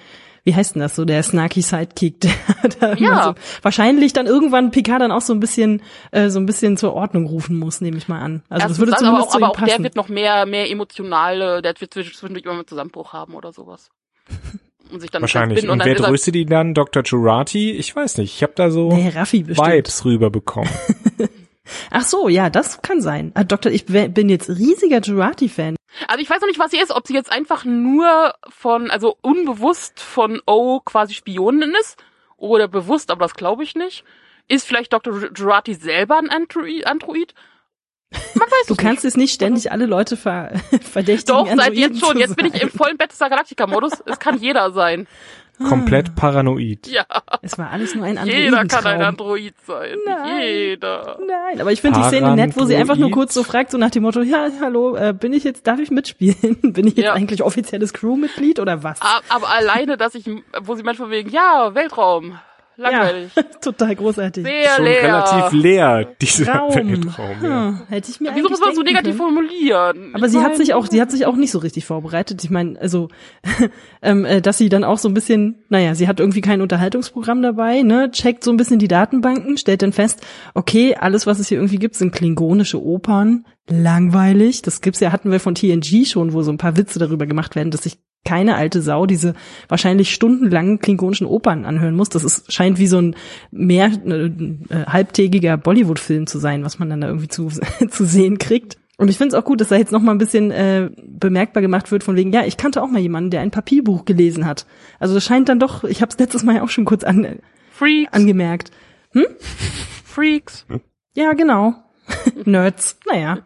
wie 0.44 0.56
heißt 0.56 0.76
denn 0.76 0.82
das 0.82 0.96
so, 0.96 1.06
der 1.06 1.22
snarky 1.24 1.62
Sidekick, 1.62 2.20
der 2.22 2.32
da 2.80 2.94
Ja. 2.96 3.24
so, 3.24 3.36
wahrscheinlich 3.62 4.14
dann 4.14 4.26
irgendwann 4.26 4.72
Picard 4.72 5.02
dann 5.02 5.12
auch 5.12 5.22
so 5.22 5.34
ein 5.34 5.40
bisschen, 5.40 5.82
äh, 6.12 6.30
so 6.30 6.40
ein 6.40 6.46
bisschen 6.46 6.78
zur 6.78 6.94
Ordnung 6.94 7.26
rufen 7.26 7.58
muss, 7.58 7.82
nehme 7.82 7.98
ich 7.98 8.08
mal 8.08 8.20
an. 8.20 8.44
Also 8.50 8.62
das 8.62 8.62
Erstens 8.62 8.80
würde 8.80 8.92
das, 8.92 9.00
zumindest 9.00 9.20
aber 9.20 9.28
auch, 9.28 9.32
zu 9.32 9.38
ihm 9.38 9.44
aber 9.44 9.52
auch 9.54 9.58
der 9.60 9.66
passen. 9.74 9.84
wird 9.84 9.96
noch 9.96 10.10
mehr, 10.10 10.46
mehr 10.46 10.70
emotionale, 10.70 11.62
der 11.62 11.74
wird 11.80 11.94
zwischendurch 11.94 12.46
immer 12.46 12.54
einen 12.56 12.68
Zusammenbruch 12.68 13.14
haben 13.14 13.34
oder 13.36 13.52
sowas. 13.54 13.90
Und 14.92 15.02
sich 15.02 15.12
dann 15.12 15.22
Wahrscheinlich. 15.22 15.62
Und 15.70 15.78
dann 15.78 15.88
wer 15.88 15.96
er- 16.00 16.04
tröstet 16.04 16.36
ihn 16.36 16.48
dann? 16.50 16.74
Dr. 16.74 17.04
Jurati? 17.06 17.72
Ich 17.74 17.96
weiß 17.96 18.18
nicht. 18.18 18.34
Ich 18.36 18.42
habe 18.42 18.54
da 18.56 18.72
so 18.72 18.92
nee, 18.92 19.10
Raffi 19.10 19.44
bestimmt. 19.44 19.68
Vibes 19.68 20.04
rüberbekommen. 20.04 20.70
Ach 21.92 22.02
so, 22.02 22.28
ja, 22.28 22.50
das 22.50 22.82
kann 22.82 23.00
sein. 23.00 23.32
Ah, 23.36 23.44
Doktor, 23.44 23.72
ich 23.72 23.86
bin 23.86 24.30
jetzt 24.30 24.50
riesiger 24.50 25.00
Jurati-Fan. 25.02 25.76
Also 26.08 26.22
ich 26.22 26.30
weiß 26.30 26.42
noch 26.42 26.48
nicht, 26.48 26.60
was 26.60 26.72
sie 26.72 26.80
ist, 26.80 26.92
ob 26.92 27.06
sie 27.08 27.14
jetzt 27.14 27.32
einfach 27.32 27.66
nur 27.66 28.34
von, 28.50 28.90
also 28.92 29.18
unbewusst 29.22 30.00
von 30.00 30.42
O 30.46 30.80
quasi 30.80 31.14
Spionin 31.14 31.74
ist 31.80 31.98
oder 32.38 32.68
bewusst, 32.68 33.12
aber 33.12 33.26
das 33.26 33.34
glaube 33.34 33.64
ich 33.64 33.76
nicht. 33.76 34.04
Ist 34.48 34.66
vielleicht 34.68 34.94
Dr. 34.94 35.14
Jurati 35.36 35.76
selber 35.76 36.18
ein 36.18 36.30
Android? 36.30 36.88
Android? 36.88 37.34
Man 38.12 38.48
weiß 38.50 38.66
Du 38.68 38.74
es 38.74 38.78
kannst 38.78 39.04
nicht. 39.04 39.04
jetzt 39.04 39.18
nicht 39.18 39.34
ständig 39.34 39.72
alle 39.72 39.86
Leute 39.86 40.18
ver 40.18 40.52
verdächtigen. 40.82 41.46
Doch, 41.46 41.56
seit 41.56 41.76
jetzt 41.76 42.00
schon. 42.00 42.18
Jetzt 42.18 42.36
bin 42.36 42.48
ich 42.48 42.60
im 42.60 42.72
vollen 42.72 42.98
Battlestar 42.98 43.30
Galactica-Modus. 43.30 44.02
Es 44.06 44.18
kann 44.20 44.40
jeder 44.40 44.72
sein. 44.72 45.08
Komplett 45.68 46.16
paranoid. 46.16 46.88
Ja, 46.88 47.04
Es 47.42 47.58
war 47.58 47.70
alles 47.72 47.94
nur 47.96 48.06
ein 48.06 48.20
jeder 48.26 48.66
kann 48.66 48.86
ein. 48.88 49.02
Android 49.02 49.54
sein. 49.68 49.98
Nein. 50.06 50.42
Jeder. 50.42 51.18
Nein, 51.28 51.60
aber 51.60 51.72
ich 51.72 51.82
finde 51.82 52.00
die 52.00 52.06
Szene 52.08 52.36
nett, 52.36 52.56
wo 52.56 52.66
sie 52.66 52.76
einfach 52.76 52.96
nur 52.96 53.12
kurz 53.12 53.34
so 53.34 53.44
fragt, 53.44 53.72
so 53.72 53.78
nach 53.78 53.92
dem 53.92 54.04
Motto, 54.04 54.22
ja, 54.22 54.48
hallo, 54.62 54.96
äh, 54.96 55.14
bin 55.14 55.34
ich 55.34 55.44
jetzt, 55.44 55.68
darf 55.68 55.80
ich 55.80 55.92
mitspielen? 55.92 56.58
bin 56.74 56.88
ich 56.88 56.96
jetzt 56.96 57.06
Ja. 57.06 57.14
eigentlich 57.14 57.44
offizielles 57.44 57.94
Crewmitglied 57.94 58.60
oder 58.60 58.84
was? 58.84 59.02
A- 59.02 59.22
Aber 59.30 59.50
alleine, 59.50 59.98
dass 59.98 60.16
ich, 60.16 60.26
wo 60.62 60.76
sie 60.76 60.84
manchmal 60.84 61.10
wegen, 61.10 61.30
ja, 61.30 61.76
Weltraum. 61.76 62.40
Langweilig. 62.80 63.32
Ja, 63.36 63.44
total 63.62 63.96
großartig. 63.96 64.46
Sehr 64.46 64.70
Schon 64.76 64.86
leer. 64.86 65.04
relativ 65.04 65.52
leer, 65.62 66.08
dieser 66.22 66.54
Raum. 66.54 66.76
Weltraum. 66.76 67.36
Ja. 67.44 67.68
Hm, 67.68 67.82
hätte 67.90 68.10
ich 68.10 68.20
mir 68.22 68.32
Wieso 68.34 68.50
muss 68.50 68.60
man 68.60 68.70
das 68.70 68.76
so 68.78 68.84
negativ 68.84 69.18
können. 69.18 69.36
formulieren? 69.36 70.12
Aber 70.14 70.26
Ich 70.26 70.32
sie 70.32 70.40
hat 70.40 70.56
sich 70.56 70.74
auch, 70.74 70.88
sie 70.88 71.02
hat 71.02 71.12
sich 71.12 71.26
auch 71.26 71.36
nicht 71.36 71.52
so 71.52 71.60
richtig 71.60 71.86
vorbereitet. 71.86 72.44
Ich 72.44 72.50
meine, 72.50 72.80
also, 72.80 73.10
ähm, 74.02 74.24
äh, 74.26 74.42
dass 74.42 74.58
sie 74.58 74.70
dann 74.70 74.84
auch 74.84 74.98
so 74.98 75.10
ein 75.10 75.14
bisschen, 75.14 75.64
naja, 75.70 75.94
sie 75.94 76.08
hat 76.08 76.20
irgendwie 76.20 76.42
kein 76.42 76.62
Unterhaltungsprogramm 76.62 77.42
dabei, 77.42 77.82
ne, 77.82 78.10
checkt 78.12 78.44
so 78.44 78.52
ein 78.52 78.58
bisschen 78.58 78.80
die 78.80 78.88
Datenbanken, 78.88 79.58
stellt 79.58 79.82
dann 79.82 79.92
fest, 79.94 80.26
okay, 80.54 80.96
alles, 80.96 81.28
was 81.28 81.40
es 81.40 81.50
hier 81.50 81.58
irgendwie 81.58 81.80
gibt, 81.80 81.96
sind 81.96 82.14
klingonische 82.14 82.82
Opern, 82.82 83.46
langweilig. 83.70 84.62
Das 84.62 84.82
gibt's 84.82 85.00
ja, 85.00 85.12
hatten 85.12 85.32
wir 85.32 85.40
von 85.40 85.56
TNG 85.56 86.06
schon, 86.06 86.34
wo 86.34 86.42
so 86.44 86.52
ein 86.52 86.58
paar 86.58 86.78
Witze 86.78 87.00
darüber 87.00 87.26
gemacht 87.26 87.56
werden, 87.56 87.72
dass 87.72 87.84
sich 87.84 87.98
keine 88.26 88.56
alte 88.56 88.82
Sau 88.82 89.06
diese 89.06 89.34
wahrscheinlich 89.68 90.14
stundenlangen 90.14 90.80
klingonischen 90.80 91.28
Opern 91.28 91.66
anhören 91.66 91.96
muss. 91.96 92.10
Das 92.10 92.24
ist, 92.24 92.52
scheint 92.52 92.78
wie 92.78 92.88
so 92.88 93.00
ein 93.00 93.16
mehr 93.52 93.92
äh, 94.06 94.26
äh, 94.26 94.86
halbtägiger 94.88 95.58
Bollywood-Film 95.58 96.28
zu 96.28 96.38
sein, 96.38 96.64
was 96.64 96.80
man 96.80 96.90
dann 96.90 97.02
da 97.02 97.08
irgendwie 97.08 97.28
zu, 97.28 97.50
zu 97.90 98.06
sehen 98.06 98.38
kriegt. 98.38 98.78
Und 98.98 99.08
ich 99.08 99.18
finde 99.18 99.36
es 99.36 99.42
auch 99.42 99.46
gut, 99.46 99.62
dass 99.62 99.70
da 99.70 99.78
jetzt 99.78 99.94
noch 99.94 100.02
mal 100.02 100.12
ein 100.12 100.18
bisschen 100.18 100.52
äh, 100.52 100.90
bemerkbar 101.08 101.62
gemacht 101.62 101.90
wird 101.90 102.04
von 102.04 102.18
wegen, 102.18 102.34
ja, 102.34 102.46
ich 102.46 102.58
kannte 102.58 102.84
auch 102.84 102.90
mal 102.90 103.00
jemanden, 103.00 103.30
der 103.30 103.40
ein 103.40 103.52
Papierbuch 103.52 104.04
gelesen 104.04 104.46
hat. 104.46 104.66
Also 105.00 105.14
das 105.14 105.24
scheint 105.24 105.48
dann 105.48 105.60
doch, 105.60 105.86
ich 105.86 106.02
habe 106.02 106.12
es 106.12 106.20
letztes 106.20 106.44
Mal 106.44 106.58
ja 106.58 106.64
auch 106.64 106.70
schon 106.70 106.84
kurz 106.84 107.06
an, 107.06 107.40
Freaks, 107.72 108.12
angemerkt. 108.12 108.72
Freaks. 110.04 110.66
Ja, 111.16 111.32
genau. 111.32 111.76
Nerds. 112.46 113.00
Naja. 113.10 113.40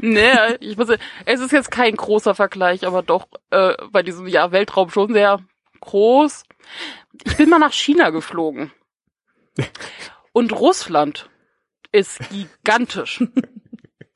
Nee, 0.00 0.32
ich 0.60 0.76
muss, 0.76 0.88
es 1.24 1.40
ist 1.40 1.52
jetzt 1.52 1.70
kein 1.70 1.96
großer 1.96 2.34
Vergleich, 2.34 2.86
aber 2.86 3.02
doch 3.02 3.28
äh, 3.50 3.74
bei 3.90 4.02
diesem 4.02 4.26
ja 4.26 4.52
Weltraum 4.52 4.90
schon 4.90 5.12
sehr 5.12 5.40
groß. 5.80 6.44
Ich 7.24 7.36
bin 7.36 7.48
mal 7.48 7.58
nach 7.58 7.72
China 7.72 8.10
geflogen. 8.10 8.72
Und 10.32 10.52
Russland 10.52 11.30
ist 11.92 12.18
gigantisch. 12.30 13.22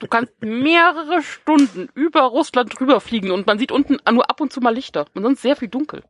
Du 0.00 0.06
kannst 0.06 0.32
mehrere 0.40 1.22
Stunden 1.22 1.88
über 1.94 2.22
Russland 2.22 2.78
drüber 2.78 3.00
fliegen 3.00 3.30
und 3.30 3.46
man 3.46 3.58
sieht 3.58 3.72
unten 3.72 3.98
nur 4.10 4.30
ab 4.30 4.40
und 4.40 4.52
zu 4.52 4.60
mal 4.60 4.74
Lichter. 4.74 5.06
Und 5.14 5.22
sonst 5.22 5.42
sehr 5.42 5.56
viel 5.56 5.68
dunkel. 5.68 6.02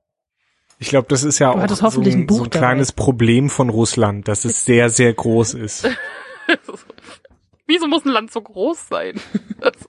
Ich 0.79 0.91
glaube, 0.91 1.09
das 1.09 1.25
ist 1.25 1.39
ja 1.39 1.53
Du 1.53 1.59
auch 1.59 1.91
so 1.91 2.01
ein 2.01 2.07
ein, 2.07 2.27
Buch 2.27 2.39
so 2.39 2.45
ein 2.45 2.51
kleines 2.51 2.93
Problem 2.93 3.51
von 3.51 3.69
Russland, 3.69 4.29
dass 4.29 4.45
es 4.45 4.65
sehr, 4.65 4.91
sehr 4.91 5.13
groß 5.13 5.55
ist. 5.55 5.89
Wieso 7.69 7.87
muss 7.87 8.05
ein 8.05 8.13
Land 8.13 8.33
so 8.33 8.41
groß 8.41 8.89
sein? 8.89 9.15
Das 9.61 9.73
ist 9.75 9.89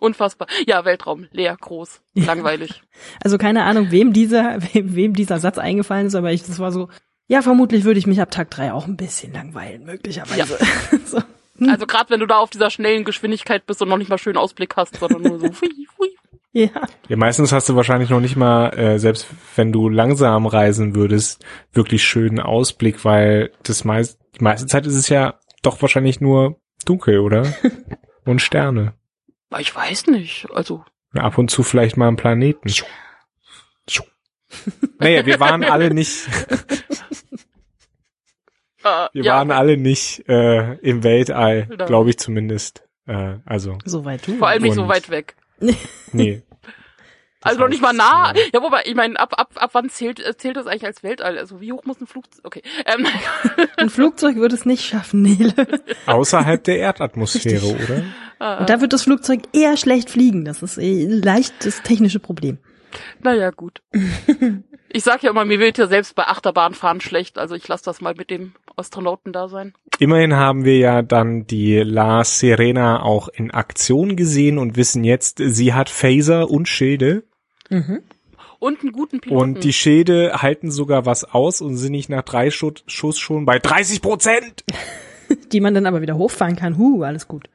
unfassbar. 0.00 0.48
Ja, 0.66 0.86
Weltraum, 0.86 1.26
leer, 1.30 1.54
groß, 1.60 2.00
langweilig. 2.14 2.82
Also 3.22 3.36
keine 3.36 3.64
Ahnung, 3.64 3.90
wem 3.90 4.14
dieser, 4.14 4.56
wem, 4.72 4.96
wem 4.96 5.12
dieser 5.12 5.38
Satz 5.38 5.58
eingefallen 5.58 6.06
ist, 6.06 6.14
aber 6.14 6.32
ich, 6.32 6.42
das 6.42 6.58
war 6.58 6.72
so, 6.72 6.88
ja, 7.26 7.42
vermutlich 7.42 7.84
würde 7.84 7.98
ich 7.98 8.06
mich 8.06 8.18
ab 8.22 8.30
Tag 8.30 8.48
drei 8.48 8.72
auch 8.72 8.86
ein 8.86 8.96
bisschen 8.96 9.34
langweilen, 9.34 9.84
möglicherweise. 9.84 10.56
so. 11.04 11.20
Also 11.68 11.86
gerade 11.86 12.08
wenn 12.08 12.20
du 12.20 12.26
da 12.26 12.38
auf 12.38 12.48
dieser 12.48 12.70
schnellen 12.70 13.04
Geschwindigkeit 13.04 13.66
bist 13.66 13.82
und 13.82 13.90
noch 13.90 13.98
nicht 13.98 14.08
mal 14.08 14.16
schönen 14.16 14.38
Ausblick 14.38 14.74
hast, 14.76 14.96
sondern 14.96 15.20
nur 15.20 15.38
so 15.38 15.46
fui, 15.52 15.68
fui. 15.94 16.08
Ja. 16.52 16.70
Ja, 17.08 17.16
meistens 17.16 17.52
hast 17.52 17.68
du 17.68 17.76
wahrscheinlich 17.76 18.08
noch 18.08 18.20
nicht 18.20 18.36
mal, 18.36 18.70
äh, 18.70 18.98
selbst 18.98 19.26
wenn 19.54 19.70
du 19.70 19.90
langsam 19.90 20.46
reisen 20.46 20.94
würdest, 20.94 21.44
wirklich 21.74 22.04
schönen 22.04 22.40
Ausblick, 22.40 23.04
weil 23.04 23.52
das 23.62 23.84
meist, 23.84 24.18
die 24.38 24.42
meiste 24.42 24.66
Zeit 24.66 24.86
ist 24.86 24.94
es 24.94 25.10
ja 25.10 25.38
doch 25.62 25.82
wahrscheinlich 25.82 26.22
nur 26.22 26.56
dunkel, 26.84 27.20
oder? 27.20 27.52
Und 28.24 28.40
Sterne. 28.40 28.94
Ich 29.58 29.74
weiß 29.74 30.06
nicht. 30.08 30.48
Also 30.52 30.84
ab 31.14 31.38
und 31.38 31.50
zu 31.50 31.62
vielleicht 31.62 31.96
mal 31.96 32.08
einen 32.08 32.16
Planeten. 32.16 32.70
Naja, 34.98 35.24
wir 35.26 35.40
waren 35.40 35.64
alle 35.64 35.92
nicht, 35.94 36.26
äh, 36.28 36.56
wir 39.12 39.24
ja, 39.24 39.34
waren 39.36 39.50
alle 39.52 39.76
nicht 39.76 40.28
äh, 40.28 40.74
im 40.78 41.04
Weltall, 41.04 41.66
glaube 41.86 42.10
ich 42.10 42.18
zumindest. 42.18 42.82
Äh, 43.06 43.36
also, 43.44 43.78
Soweit 43.84 44.26
du. 44.26 44.36
vor 44.36 44.48
allem 44.48 44.62
nicht 44.62 44.74
so 44.74 44.88
weit 44.88 45.08
weg. 45.10 45.36
nee. 46.12 46.42
Also 47.42 47.60
noch 47.60 47.68
nicht 47.68 47.80
mal 47.82 47.92
nah. 47.92 48.32
ja. 48.34 48.42
Ja, 48.54 48.62
wobei, 48.62 48.82
ich 48.84 48.94
meine, 48.94 49.18
ab, 49.18 49.32
ab, 49.38 49.50
ab 49.56 49.70
wann 49.72 49.88
zählt, 49.88 50.20
äh, 50.20 50.36
zählt 50.36 50.56
das 50.56 50.66
eigentlich 50.66 50.84
als 50.86 51.02
Weltall? 51.02 51.38
Also 51.38 51.60
wie 51.60 51.72
hoch 51.72 51.84
muss 51.84 52.00
ein 52.00 52.06
Flugzeug? 52.06 52.44
Okay. 52.44 52.62
Ähm, 52.86 53.06
Ein 53.76 53.90
Flugzeug 53.90 54.36
würde 54.36 54.54
es 54.54 54.66
nicht 54.66 54.84
schaffen, 54.84 55.22
Nele. 55.22 55.54
Außerhalb 56.06 56.62
der 56.64 56.78
Erdatmosphäre, 56.80 57.66
oder? 57.66 58.58
Und 58.60 58.70
da 58.70 58.80
wird 58.80 58.92
das 58.92 59.02
Flugzeug 59.04 59.40
eher 59.52 59.76
schlecht 59.76 60.10
fliegen. 60.10 60.44
Das 60.44 60.62
ist 60.62 60.78
eh 60.78 61.06
leicht 61.06 61.54
das 61.64 61.82
technische 61.82 62.20
Problem. 62.20 62.58
naja, 63.22 63.50
gut. 63.50 63.82
Ich 64.92 65.04
sag 65.04 65.22
ja 65.22 65.30
immer, 65.30 65.44
mir 65.44 65.60
wird 65.60 65.78
ja 65.78 65.86
selbst 65.86 66.16
bei 66.16 66.24
Achterbahnfahren 66.24 67.00
schlecht, 67.00 67.38
also 67.38 67.54
ich 67.54 67.68
lasse 67.68 67.84
das 67.84 68.00
mal 68.00 68.14
mit 68.16 68.28
dem 68.28 68.54
Astronauten 68.74 69.32
da 69.32 69.46
sein. 69.46 69.72
Immerhin 70.00 70.34
haben 70.34 70.64
wir 70.64 70.78
ja 70.78 71.02
dann 71.02 71.46
die 71.46 71.76
La 71.76 72.24
Serena 72.24 73.00
auch 73.00 73.28
in 73.28 73.52
Aktion 73.52 74.16
gesehen 74.16 74.58
und 74.58 74.76
wissen 74.76 75.04
jetzt, 75.04 75.38
sie 75.40 75.74
hat 75.74 75.90
Phaser 75.90 76.50
und 76.50 76.66
Schilde. 76.68 77.22
Und 78.58 78.82
einen 78.82 78.92
guten 78.92 79.20
Piloten. 79.20 79.42
Und 79.42 79.64
die 79.64 79.72
Schilde 79.72 80.42
halten 80.42 80.70
sogar 80.70 81.06
was 81.06 81.24
aus 81.24 81.60
und 81.60 81.76
sind 81.76 81.92
nicht 81.92 82.10
nach 82.10 82.22
drei 82.22 82.50
Schuss, 82.50 82.84
Schuss 82.86 83.18
schon 83.18 83.46
bei 83.46 83.58
30 83.58 84.02
Prozent. 84.02 84.64
Die 85.52 85.60
man 85.60 85.74
dann 85.74 85.86
aber 85.86 86.02
wieder 86.02 86.16
hochfahren 86.16 86.56
kann. 86.56 86.76
Huh, 86.76 87.04
alles 87.04 87.28
gut. 87.28 87.48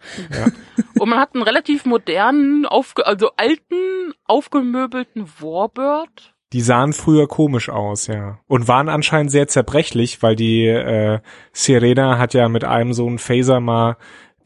Und 0.98 1.10
man 1.10 1.20
hat 1.20 1.36
einen 1.36 1.44
relativ 1.44 1.84
modernen, 1.86 2.66
aufge 2.66 3.06
also 3.06 3.32
alten, 3.36 4.14
aufgemöbelten 4.24 5.28
Warbird. 5.42 6.34
Die 6.54 6.62
sahen 6.62 6.94
früher 6.94 7.28
komisch 7.28 7.68
aus, 7.68 8.08
ja. 8.08 8.40
Und 8.48 8.70
waren 8.70 8.88
anscheinend 8.88 9.30
sehr 9.30 9.50
zerbrechlich, 9.50 10.24
weil 10.24 10.38
die 10.38 10.66
äh, 10.66 11.20
Serena 11.52 12.18
hat 12.18 12.34
ja 12.34 12.48
mit 12.48 12.64
einem 12.64 12.94
so 12.94 13.06
einen 13.06 13.20
Phaser 13.20 13.60
mal 13.60 13.98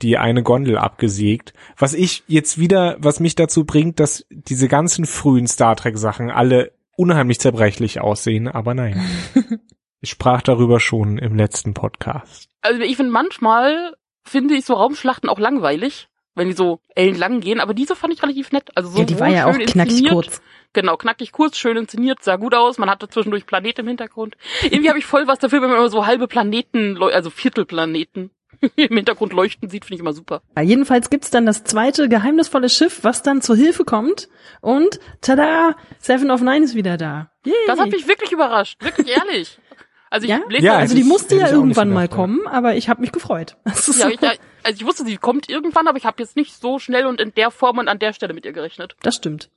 die 0.01 0.17
eine 0.17 0.43
Gondel 0.43 0.77
abgesägt. 0.77 1.53
Was 1.77 1.93
ich 1.93 2.23
jetzt 2.27 2.57
wieder, 2.57 2.97
was 2.99 3.19
mich 3.19 3.35
dazu 3.35 3.65
bringt, 3.65 3.99
dass 3.99 4.25
diese 4.29 4.67
ganzen 4.67 5.05
frühen 5.05 5.47
Star 5.47 5.75
Trek 5.75 5.97
Sachen 5.97 6.29
alle 6.29 6.71
unheimlich 6.95 7.39
zerbrechlich 7.39 8.01
aussehen, 8.01 8.47
aber 8.47 8.73
nein. 8.73 9.01
ich 10.01 10.09
sprach 10.09 10.41
darüber 10.41 10.79
schon 10.79 11.17
im 11.17 11.35
letzten 11.35 11.73
Podcast. 11.73 12.49
Also 12.62 12.81
ich 12.81 12.97
finde 12.97 13.12
manchmal, 13.12 13.95
finde 14.23 14.55
ich 14.55 14.65
so 14.65 14.73
Raumschlachten 14.73 15.29
auch 15.29 15.39
langweilig, 15.39 16.09
wenn 16.35 16.47
die 16.47 16.53
so 16.53 16.79
ellenlang 16.95 17.39
gehen, 17.39 17.59
aber 17.59 17.73
diese 17.73 17.95
fand 17.95 18.13
ich 18.13 18.21
relativ 18.21 18.51
nett. 18.51 18.69
Also 18.75 18.89
so 18.89 18.99
ja, 18.99 19.05
die 19.05 19.19
war 19.19 19.29
ja 19.29 19.45
auch 19.47 19.53
schön 19.53 19.65
knackig 19.65 19.91
inszeniert. 19.91 20.13
kurz. 20.13 20.41
Genau, 20.73 20.97
knackig 20.97 21.31
kurz, 21.31 21.57
schön 21.57 21.77
inszeniert, 21.77 22.21
sah 22.21 22.35
gut 22.35 22.53
aus. 22.53 22.77
Man 22.77 22.89
hatte 22.89 23.07
zwischendurch 23.07 23.45
Planet 23.45 23.79
im 23.79 23.88
Hintergrund. 23.88 24.38
Irgendwie 24.63 24.89
habe 24.89 24.99
ich 24.99 25.05
voll 25.05 25.25
was 25.25 25.39
dafür, 25.39 25.62
wenn 25.62 25.69
man 25.69 25.79
immer 25.79 25.89
so 25.89 26.05
halbe 26.05 26.27
Planeten, 26.27 27.01
also 27.01 27.29
Viertelplaneten 27.29 28.31
im 28.76 28.95
Hintergrund 28.95 29.34
leuchten 29.34 29.69
sieht, 29.69 29.86
finde 29.86 29.95
ich 29.95 30.02
immer 30.02 30.13
super. 30.13 30.41
Ja, 30.56 30.63
jedenfalls 30.63 31.10
gibt's 31.10 31.30
dann 31.32 31.45
das 31.45 31.63
zweite 31.63 32.10
geheimnisvolle 32.10 32.69
Schiff, 32.69 33.00
was 33.04 33.24
dann 33.24 33.41
zur 33.41 33.56
Hilfe 33.56 33.86
kommt. 33.86 34.30
Und 34.62 35.00
tada, 35.22 35.76
Seven 36.00 36.32
of 36.32 36.41
Nine 36.41 36.65
ist 36.65 36.76
wieder 36.76 36.98
da. 36.98 37.32
Yay. 37.45 37.54
Das 37.67 37.80
hat 37.80 37.89
mich 37.91 38.08
wirklich 38.08 38.32
überrascht, 38.32 38.84
wirklich 38.84 39.08
ehrlich. 39.15 39.58
Also 40.12 40.24
ich 40.26 40.32
Ja? 40.32 40.39
lese 40.50 40.65
Ja, 40.65 40.72
also 40.78 40.86
hätte 40.86 40.95
die 40.95 41.02
ich- 41.02 41.08
musste 41.08 41.36
ja 41.36 41.52
irgendwann 41.52 41.91
mal 41.91 42.08
kommen, 42.08 42.48
aber 42.48 42.76
ich 42.76 42.89
habe 42.89 43.00
mich 43.00 43.12
gefreut. 43.12 43.58
Ja, 44.00 44.10
ich, 44.10 44.19
ja, 44.19 44.32
also 44.63 44.76
ich 44.82 44.84
wusste, 44.84 45.06
sie 45.06 45.17
kommt 45.17 45.48
irgendwann, 45.48 45.88
aber 45.88 46.00
ich 46.00 46.06
habe 46.08 46.15
jetzt 46.24 46.36
nicht 46.36 46.60
so 46.60 46.80
schnell 46.80 47.06
und 47.06 47.22
in 47.22 47.32
der 47.36 47.52
Form 47.52 47.78
und 47.78 47.88
an 47.88 48.00
der 48.00 48.13
Stelle 48.13 48.34
mit 48.34 48.43
ihr 48.43 48.52
gerechnet. 48.52 48.95
das 49.04 49.13
stimmt. 49.15 49.52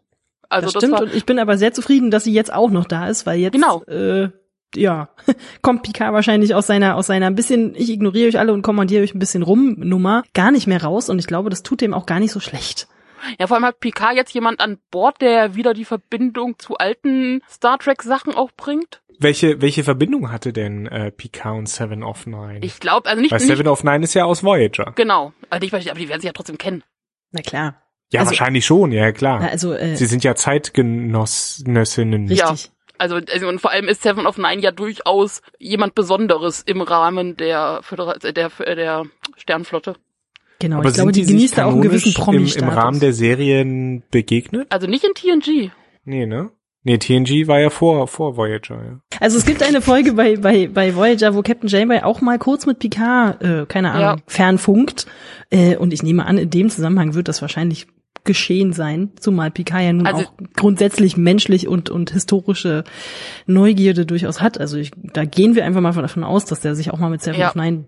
Also 0.51 0.67
das 0.67 0.75
das, 0.75 0.81
stimmt 0.83 0.93
war, 0.93 1.03
und 1.05 1.15
ich 1.15 1.25
bin 1.25 1.38
aber 1.38 1.57
sehr 1.57 1.73
zufrieden, 1.73 2.11
dass 2.11 2.25
sie 2.25 2.35
jetzt 2.35 2.53
auch 2.53 2.69
noch 2.71 2.85
da 2.85 3.09
ist, 3.09 3.25
weil 3.25 3.38
jetzt 3.38 3.55
Genau. 3.55 3.83
äh, 3.85 4.29
ja, 4.77 5.09
kommt 5.63 5.83
Picard 5.83 6.13
wahrscheinlich 6.13 6.55
aus 6.55 6.67
seiner 6.67 6.97
aus 6.97 7.07
seiner 7.07 7.27
ein 7.27 7.35
bisschen 7.35 7.75
ich 7.75 7.91
ignoriere 7.91 8.29
euch 8.29 8.39
alle 8.39 8.53
und 8.53 8.63
kommandiere 8.63 9.03
euch 9.03 9.15
ein 9.15 9.19
bisschen 9.19 9.43
rum 9.43 9.75
Nummer 9.79 10.23
gar 10.35 10.51
nicht 10.51 10.67
mehr 10.67 10.83
raus 10.83 11.09
und 11.09 11.19
ich 11.19 11.27
glaube, 11.27 11.51
das 11.51 11.63
tut 11.63 11.81
dem 11.81 11.95
auch 11.95 12.07
gar 12.07 12.21
nicht 12.21 12.33
so 12.33 12.41
schlecht. 12.41 12.89
Ja, 13.39 13.47
vor 13.47 13.57
allem 13.57 13.67
hat 13.67 13.79
Picard 13.79 14.17
jetzt 14.17 14.35
jemand 14.35 14.61
an 14.61 14.79
Bord, 14.91 15.21
der 15.21 15.55
wieder 15.55 15.75
die 15.75 15.85
Verbindung 15.85 16.59
zu 16.59 16.77
alten 16.79 17.41
Star 17.49 17.79
Trek 17.79 18.03
Sachen 18.03 18.35
auch 18.35 18.51
bringt. 18.57 19.01
Welche, 19.21 19.61
welche 19.61 19.85
Verbindung 19.85 20.33
hatte 20.33 20.53
denn 20.53 20.87
äh, 20.87 21.13
Picard 21.13 21.57
und 21.57 21.69
Seven 21.69 22.03
of 22.03 22.27
Nine? 22.27 22.59
Ich 22.63 22.81
glaube, 22.81 23.09
also 23.09 23.23
nicht, 23.23 23.31
Weil 23.31 23.39
nicht 23.39 23.47
Seven 23.47 23.69
of 23.69 23.85
Nine 23.85 24.03
ist 24.03 24.15
ja 24.15 24.25
aus 24.25 24.43
Voyager. 24.43 24.93
genau, 24.97 25.33
aber, 25.51 25.61
nicht, 25.61 25.73
aber 25.73 26.01
die 26.01 26.09
werden 26.09 26.21
sich 26.21 26.27
ja 26.27 26.33
trotzdem 26.33 26.59
kennen. 26.59 26.83
Na 27.31 27.43
klar. 27.43 27.77
Ja, 28.11 28.21
Also- 28.21 28.31
wahrscheinlich 28.33 28.67
schon, 28.67 28.91
ja 28.91 29.13
klar. 29.13 29.41
Ja, 29.43 29.49
also, 29.51 29.73
äh, 29.73 29.95
Sie 29.95 30.07
sind 30.07 30.25
ja 30.25 30.35
Zeitgenossinnen. 30.35 32.29
richtig. 32.29 32.73
Also, 33.03 33.17
also 33.17 33.49
und 33.49 33.61
vor 33.61 33.73
allem 33.73 33.88
ist 33.88 34.03
Seven 34.03 34.27
of 34.27 34.38
Nine 34.38 34.62
ja 34.62 34.71
durchaus 34.71 35.43
jemand 35.59 35.97
Besonderes 35.97 36.62
im 36.62 36.81
Rahmen 36.83 37.37
der 37.37 37.81
Födera 37.83 38.15
der, 38.19 38.33
der, 38.33 38.51
der 38.77 39.03
Sternflotte. 39.37 39.97
Genau, 40.61 40.79
Aber 40.79 40.88
ich 40.88 40.95
glaube, 40.95 41.11
die 41.11 41.23
die 41.23 41.33
genießt 41.33 41.59
da 41.59 41.65
auch 41.65 41.73
einen 41.73 41.83
gewissen 41.83 42.15
promi 42.15 42.49
im, 42.49 42.62
im 42.62 42.69
Rahmen 42.69 43.01
der 43.01 43.12
Serien 43.12 44.05
begegnet? 44.12 44.69
Also 44.71 44.87
nicht 44.87 45.03
in 45.05 45.15
TNG. 45.15 45.73
Nee, 46.05 46.27
ne? 46.27 46.51
Nee, 46.85 46.99
TNG 46.99 47.49
war 47.49 47.59
ja 47.59 47.71
vor, 47.71 48.07
vor 48.07 48.37
Voyager, 48.37 48.77
ja. 48.77 49.01
Also 49.19 49.37
es 49.37 49.45
gibt 49.47 49.65
eine 49.65 49.81
Folge 49.83 50.12
bei, 50.12 50.37
bei, 50.37 50.69
bei 50.69 50.95
Voyager, 50.95 51.35
wo 51.35 51.43
Captain 51.43 51.69
Janeway 51.69 52.03
auch 52.03 52.21
mal 52.21 52.38
kurz 52.38 52.67
mit 52.67 52.79
Picard, 52.79 53.43
äh, 53.43 53.67
keine 53.67 53.91
Ahnung, 53.91 54.19
Ja. 54.19 54.25
fernfunkt. 54.29 55.07
Äh, 55.51 55.75
und 55.77 55.93
ich 55.93 56.05
nehme 56.05 56.25
an, 56.25 56.38
in 56.38 56.51
dem 56.51 56.71
Zusammenhang 56.71 57.15
wird 57.15 57.27
das 57.27 57.43
wahrscheinlich 57.43 57.88
geschehen 58.25 58.73
sein, 58.73 59.11
zumal 59.19 59.51
Picard 59.51 59.83
ja 59.83 59.93
nun 59.93 60.07
Also- 60.07 60.25
auch 60.27 60.33
grundsätzlich 60.57 61.17
menschlich 61.17 61.67
und, 61.69 61.91
und 61.91 62.11
historische 62.11 62.85
Neugierde 63.47 64.07
durchaus 64.07 64.41
hat. 64.41 64.59
Also 64.59 64.77
ich, 64.77 64.93
da 64.97 65.25
gehen 65.25 65.55
wir 65.55 65.65
einfach 65.65 65.81
mal 65.81 65.93
davon 65.93 66.25
aus, 66.25 66.45
dass 66.45 66.61
der 66.61 66.75
sich 66.75 66.91
auch 66.93 66.99
mal 66.99 67.11
mit 67.11 67.23
Seven 67.23 67.41
Ja. 67.41 67.49
of 67.49 67.55
Nine 67.55 67.85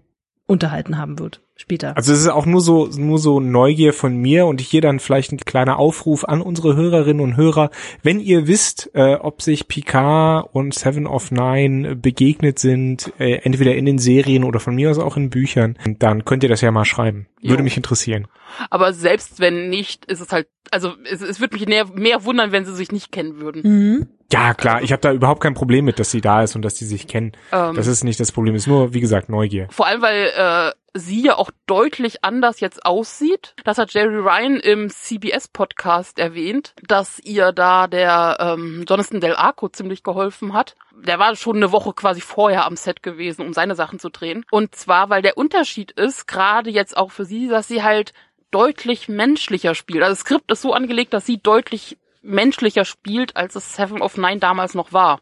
unterhalten 0.47 0.99
haben 0.99 1.19
wird 1.19 1.41
später. 1.57 1.97
Also 1.97 2.13
es 2.13 2.21
ist 2.21 2.29
auch 2.29 2.47
nur 2.47 2.61
so, 2.61 2.89
nur 2.97 3.19
so 3.19 3.41
Neugier 3.41 3.93
von 3.93 4.17
mir 4.17 4.47
und 4.47 4.61
hier 4.61 4.81
dann 4.81 4.99
vielleicht 4.99 5.33
ein 5.33 5.39
kleiner 5.39 5.79
Aufruf 5.79 6.25
an 6.25 6.41
unsere 6.41 6.77
Hörerinnen 6.77 7.23
und 7.23 7.37
Hörer. 7.37 7.71
Wenn 8.03 8.21
ihr 8.21 8.47
wisst, 8.47 8.91
äh, 8.95 9.15
ob 9.15 9.41
sich 9.43 9.69
Picard 9.69 10.49
und 10.53 10.75
Seven 10.75 11.07
of 11.07 11.31
Nine 11.31 11.97
begegnet 11.97 12.59
sind, 12.59 13.13
äh, 13.19 13.37
entweder 13.43 13.75
in 13.75 13.87
den 13.87 13.99
Serien 13.99 14.45
oder 14.45 14.61
von 14.61 14.75
mir 14.75 14.91
aus 14.91 14.99
auch 14.99 15.17
in 15.17 15.31
Büchern, 15.31 15.79
dann 15.99 16.25
könnt 16.25 16.43
ihr 16.43 16.49
das 16.49 16.61
ja 16.61 16.71
mal 16.71 16.85
schreiben. 16.85 17.27
Würde 17.43 17.59
Jo. 17.59 17.65
mich 17.65 17.77
interessieren. 17.77 18.27
Aber 18.71 18.93
selbst 18.93 19.41
wenn 19.41 19.69
nicht, 19.69 20.05
ist 20.07 20.21
es 20.21 20.33
halt, 20.33 20.49
also 20.71 20.93
es, 21.11 21.21
es 21.21 21.41
würde 21.41 21.57
mich 21.57 21.67
mehr, 21.67 21.87
mehr 21.95 22.25
wundern, 22.25 22.53
wenn 22.53 22.65
sie 22.65 22.75
sich 22.75 22.91
nicht 22.93 23.13
kennen 23.13 23.41
würden. 23.41 23.63
Mhm. 23.65 24.07
Ja, 24.33 24.55
klar, 24.55 24.83
ich 24.83 24.91
habe 24.91 25.01
da 25.03 25.13
überhaupt 25.13 25.43
kein 25.43 25.55
Problem 25.55 25.85
mit, 25.85 25.99
dass 25.99 26.11
sie 26.11 26.21
da 26.21 26.43
ist 26.43 26.57
und 26.57 26.63
dass 26.63 26.77
sie 26.77 26.87
sich 26.87 27.07
kennen. 27.07 27.33
Ähm, 27.53 27.75
Das 27.75 27.87
ist 27.87 28.03
nicht 28.03 28.19
das 28.19 28.33
Problem, 28.33 28.55
ist 28.55 28.67
nur, 28.67 28.95
wie 28.95 29.01
gesagt, 29.01 29.29
Neugier. 29.29 29.69
Vor 29.71 29.87
allem, 29.87 30.03
weil 30.03 30.31
äh, 30.37 30.73
sie 30.95 31.23
ja 31.23 31.37
auch 31.37 31.51
deutlich 31.67 32.25
anders 32.25 32.61
jetzt 32.61 32.87
aussieht. 32.87 33.55
Das 33.65 33.79
hat 33.79 33.93
Jerry 33.93 34.17
Ryan 34.17 34.57
im 34.61 34.89
CBS-Podcast 34.89 36.19
erwähnt, 36.19 36.75
dass 36.87 37.19
ihr 37.19 37.53
da 37.53 37.89
der 37.89 38.37
ähm, 38.41 38.85
Jonathan 38.89 39.21
Del 39.21 39.35
Arco 39.35 39.69
ziemlich 39.69 40.05
geholfen 40.05 40.55
hat. 40.55 40.77
Der 40.93 41.19
war 41.19 41.35
schon 41.35 41.57
eine 41.57 41.73
Woche 41.73 41.93
quasi 41.93 42.21
vorher 42.21 42.65
am 42.65 42.77
Set 42.77 43.03
gewesen, 43.03 43.45
um 43.45 43.53
seine 43.53 43.75
Sachen 43.75 43.99
zu 43.99 44.09
drehen. 44.09 44.45
Und 44.51 44.77
zwar, 44.77 45.11
weil 45.11 45.23
der 45.23 45.37
Unterschied 45.37 45.91
ist, 45.91 46.29
gerade 46.29 46.71
jetzt 46.71 46.97
auch 46.97 47.11
für 47.11 47.25
sie, 47.25 47.49
dass 47.49 47.67
sie 47.67 47.83
halt 47.83 48.13
deutlich 48.53 49.09
menschlicher 49.09 49.75
spielt. 49.75 50.05
Also 50.05 50.13
das 50.13 50.21
Skript 50.21 50.53
ist 50.53 50.63
so 50.63 50.73
angelegt, 50.73 51.13
dass 51.13 51.27
sie 51.27 51.39
deutlich 51.39 51.99
menschlicher 52.23 52.85
spielt, 52.85 53.37
als 53.37 53.57
es 53.57 53.75
Seven 53.75 54.01
of 54.01 54.17
Nine 54.17 54.39
damals 54.39 54.75
noch 54.75 54.93
war. 54.93 55.21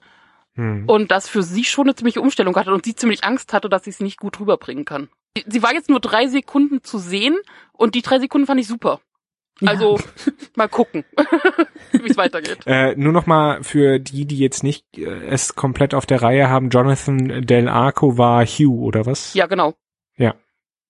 Hm. 0.54 0.84
Und 0.86 1.10
das 1.10 1.28
für 1.28 1.42
sie 1.42 1.64
schon 1.64 1.86
eine 1.86 1.94
ziemliche 1.94 2.20
Umstellung 2.20 2.54
hatte 2.56 2.74
und 2.74 2.84
sie 2.84 2.94
ziemlich 2.94 3.24
Angst 3.24 3.54
hatte, 3.54 3.70
dass 3.70 3.84
sie 3.84 3.90
es 3.90 4.00
nicht 4.00 4.20
gut 4.20 4.38
rüberbringen 4.38 4.84
kann. 4.84 5.08
Sie- 5.46 5.62
war 5.62 5.72
jetzt 5.74 5.88
nur 5.88 6.00
drei 6.00 6.26
Sekunden 6.28 6.82
zu 6.82 6.98
sehen 6.98 7.36
und 7.72 7.94
die 7.94 8.02
drei 8.02 8.18
Sekunden 8.18 8.46
fand 8.46 8.60
ich 8.60 8.66
super. 8.68 9.00
Also 9.64 9.98
mal 10.56 10.68
gucken, 10.68 11.04
wie 11.92 12.10
es 12.10 12.16
weitergeht. 12.16 12.58
Äh, 12.66 12.96
nur 12.96 13.12
noch 13.12 13.26
mal 13.26 13.62
für 13.62 13.98
die, 14.00 14.24
die 14.26 14.38
jetzt 14.38 14.62
nicht 14.64 14.84
äh, 14.98 15.04
es 15.26 15.54
komplett 15.54 15.94
auf 15.94 16.04
der 16.06 16.20
Reihe 16.22 16.48
haben, 16.48 16.70
Jonathan 16.70 17.46
Del 17.46 17.68
Arco 17.68 18.18
war 18.18 18.44
Hugh, 18.44 18.82
oder 18.84 19.06
was? 19.06 19.34
Ja, 19.34 19.46
genau. 19.46 19.74
Ja. 20.16 20.34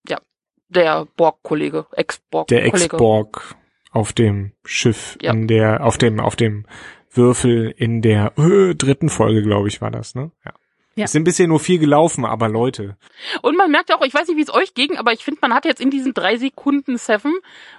Ja. 0.08 0.20
Der 0.68 1.06
Borg-Kollege, 1.16 1.86
Ex-Borg-Kollege. 1.92 2.64
Der 2.70 2.74
Ex-Borg 2.82 3.56
auf 3.90 4.12
dem 4.14 4.52
Schiff, 4.64 5.18
Ja. 5.20 5.32
in 5.32 5.48
der, 5.48 5.84
auf 5.84 5.98
dem, 5.98 6.18
auf 6.18 6.34
dem 6.36 6.64
Würfel 7.10 7.74
in 7.76 8.00
der 8.00 8.32
äh, 8.38 8.74
dritten 8.74 9.10
Folge, 9.10 9.42
glaube 9.42 9.68
ich, 9.68 9.82
war 9.82 9.90
das, 9.90 10.14
ne? 10.14 10.30
Ja. 10.46 10.54
Ja. 10.94 11.04
Es 11.04 11.12
sind 11.12 11.24
bisher 11.24 11.46
nur 11.46 11.58
viel 11.60 11.78
gelaufen, 11.78 12.24
aber 12.26 12.48
Leute. 12.48 12.96
Und 13.40 13.56
man 13.56 13.70
merkt 13.70 13.92
auch, 13.94 14.02
ich 14.04 14.12
weiß 14.12 14.28
nicht, 14.28 14.36
wie 14.36 14.42
es 14.42 14.52
euch 14.52 14.74
ging, 14.74 14.96
aber 14.98 15.12
ich 15.12 15.24
finde, 15.24 15.40
man 15.40 15.54
hat 15.54 15.64
jetzt 15.64 15.80
in 15.80 15.90
diesen 15.90 16.12
drei 16.12 16.36
Sekunden 16.36 16.98
Seven 16.98 17.32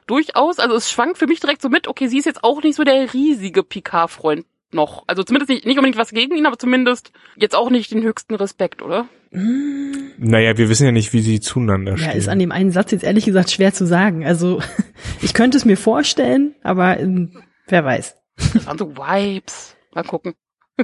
durchaus, 0.07 0.57
also 0.59 0.75
es 0.75 0.89
schwankt 0.89 1.17
für 1.19 1.27
mich 1.27 1.39
direkt 1.39 1.61
so 1.61 1.69
mit, 1.69 1.87
okay, 1.87 2.07
sie 2.07 2.17
ist 2.17 2.25
jetzt 2.25 2.43
auch 2.43 2.63
nicht 2.63 2.75
so 2.75 2.83
der 2.83 3.13
riesige 3.13 3.61
Picard-Freund 3.63 4.45
noch. 4.71 5.03
Also 5.05 5.23
zumindest 5.23 5.49
nicht, 5.49 5.65
nicht 5.65 5.77
unbedingt 5.77 5.97
was 5.97 6.09
gegen 6.09 6.35
ihn, 6.35 6.47
aber 6.47 6.57
zumindest 6.57 7.11
jetzt 7.35 7.55
auch 7.55 7.69
nicht 7.69 7.91
den 7.91 8.01
höchsten 8.01 8.33
Respekt, 8.33 8.81
oder? 8.81 9.07
Naja, 9.31 10.57
wir 10.57 10.69
wissen 10.69 10.85
ja 10.85 10.91
nicht, 10.91 11.13
wie 11.13 11.21
sie 11.21 11.39
zueinander 11.39 11.91
Ja, 11.93 11.97
stehen. 12.09 12.17
ist 12.17 12.27
an 12.29 12.39
dem 12.39 12.51
einen 12.51 12.71
Satz 12.71 12.91
jetzt 12.91 13.03
ehrlich 13.03 13.25
gesagt 13.25 13.51
schwer 13.51 13.73
zu 13.73 13.85
sagen. 13.85 14.25
Also 14.25 14.59
ich 15.21 15.33
könnte 15.35 15.57
es 15.57 15.65
mir 15.65 15.77
vorstellen, 15.77 16.55
aber 16.63 16.99
ähm, 16.99 17.43
wer 17.67 17.85
weiß. 17.85 18.17
Das 18.53 18.65
waren 18.65 18.77
so 18.79 18.95
Vibes. 18.95 19.75
Mal 19.93 20.03
gucken. 20.03 20.33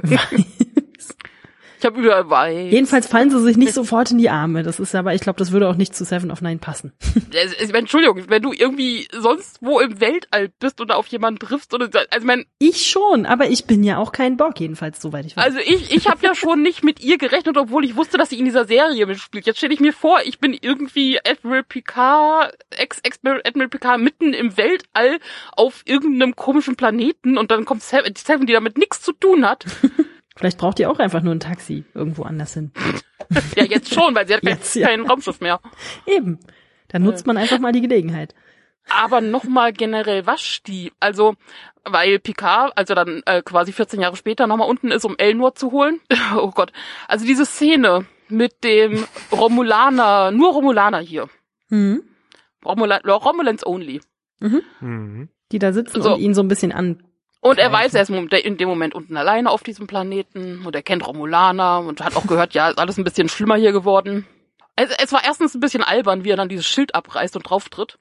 Ich 1.80 1.86
habe 1.86 1.98
überall 1.98 2.28
Vibes. 2.28 2.72
Jedenfalls 2.72 3.06
fallen 3.06 3.30
sie 3.30 3.40
sich 3.40 3.56
nicht 3.56 3.72
sofort 3.72 4.10
in 4.10 4.18
die 4.18 4.28
Arme. 4.28 4.62
Das 4.62 4.78
ist 4.78 4.94
aber, 4.94 5.14
ich 5.14 5.22
glaube, 5.22 5.38
das 5.38 5.50
würde 5.50 5.66
auch 5.66 5.76
nicht 5.76 5.96
zu 5.96 6.04
Seven 6.04 6.30
of 6.30 6.42
Nine 6.42 6.58
passen. 6.58 6.92
Entschuldigung, 7.72 8.22
wenn 8.28 8.42
du 8.42 8.52
irgendwie 8.52 9.08
sonst 9.18 9.56
wo 9.62 9.80
im 9.80 9.98
Weltall 9.98 10.50
bist 10.58 10.82
oder 10.82 10.98
auf 10.98 11.06
jemanden 11.06 11.40
triffst 11.40 11.72
oder 11.72 11.88
also 12.10 12.26
mein, 12.26 12.44
Ich 12.58 12.86
schon, 12.86 13.24
aber 13.24 13.48
ich 13.48 13.64
bin 13.64 13.82
ja 13.82 13.96
auch 13.96 14.12
kein 14.12 14.36
Borg, 14.36 14.60
jedenfalls, 14.60 15.00
soweit 15.00 15.24
ich 15.24 15.38
weiß. 15.38 15.42
also 15.42 15.58
ich 15.58 15.90
ich 15.90 16.06
habe 16.06 16.18
ja 16.22 16.34
schon 16.34 16.60
nicht 16.60 16.84
mit 16.84 17.00
ihr 17.00 17.16
gerechnet, 17.16 17.56
obwohl 17.56 17.86
ich 17.86 17.96
wusste, 17.96 18.18
dass 18.18 18.28
sie 18.28 18.38
in 18.38 18.44
dieser 18.44 18.66
Serie 18.66 19.06
mitspielt. 19.06 19.46
Jetzt 19.46 19.56
stelle 19.56 19.72
ich 19.72 19.80
mir 19.80 19.94
vor, 19.94 20.20
ich 20.22 20.38
bin 20.38 20.52
irgendwie 20.60 21.18
Admiral 21.26 21.64
Picard, 21.64 22.54
Ex-Admiral 22.76 23.68
Picard 23.68 24.00
mitten 24.00 24.34
im 24.34 24.58
Weltall 24.58 25.18
auf 25.56 25.80
irgendeinem 25.86 26.36
komischen 26.36 26.76
Planeten 26.76 27.38
und 27.38 27.50
dann 27.50 27.64
kommt 27.64 27.82
Seven 27.82 28.44
die 28.44 28.52
damit 28.52 28.76
nichts 28.76 29.00
zu 29.00 29.12
tun 29.12 29.48
hat. 29.48 29.64
Vielleicht 30.40 30.56
braucht 30.58 30.78
ihr 30.78 30.90
auch 30.90 30.98
einfach 30.98 31.20
nur 31.22 31.34
ein 31.34 31.40
Taxi 31.40 31.84
irgendwo 31.94 32.22
anders 32.22 32.54
hin. 32.54 32.72
Ja, 33.54 33.62
jetzt 33.64 33.94
schon, 33.94 34.12
weil 34.14 34.26
sie 34.26 34.34
hat 34.34 34.40
kein, 34.42 34.54
Jetzt, 34.56 34.74
ja. 34.74 34.88
kein 34.88 35.02
Raumschiff 35.06 35.40
mehr. 35.40 35.60
Eben. 36.06 36.40
Dann 36.88 37.02
nutzt 37.04 37.26
man 37.28 37.36
einfach 37.36 37.60
mal 37.60 37.70
die 37.70 37.82
Gelegenheit. 37.82 38.34
Aber 38.88 39.20
nochmal 39.20 39.72
generell 39.72 40.26
Waschsti. 40.26 40.90
Also, 40.98 41.36
weil 41.84 42.18
Picard, 42.18 42.72
also 42.76 42.94
dann 42.94 43.22
äh, 43.26 43.42
quasi 43.42 43.70
14 43.72 44.00
Jahre 44.00 44.16
später 44.16 44.48
nochmal 44.48 44.68
unten 44.68 44.90
ist, 44.90 45.04
um 45.04 45.14
Elnor 45.18 45.54
zu 45.54 45.70
holen. 45.70 46.00
Oh 46.34 46.50
Gott. 46.50 46.72
Also 47.06 47.24
diese 47.24 47.44
Szene 47.46 48.06
mit 48.28 48.64
dem 48.64 49.04
Romulaner, 49.30 50.30
nur 50.32 50.52
Romulaner 50.52 50.98
hier. 51.00 51.28
Mhm. 51.68 52.02
Romulan, 52.64 53.02
Romulans 53.04 53.64
only. 53.64 54.00
Mhm. 54.40 55.28
Die 55.52 55.58
da 55.60 55.72
sitzen 55.72 56.02
So. 56.02 56.14
und 56.14 56.20
ihn 56.20 56.34
so 56.34 56.42
ein 56.42 56.48
bisschen 56.48 56.72
an. 56.72 57.02
Und 57.42 57.58
er 57.58 57.72
weiß, 57.72 57.94
er 57.94 58.02
ist 58.02 58.10
in 58.10 58.56
dem 58.58 58.68
Moment 58.68 58.94
unten 58.94 59.16
alleine 59.16 59.50
auf 59.50 59.62
diesem 59.62 59.86
Planeten 59.86 60.62
und 60.66 60.74
er 60.74 60.82
kennt 60.82 61.06
Romulaner 61.06 61.80
und 61.80 62.04
hat 62.04 62.14
auch 62.16 62.26
gehört, 62.26 62.52
ja, 62.52 62.68
ist 62.68 62.78
alles 62.78 62.98
ein 62.98 63.04
bisschen 63.04 63.28
schlimmer 63.30 63.56
hier 63.56 63.72
geworden. 63.72 64.26
Es, 64.76 64.90
es 65.02 65.12
war 65.12 65.24
erstens 65.24 65.54
ein 65.54 65.60
bisschen 65.60 65.82
albern, 65.82 66.22
wie 66.24 66.30
er 66.30 66.36
dann 66.36 66.48
dieses 66.50 66.66
Schild 66.66 66.94
abreißt 66.94 67.36
und 67.36 67.42
drauftritt. 67.42 67.98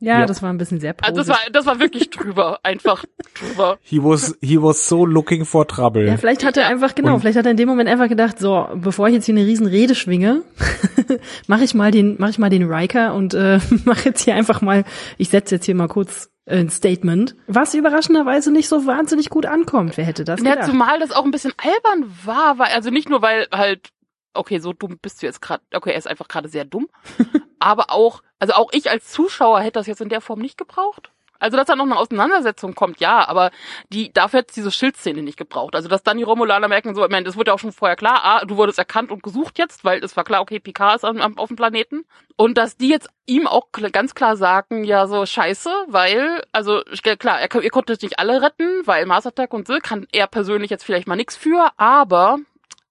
Ja, 0.00 0.20
Ja. 0.20 0.26
das 0.26 0.42
war 0.44 0.50
ein 0.50 0.58
bisschen 0.58 0.78
sehr 0.78 0.94
Also 1.02 1.16
das 1.16 1.26
posisch. 1.26 1.44
war, 1.44 1.50
das 1.50 1.66
war 1.66 1.80
wirklich 1.80 2.10
drüber, 2.10 2.60
einfach 2.62 3.04
drüber. 3.34 3.78
He 3.82 3.98
was, 4.00 4.38
he 4.40 4.56
was 4.62 4.88
so 4.88 5.04
looking 5.04 5.44
for 5.44 5.66
trouble. 5.66 6.06
Ja, 6.06 6.16
vielleicht 6.16 6.44
hat 6.44 6.56
er 6.56 6.68
einfach, 6.68 6.94
genau, 6.94 7.14
Und- 7.14 7.20
vielleicht 7.20 7.36
hat 7.36 7.46
er 7.46 7.50
in 7.50 7.56
dem 7.56 7.68
Moment 7.68 7.88
einfach 7.88 8.08
gedacht, 8.08 8.38
so, 8.38 8.68
bevor 8.76 9.08
ich 9.08 9.14
jetzt 9.14 9.26
hier 9.26 9.34
eine 9.34 9.44
riesen 9.44 9.66
Rede 9.66 9.96
schwinge, 9.96 10.42
mache 11.48 11.64
ich 11.64 11.74
mal 11.74 11.90
den, 11.90 12.14
mache 12.20 12.30
ich 12.30 12.38
mal 12.38 12.48
den 12.50 12.70
Riker 12.72 13.12
und 13.14 13.34
äh, 13.34 13.58
mache 13.84 14.10
jetzt 14.10 14.22
hier 14.22 14.36
einfach 14.36 14.60
mal, 14.60 14.84
ich 15.16 15.30
setze 15.30 15.56
jetzt 15.56 15.64
hier 15.64 15.74
mal 15.74 15.88
kurz 15.88 16.30
ein 16.48 16.70
Statement, 16.70 17.36
was 17.46 17.74
überraschenderweise 17.74 18.50
nicht 18.50 18.68
so 18.68 18.86
wahnsinnig 18.86 19.30
gut 19.30 19.46
ankommt. 19.46 19.96
Wer 19.96 20.04
hätte 20.04 20.24
das 20.24 20.40
Ja, 20.42 20.52
gedacht? 20.54 20.68
zumal 20.68 20.98
das 20.98 21.12
auch 21.12 21.24
ein 21.24 21.30
bisschen 21.30 21.52
albern 21.56 22.10
war, 22.24 22.58
weil, 22.58 22.68
also 22.72 22.90
nicht 22.90 23.08
nur, 23.08 23.22
weil 23.22 23.46
halt, 23.52 23.90
okay, 24.34 24.58
so 24.58 24.72
dumm 24.72 24.98
bist 25.00 25.22
du 25.22 25.26
jetzt 25.26 25.40
gerade, 25.42 25.62
okay, 25.74 25.90
er 25.90 25.98
ist 25.98 26.06
einfach 26.08 26.28
gerade 26.28 26.48
sehr 26.48 26.64
dumm, 26.64 26.88
aber 27.58 27.90
auch, 27.90 28.22
also 28.38 28.54
auch 28.54 28.70
ich 28.72 28.90
als 28.90 29.08
Zuschauer 29.10 29.60
hätte 29.60 29.72
das 29.80 29.86
jetzt 29.86 30.00
in 30.00 30.08
der 30.08 30.20
Form 30.20 30.40
nicht 30.40 30.58
gebraucht. 30.58 31.12
Also, 31.38 31.56
dass 31.56 31.66
da 31.66 31.76
noch 31.76 31.84
eine 31.84 31.96
Auseinandersetzung 31.96 32.74
kommt, 32.74 33.00
ja, 33.00 33.28
aber 33.28 33.50
die, 33.90 34.12
dafür 34.12 34.40
hätte 34.40 34.54
diese 34.54 34.70
Schildszene 34.70 35.22
nicht 35.22 35.38
gebraucht. 35.38 35.74
Also, 35.74 35.88
dass 35.88 36.02
dann 36.02 36.18
die 36.18 36.24
Romulaner 36.24 36.68
merken, 36.68 36.94
so, 36.94 37.04
ich 37.04 37.10
meine, 37.10 37.24
das 37.24 37.36
wurde 37.36 37.50
ja 37.50 37.54
auch 37.54 37.58
schon 37.58 37.72
vorher 37.72 37.96
klar, 37.96 38.20
ah, 38.22 38.44
du 38.44 38.56
wurdest 38.56 38.78
erkannt 38.78 39.10
und 39.10 39.22
gesucht 39.22 39.58
jetzt, 39.58 39.84
weil 39.84 40.02
es 40.02 40.16
war 40.16 40.24
klar, 40.24 40.40
okay, 40.40 40.58
Picard 40.60 40.96
ist 40.96 41.04
auf 41.04 41.48
dem 41.48 41.56
Planeten. 41.56 42.04
Und 42.36 42.58
dass 42.58 42.76
die 42.76 42.88
jetzt 42.88 43.08
ihm 43.26 43.46
auch 43.46 43.68
ganz 43.72 44.14
klar 44.14 44.36
sagen, 44.36 44.84
ja, 44.84 45.06
so, 45.06 45.26
scheiße, 45.26 45.70
weil, 45.88 46.42
also, 46.52 46.82
klar, 47.02 47.40
er, 47.40 47.62
ihr 47.62 47.70
konntet 47.70 48.02
nicht 48.02 48.18
alle 48.18 48.42
retten, 48.42 48.82
weil 48.84 49.06
Mars 49.06 49.26
Attack 49.26 49.52
und 49.54 49.66
so, 49.66 49.78
kann 49.82 50.06
er 50.12 50.26
persönlich 50.26 50.70
jetzt 50.70 50.84
vielleicht 50.84 51.08
mal 51.08 51.16
nix 51.16 51.36
für, 51.36 51.70
aber 51.76 52.38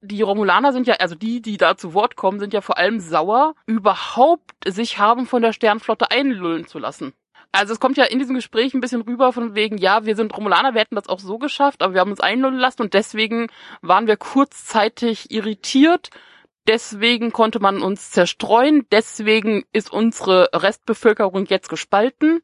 die 0.02 0.22
Romulaner 0.22 0.74
sind 0.74 0.88
ja, 0.88 0.96
also 0.96 1.16
die, 1.16 1.42
die 1.42 1.58
da 1.58 1.76
zu 1.76 1.94
Wort 1.94 2.16
kommen, 2.16 2.40
sind 2.40 2.54
ja 2.54 2.62
vor 2.62 2.78
allem 2.78 3.00
sauer, 3.00 3.56
überhaupt 3.66 4.52
sich 4.66 5.00
haben 5.00 5.26
von 5.26 5.42
der 5.42 5.54
Sternflotte 5.54 6.12
einlullen 6.12 6.68
zu 6.68 6.80
lassen. 6.80 7.14
Also 7.52 7.74
es 7.74 7.80
kommt 7.80 7.98
ja 7.98 8.06
in 8.06 8.20
diesem 8.20 8.36
Gespräch 8.36 8.74
ein 8.74 8.82
bisschen 8.82 9.02
rüber 9.02 9.34
von 9.34 9.56
wegen, 9.56 9.78
ja, 9.78 10.06
wir 10.06 10.16
sind 10.16 10.36
Romulaner, 10.36 10.74
wir 10.74 10.82
hätten 10.82 10.96
das 10.96 11.08
auch 11.08 11.20
so 11.20 11.38
geschafft, 11.38 11.82
aber 11.82 11.94
wir 11.94 12.02
haben 12.02 12.12
uns 12.12 12.20
einlullen 12.20 12.58
lassen 12.58 12.82
und 12.82 12.94
deswegen 12.94 13.48
waren 13.82 14.08
wir 14.08 14.18
kurzzeitig 14.18 15.32
irritiert. 15.32 16.10
Deswegen 16.68 17.32
konnte 17.32 17.60
man 17.60 17.82
uns 17.82 18.12
zerstreuen. 18.12 18.86
Deswegen 18.92 19.64
ist 19.72 19.92
unsere 19.92 20.50
Restbevölkerung 20.54 21.46
jetzt 21.46 21.70
gespalten. 21.70 22.42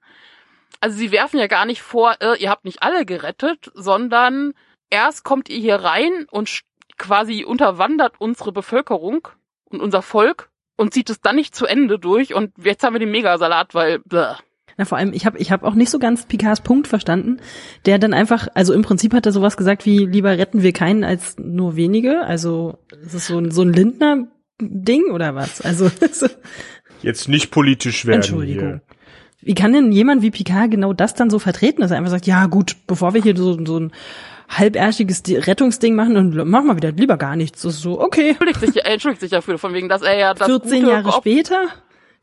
Also 0.80 0.98
sie 0.98 1.12
werfen 1.12 1.40
ja 1.40 1.48
gar 1.48 1.66
nicht 1.66 1.82
vor, 1.82 2.16
äh, 2.22 2.42
ihr 2.42 2.50
habt 2.50 2.66
nicht 2.66 2.84
alle 2.84 3.06
gerettet, 3.06 3.72
sondern 3.74 4.54
erst 4.90 5.24
kommt 5.24 5.50
ihr 5.50 5.60
hier 5.60 5.76
rein 5.76 6.26
und 6.32 6.62
quasi 6.98 7.44
unterwandert 7.44 8.16
unsere 8.20 8.52
Bevölkerung 8.52 9.28
und 9.66 9.82
unser 9.82 10.02
Volk 10.02 10.50
und 10.78 10.94
zieht 10.94 11.10
es 11.10 11.22
dann 11.22 11.36
nicht 11.36 11.56
zu 11.56 11.66
Ende 11.66 12.00
durch 12.00 12.34
und 12.34 12.54
jetzt 12.58 12.84
haben 12.84 12.94
wir 12.94 13.00
den 13.00 13.12
Megasalat, 13.12 13.74
weil 13.76 14.00
bläh. 14.00 14.36
Na, 14.78 14.86
vor 14.86 14.98
allem, 14.98 15.14
ich 15.14 15.26
habe 15.26 15.38
ich 15.38 15.52
hab 15.52 15.64
auch 15.64 15.76
nicht 15.76 15.90
so 15.90 16.00
ganz 16.00 16.26
Picards 16.26 16.62
Punkt 16.62 16.88
verstanden, 16.88 17.38
der 17.86 18.00
dann 18.00 18.14
einfach, 18.14 18.48
also 18.54 18.74
im 18.74 18.82
Prinzip 18.82 19.14
hat 19.14 19.26
er 19.26 19.32
sowas 19.32 19.58
gesagt 19.58 19.86
wie, 19.86 20.06
lieber 20.06 20.38
retten 20.38 20.64
wir 20.64 20.74
keinen 20.74 21.04
als 21.04 21.36
nur 21.38 21.76
wenige. 21.76 22.22
Also 22.26 22.80
es 23.06 23.14
ist 23.14 23.28
so 23.28 23.38
ein, 23.38 23.52
so 23.52 23.62
ein 23.62 23.74
Lindner-Ding 23.74 25.12
oder 25.12 25.36
was? 25.36 25.62
Also 25.62 25.92
Jetzt 27.02 27.28
nicht 27.28 27.52
politisch 27.52 28.06
werden. 28.06 28.22
Entschuldigung. 28.22 28.68
Hier. 28.68 28.82
Wie 29.42 29.56
kann 29.56 29.74
denn 29.74 29.92
jemand 29.92 30.22
wie 30.22 30.32
Picard 30.32 30.72
genau 30.72 30.94
das 30.94 31.16
dann 31.16 31.30
so 31.30 31.38
vertreten, 31.38 31.82
dass 31.82 31.92
er 31.92 31.98
einfach 31.98 32.12
sagt, 32.12 32.28
ja 32.28 32.46
gut, 32.46 32.78
bevor 32.88 33.14
wir 33.14 33.22
hier 33.22 33.36
so, 33.36 33.64
so 33.66 33.78
ein 33.78 33.92
halbärschiges 34.48 35.24
Rettungsding 35.28 35.96
machen 35.96 36.16
und 36.16 36.36
machen 36.50 36.68
wir 36.68 36.78
wieder 36.78 36.92
lieber 36.92 37.18
gar 37.18 37.36
nichts. 37.36 37.62
Das 37.62 37.76
ist 37.76 37.82
so, 37.82 38.00
okay. 38.00 38.30
Entschuldigt 38.30 38.60
sich, 38.62 38.78
er 38.78 38.94
entschuldigt 38.94 39.22
sich 39.22 39.32
dafür, 39.32 39.58
von 39.58 39.74
wegen, 39.74 39.90
dass 39.90 40.02
er 40.02 40.18
ja 40.18 40.34
das 40.34 40.48
14 40.48 40.80
Gute 40.80 40.92
Jahre 40.92 41.12
später? 41.12 41.68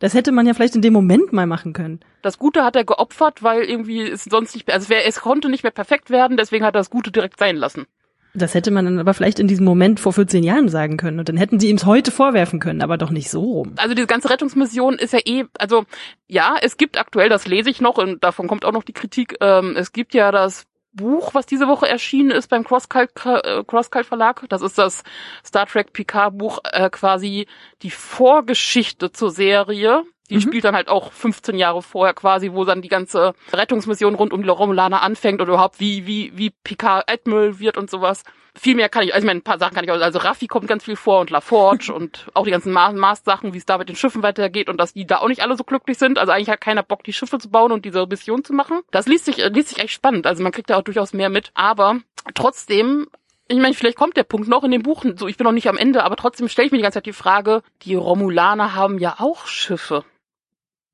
Das 0.01 0.15
hätte 0.15 0.33
man 0.33 0.47
ja 0.47 0.55
vielleicht 0.55 0.75
in 0.75 0.83
dem 0.83 0.95
Moment 0.95 1.33
mal 1.33 1.47
machen 1.47 1.73
können. 1.75 2.01
Das 2.23 2.39
Gute 2.39 2.65
hat 2.65 2.75
er 2.75 2.85
geopfert, 2.85 3.43
weil 3.43 3.63
irgendwie 3.63 4.01
es 4.01 4.25
sonst 4.25 4.55
nicht, 4.55 4.73
also 4.73 4.93
es, 4.93 5.21
konnte 5.21 5.49
nicht 5.49 5.63
mehr 5.63 5.71
perfekt 5.71 6.11
werden, 6.11 6.37
deswegen 6.37 6.65
hat 6.65 6.75
er 6.75 6.81
das 6.81 6.91
Gute 6.91 7.13
direkt 7.13 7.39
sein 7.39 7.57
lassen. 7.57 7.87
Das 8.33 8.55
hätte 8.55 8.71
man 8.71 8.85
dann 8.85 8.99
aber 8.99 9.13
vielleicht 9.13 9.41
in 9.41 9.49
diesem 9.49 9.65
Moment 9.65 9.99
vor 10.01 10.13
14 10.13 10.43
Jahren 10.43 10.69
sagen 10.69 10.97
können 10.97 11.19
und 11.19 11.29
dann 11.29 11.37
hätten 11.37 11.59
sie 11.59 11.69
ihm 11.69 11.77
es 11.77 11.85
heute 11.85 12.13
vorwerfen 12.13 12.61
können, 12.61 12.81
aber 12.81 12.97
doch 12.97 13.11
nicht 13.11 13.29
so 13.29 13.41
rum. 13.41 13.73
Also 13.77 13.95
diese 13.95 14.07
ganze 14.07 14.31
Rettungsmission 14.31 14.95
ist 14.95 15.13
ja 15.13 15.19
eh, 15.25 15.45
also 15.59 15.85
ja, 16.29 16.57
es 16.63 16.77
gibt 16.77 16.99
aktuell, 16.99 17.29
das 17.29 17.47
lese 17.47 17.71
ich 17.71 17.81
noch 17.81 17.99
und 17.99 18.23
davon 18.23 18.47
kommt 18.47 18.65
auch 18.65 18.73
noch 18.73 18.85
die 18.85 18.93
Kritik, 18.93 19.37
ähm, 19.41 19.75
es 19.77 19.93
gibt 19.93 20.15
ja 20.15 20.31
das 20.31 20.67
Buch, 20.93 21.35
was 21.35 21.47
diese 21.47 21.69
Woche 21.69 21.89
erschienen 21.89 22.31
ist 22.31 22.49
beim 22.49 22.65
Crosscult, 22.65 23.11
äh, 23.25 24.05
Verlag. 24.05 24.45
Das 24.49 24.63
ist 24.63 24.79
das 24.79 25.03
Star 25.45 25.67
Trek 25.67 25.93
Picard 25.93 26.37
Buch, 26.37 26.59
äh, 26.65 26.91
quasi 26.91 27.47
die 27.83 27.91
Vorgeschichte 27.91 29.13
zur 29.13 29.31
Serie. 29.31 30.05
Die 30.31 30.37
Mhm. 30.37 30.41
spielt 30.41 30.65
dann 30.65 30.75
halt 30.75 30.89
auch 30.89 31.13
15 31.13 31.57
Jahre 31.59 31.83
vorher 31.83 32.15
quasi, 32.15 32.53
wo 32.53 32.65
dann 32.65 32.81
die 32.83 32.89
ganze 32.89 33.35
Rettungsmission 33.53 34.15
rund 34.15 34.33
um 34.33 34.43
die 34.43 34.49
Romulaner 34.49 35.03
anfängt 35.03 35.41
oder 35.41 35.53
überhaupt 35.55 35.81
wie, 35.81 36.07
wie, 36.07 36.33
wie 36.37 36.51
Picard 36.65 37.11
Admiral 37.11 37.59
wird 37.59 37.77
und 37.77 37.91
sowas. 37.91 38.23
Viel 38.59 38.75
mehr 38.75 38.89
kann 38.89 39.05
ich, 39.05 39.15
also 39.15 39.25
ich 39.25 39.27
meine, 39.27 39.41
ein 39.41 39.45
paar 39.45 39.59
Sachen 39.59 39.75
kann 39.77 39.85
ich 39.85 39.91
auch, 39.93 40.01
also 40.01 40.19
Raffi 40.19 40.47
kommt 40.49 40.67
ganz 40.67 40.83
viel 40.85 40.97
vor 40.97 41.21
und 41.21 41.31
LaForge 41.31 41.93
und 41.95 42.27
auch 42.35 42.45
die 42.45 42.51
ganzen 42.51 42.73
Ma- 42.73 42.91
Mars-Sachen, 42.93 43.53
wie 43.55 43.59
es 43.59 43.67
da 43.67 43.79
mit 43.79 43.89
den 43.89 43.95
Schiffen 43.97 44.23
weitergeht 44.25 44.69
und 44.69 44.77
dass 44.79 44.93
die 44.93 45.07
da 45.07 45.19
auch 45.19 45.29
nicht 45.29 45.43
alle 45.43 45.57
so 45.57 45.63
glücklich 45.65 45.99
sind. 45.99 46.19
Also 46.19 46.33
eigentlich 46.33 46.51
hat 46.51 46.61
keiner 46.61 46.83
Bock, 46.83 47.05
die 47.05 47.13
Schiffe 47.13 47.39
zu 47.39 47.49
bauen 47.51 47.71
und 47.73 47.85
diese 47.85 48.07
Mission 48.07 48.43
zu 48.45 48.53
machen. 48.53 48.81
Das 48.91 49.07
liest 49.07 49.27
sich, 49.27 49.39
äh, 49.39 49.49
liest 49.49 49.69
sich 49.69 49.79
echt 49.79 49.93
spannend. 49.93 50.27
Also 50.27 50.43
man 50.43 50.51
kriegt 50.53 50.69
da 50.71 50.77
auch 50.79 50.83
durchaus 50.83 51.13
mehr 51.13 51.29
mit. 51.29 51.51
Aber 51.55 51.99
trotzdem 52.35 53.09
ich 53.53 53.59
meine, 53.59 53.75
vielleicht 53.75 53.97
kommt 53.99 54.17
der 54.17 54.23
Punkt 54.23 54.47
noch 54.47 54.63
in 54.63 54.71
dem 54.71 54.85
Buch, 54.85 55.05
so 55.17 55.27
ich 55.27 55.37
bin 55.37 55.45
noch 55.45 55.51
nicht 55.51 55.69
am 55.69 55.77
Ende, 55.77 56.05
aber 56.05 56.15
trotzdem 56.15 56.47
stelle 56.49 56.67
ich 56.67 56.71
mir 56.73 56.79
die 56.79 56.83
ganze 56.85 56.99
Zeit 56.99 57.07
die 57.07 57.13
Frage, 57.13 57.63
die 57.83 57.97
Romulaner 57.97 58.77
haben 58.77 58.99
ja 58.99 59.17
auch 59.19 59.45
Schiffe. 59.49 60.05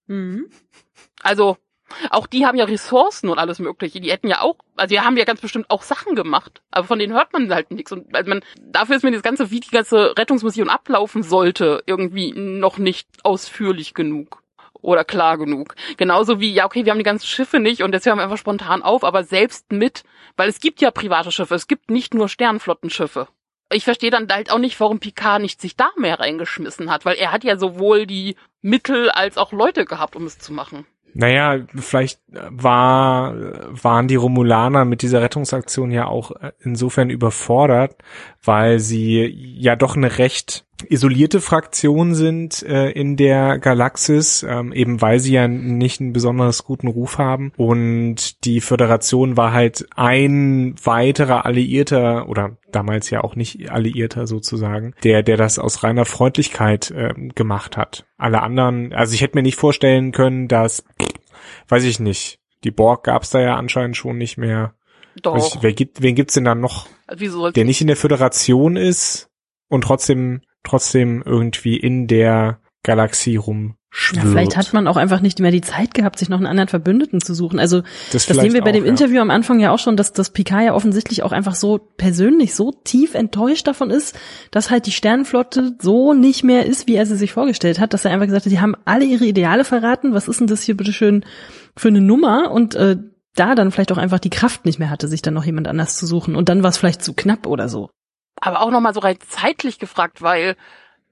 Mhm. 0.07 0.51
Also, 1.23 1.57
auch 2.11 2.27
die 2.27 2.47
haben 2.47 2.59
ja 2.59 2.65
Ressourcen 2.65 3.29
und 3.29 3.39
alles 3.39 3.59
mögliche. 3.59 4.01
Die 4.01 4.11
hätten 4.11 4.29
ja 4.29 4.41
auch, 4.41 4.57
also 4.77 4.95
die 4.95 5.01
haben 5.01 5.17
ja 5.17 5.25
ganz 5.25 5.41
bestimmt 5.41 5.71
auch 5.71 5.83
Sachen 5.83 6.15
gemacht. 6.15 6.63
Aber 6.71 6.87
von 6.87 6.99
denen 6.99 7.13
hört 7.13 7.33
man 7.33 7.53
halt 7.53 7.71
nichts. 7.71 7.93
Und 7.93 8.15
also 8.15 8.29
man, 8.29 8.43
dafür 8.61 8.97
ist 8.97 9.03
mir 9.03 9.13
das 9.13 9.23
Ganze, 9.23 9.51
wie 9.51 9.61
die 9.61 9.71
ganze 9.71 10.17
Rettungsmission 10.17 10.69
ablaufen 10.69 11.23
sollte, 11.23 11.83
irgendwie 11.87 12.33
noch 12.33 12.79
nicht 12.79 13.09
ausführlich 13.23 13.95
genug. 13.95 14.43
Oder 14.83 15.05
klar 15.05 15.39
genug. 15.39 15.75
Genauso 15.97 16.39
wie, 16.41 16.53
ja, 16.53 16.67
okay, 16.67 16.85
wir 16.85 16.93
haben 16.93 16.99
die 16.99 17.05
ganzen 17.05 17.27
Schiffe 17.27 17.61
nicht 17.61 17.83
und 17.83 17.93
jetzt 17.93 18.07
hören 18.07 18.19
wir 18.19 18.25
einfach 18.25 18.37
spontan 18.37 18.83
auf, 18.83 19.05
aber 19.05 19.25
selbst 19.25 19.73
mit, 19.73 20.05
weil 20.37 20.49
es 20.49 20.61
gibt 20.61 20.81
ja 20.81 20.91
private 20.91 21.33
Schiffe, 21.33 21.55
es 21.55 21.67
gibt 21.67 21.91
nicht 21.91 22.15
nur 22.15 22.29
Sternflottenschiffe. 22.29 23.27
Ich 23.73 23.85
verstehe 23.85 24.11
dann 24.11 24.29
halt 24.31 24.51
auch 24.53 24.59
nicht, 24.59 24.79
warum 24.79 25.01
Picard 25.01 25.43
nicht 25.43 25.61
sich 25.61 25.77
da 25.77 25.91
mehr 25.97 26.21
reingeschmissen 26.21 26.91
hat, 26.91 27.05
weil 27.05 27.17
er 27.17 27.33
hat 27.33 27.45
ja 27.45 27.57
sowohl 27.57 28.07
die 28.07 28.37
Mittel 28.63 29.11
als 29.11 29.39
auch 29.39 29.53
Leute 29.53 29.85
gehabt, 29.85 30.17
um 30.17 30.25
es 30.25 30.39
zu 30.39 30.53
machen. 30.53 30.87
Naja, 31.19 31.65
vielleicht 31.75 32.21
war, 32.29 33.35
waren 33.71 34.07
die 34.07 34.17
Romulaner 34.17 34.85
mit 34.85 35.01
dieser 35.01 35.23
Rettungsaktion 35.23 35.91
ja 35.91 36.07
auch 36.07 36.33
insofern 36.61 37.09
überfordert, 37.09 37.97
weil 38.45 38.81
sie 38.81 39.25
ja 39.59 39.77
doch 39.77 39.97
eine 39.97 40.19
recht 40.19 40.67
isolierte 40.89 41.41
Fraktion 41.41 42.15
sind 42.15 42.63
äh, 42.63 42.91
in 42.91 43.17
der 43.17 43.59
Galaxis, 43.59 44.45
ähm, 44.49 44.73
eben 44.73 45.01
weil 45.01 45.21
sie 45.21 45.33
ja 45.33 45.49
nicht 45.49 46.01
einen 46.01 46.13
besonders 46.13 46.65
guten 46.65 46.89
Ruf 46.89 47.19
haben. 47.19 47.53
Und 47.57 48.45
die 48.45 48.61
Föderation 48.61 49.37
war 49.37 49.53
halt 49.53 49.87
ein 49.97 50.75
weiterer 50.83 51.47
Alliierter 51.47 52.29
oder 52.29 52.57
damals 52.71 53.11
ja 53.11 53.23
auch 53.25 53.37
nicht 53.37 53.71
Alliierter 53.71 54.27
sozusagen, 54.27 54.95
der, 55.03 55.23
der 55.23 55.37
das 55.37 55.59
aus 55.59 55.83
reiner 55.83 56.05
Freundlichkeit 56.05 56.91
äh, 56.91 57.15
gemacht 57.35 57.77
hat. 57.77 58.07
Alle 58.19 58.43
anderen, 58.43 58.93
also 58.93 59.15
ich 59.15 59.23
hätte 59.23 59.37
mir 59.37 59.43
nicht 59.43 59.59
vorstellen 59.59 60.13
können, 60.13 60.49
dass, 60.49 60.85
weiß 61.69 61.85
ich 61.85 62.01
nicht, 62.01 62.41
die 62.65 62.71
Borg 62.71 63.05
gab's 63.05 63.31
da 63.31 63.41
ja 63.41 63.57
anscheinend 63.57 63.97
schon 63.97 64.19
nicht 64.19 64.39
mehr. 64.39 64.75
Doch. 65.23 65.37
Ich, 65.37 65.63
wer 65.63 65.73
gibt, 65.73 66.03
wen 66.03 66.15
gibt's 66.15 66.35
denn 66.35 66.45
da 66.45 66.55
noch, 66.55 66.87
Also 67.07 67.21
Wieso 67.21 67.51
der 67.51 67.65
nicht 67.65 67.81
in 67.81 67.87
der 67.87 67.97
Föderation 67.97 68.77
ist 68.77 69.31
und 69.69 69.83
trotzdem, 69.83 70.43
trotzdem 70.67 71.23
irgendwie 71.25 71.77
in 71.77 72.07
der 72.07 72.59
Galaxie 72.83 73.37
rumschwirrt? 73.37 73.77
Ja, 74.25 74.31
vielleicht 74.31 74.57
hat 74.57 74.73
man 74.73 74.87
auch 74.87 74.97
einfach 74.97 75.21
nicht 75.21 75.39
mehr 75.41 75.51
die 75.51 75.61
Zeit 75.61 75.95
gehabt, 75.95 76.19
sich 76.19 76.29
noch 76.29 76.39
einen 76.39 76.47
anderen 76.47 76.69
Verbündeten 76.69 77.21
zu 77.21 77.35
suchen. 77.35 77.59
Also 77.59 77.83
das, 78.13 78.27
das 78.27 78.37
sehen 78.37 78.53
wir 78.53 78.63
bei 78.63 78.71
auch, 78.71 78.75
dem 78.75 78.85
ja. 78.85 78.91
Interview 78.91 79.21
am 79.21 79.31
Anfang 79.31 79.59
ja 79.61 79.73
auch 79.73 79.79
schon, 79.79 79.97
dass 79.97 80.13
das 80.13 80.31
Picard 80.31 80.65
ja 80.65 80.75
offensichtlich 80.75 81.23
auch 81.23 81.33
einfach 81.33 81.55
so 81.55 81.79
persönlich 81.79 82.55
so 82.55 82.73
tief 82.85 83.15
enttäuscht 83.15 83.67
davon 83.67 83.91
ist, 83.91 84.19
dass 84.51 84.71
halt 84.71 84.87
die 84.87 84.93
Sternenflotte 84.93 85.77
so 85.81 86.15
nicht 86.15 86.45
mehr 86.45 86.67
ist, 86.67 86.87
wie 86.87 86.95
er 86.95 87.07
sie 87.07 87.17
sich 87.17 87.33
vorgestellt 87.33 87.81
hat, 87.81 87.93
dass 87.93 88.05
er 88.05 88.13
einfach 88.13 88.27
gesagt 88.27 88.47
hat, 88.47 88.53
die 88.53 88.61
haben 88.61 88.77
alle 88.85 89.05
ihre 89.05 89.25
Ideale 89.25 89.65
verraten. 89.65 90.15
Was 90.15 90.29
ist 90.29 90.41
denn 90.41 90.47
das 90.47 90.63
hier 90.63 90.77
bitteschön 90.77 91.25
für 91.77 91.89
eine 91.89 92.01
Nummer? 92.01 92.51
Und 92.51 92.75
äh, 92.75 92.97
da 93.37 93.55
dann 93.55 93.71
vielleicht 93.71 93.93
auch 93.93 93.99
einfach 93.99 94.19
die 94.19 94.31
Kraft 94.31 94.65
nicht 94.65 94.79
mehr 94.79 94.91
hatte, 94.91 95.09
sich 95.09 95.23
dann 95.23 95.35
noch 95.35 95.45
jemand 95.45 95.69
anders 95.69 95.97
zu 95.97 96.07
suchen. 96.07 96.35
Und 96.35 96.49
dann 96.49 96.63
war 96.63 96.71
es 96.71 96.79
vielleicht 96.79 97.03
zu 97.03 97.13
knapp 97.13 97.47
oder 97.47 97.69
so. 97.69 97.91
Aber 98.41 98.61
auch 98.61 98.71
nochmal 98.71 98.95
so 98.95 99.01
rein 99.01 99.19
zeitlich 99.29 99.79
gefragt, 99.79 100.23
weil 100.23 100.57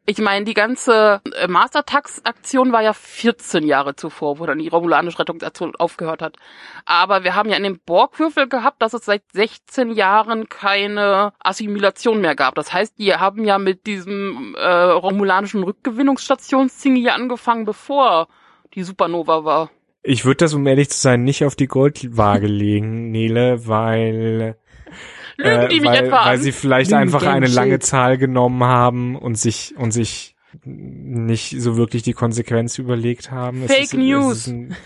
ich 0.07 0.19
meine, 0.19 0.45
die 0.45 0.53
ganze 0.53 1.23
äh, 1.35 1.49
Mastertax-Aktion 1.49 2.73
war 2.73 2.83
ja 2.83 2.93
14 2.93 3.67
Jahre 3.67 3.97
zuvor, 3.97 4.39
wo 4.39 4.45
dann 4.45 4.59
die 4.59 4.69
romulanische 4.69 5.19
Rettungsaktion 5.19 5.75
aufgehört 5.77 6.21
hat. 6.21 6.37
Aber 6.85 7.25
wir 7.25 7.35
haben 7.35 7.49
ja 7.49 7.57
in 7.57 7.63
dem 7.63 7.81
Borgwürfel 7.81 8.47
gehabt, 8.47 8.83
dass 8.83 8.93
es 8.93 9.07
seit 9.07 9.23
16 9.33 9.93
Jahren 9.93 10.51
keine 10.51 11.33
Assimilation 11.39 12.21
mehr 12.21 12.35
gab. 12.35 12.55
Das 12.55 12.73
heißt, 12.73 12.99
die 12.99 13.15
haben 13.15 13.45
ja 13.45 13.57
mit 13.59 13.87
diesem 13.87 14.55
äh, 14.57 14.69
romulanischen 14.69 15.63
Rückgewinnungsstationsding 15.63 16.97
hier 16.97 17.15
angefangen, 17.15 17.65
bevor 17.65 18.29
die 18.75 18.83
Supernova 18.83 19.45
war. 19.45 19.71
Ich 20.03 20.27
würde 20.27 20.45
das, 20.45 20.53
um 20.53 20.67
ehrlich 20.67 20.91
zu 20.91 21.01
sein, 21.01 21.25
nicht 21.25 21.47
auf 21.47 21.57
die 21.57 21.67
Goldwaage 21.67 22.47
legen, 22.47 23.11
Nele, 23.11 23.67
weil 23.67 24.59
Lügen 25.37 25.69
die 25.69 25.81
mich 25.81 25.91
weil, 25.91 26.05
etwa 26.05 26.25
weil 26.27 26.37
an? 26.37 26.41
sie 26.41 26.53
vielleicht 26.53 26.91
Lügen 26.91 27.03
einfach 27.03 27.23
eine 27.27 27.47
lange 27.47 27.73
Schild. 27.73 27.83
Zahl 27.85 28.19
genommen 28.19 28.65
haben 28.65 29.17
und 29.17 29.37
sich 29.37 29.75
und 29.77 29.93
sich 29.93 30.37
nicht 30.65 31.61
so 31.61 31.77
wirklich 31.77 32.03
die 32.03 32.13
Konsequenz 32.13 32.79
überlegt 32.79 33.31
haben. 33.31 33.63
Es 33.65 33.73
Fake 33.73 33.83
ist, 33.85 33.95
News. 33.95 34.33
Es 34.33 34.47
ist 34.47 34.49
ein 34.49 34.77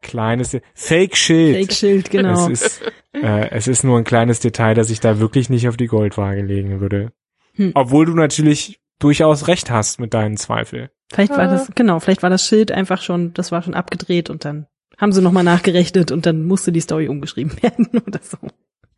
kleines 0.00 0.56
Fake 0.74 1.16
Schild. 1.16 1.56
Fake-Schild, 1.56 2.10
genau. 2.10 2.48
Es 2.48 2.62
ist 2.62 2.82
äh, 3.12 3.50
es 3.50 3.68
ist 3.68 3.84
nur 3.84 3.98
ein 3.98 4.04
kleines 4.04 4.40
Detail, 4.40 4.74
das 4.74 4.90
ich 4.90 5.00
da 5.00 5.18
wirklich 5.18 5.50
nicht 5.50 5.68
auf 5.68 5.76
die 5.76 5.86
Goldwaage 5.86 6.42
legen 6.42 6.80
würde. 6.80 7.12
Hm. 7.54 7.72
Obwohl 7.74 8.06
du 8.06 8.14
natürlich 8.14 8.80
durchaus 8.98 9.48
recht 9.48 9.70
hast 9.70 10.00
mit 10.00 10.14
deinen 10.14 10.36
Zweifeln. 10.36 10.88
Vielleicht 11.10 11.32
war 11.32 11.44
Äh. 11.46 11.50
das, 11.50 11.70
genau, 11.74 12.00
vielleicht 12.00 12.22
war 12.22 12.30
das 12.30 12.46
Schild 12.46 12.72
einfach 12.72 13.02
schon, 13.02 13.32
das 13.34 13.52
war 13.52 13.62
schon 13.62 13.74
abgedreht 13.74 14.30
und 14.30 14.44
dann 14.44 14.66
haben 14.96 15.12
sie 15.12 15.22
nochmal 15.22 15.44
nachgerechnet 15.44 16.10
und 16.10 16.26
dann 16.26 16.44
musste 16.44 16.72
die 16.72 16.80
Story 16.80 17.08
umgeschrieben 17.08 17.52
werden 17.62 17.88
oder 18.06 18.20
so. 18.22 18.38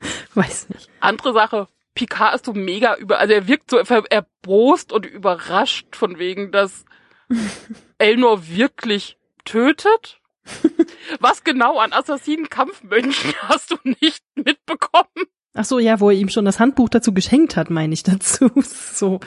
Weiß 0.35 0.69
nicht. 0.71 0.89
Andere 1.01 1.33
Sache. 1.33 1.69
Picard 1.95 2.35
ist 2.35 2.47
so 2.47 2.53
mega 2.53 2.95
über, 2.97 3.19
also 3.19 3.35
er 3.35 3.49
wirkt 3.49 3.71
so 3.71 3.77
erbost 3.79 4.93
und 4.93 5.07
überrascht 5.07 5.97
von 5.97 6.19
wegen, 6.19 6.53
dass 6.53 6.85
Elnor 7.99 8.49
wirklich 8.49 9.19
tötet. 9.45 10.21
Was 11.21 11.45
genau 11.45 11.79
an 11.79 11.93
Assassinen-Kampfmönchen 11.93 13.35
hast 13.43 13.73
du 13.73 13.77
nicht 14.01 14.25
mitbekommen? 14.35 15.27
Ach 15.55 15.65
so, 15.65 15.79
ja, 15.79 15.99
wo 15.99 16.11
er 16.11 16.17
ihm 16.17 16.29
schon 16.29 16.45
das 16.45 16.61
Handbuch 16.61 16.89
dazu 16.89 17.13
geschenkt 17.13 17.57
hat, 17.57 17.71
meine 17.71 17.93
ich 17.93 18.05
dazu. 18.05 18.51
So, 18.63 19.21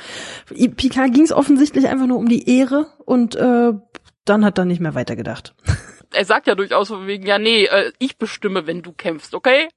Picard 0.48 1.14
ging 1.14 1.24
es 1.24 1.34
offensichtlich 1.34 1.88
einfach 1.88 2.08
nur 2.08 2.18
um 2.18 2.30
die 2.30 2.50
Ehre 2.50 2.88
und 3.06 3.36
äh, 3.36 3.74
dann 4.26 4.46
hat 4.46 4.58
er 4.58 4.66
nicht 4.66 4.80
mehr 4.80 4.96
weitergedacht. 4.96 5.54
Er 6.14 6.26
sagt 6.26 6.48
ja 6.48 6.56
durchaus 6.56 6.88
von 6.90 7.08
wegen, 7.08 7.26
ja 7.26 7.38
nee, 7.38 7.66
äh, 7.66 7.92
ich 8.00 8.18
bestimme, 8.18 8.68
wenn 8.68 8.82
du 8.82 8.92
kämpfst, 8.94 9.34
okay? 9.36 9.68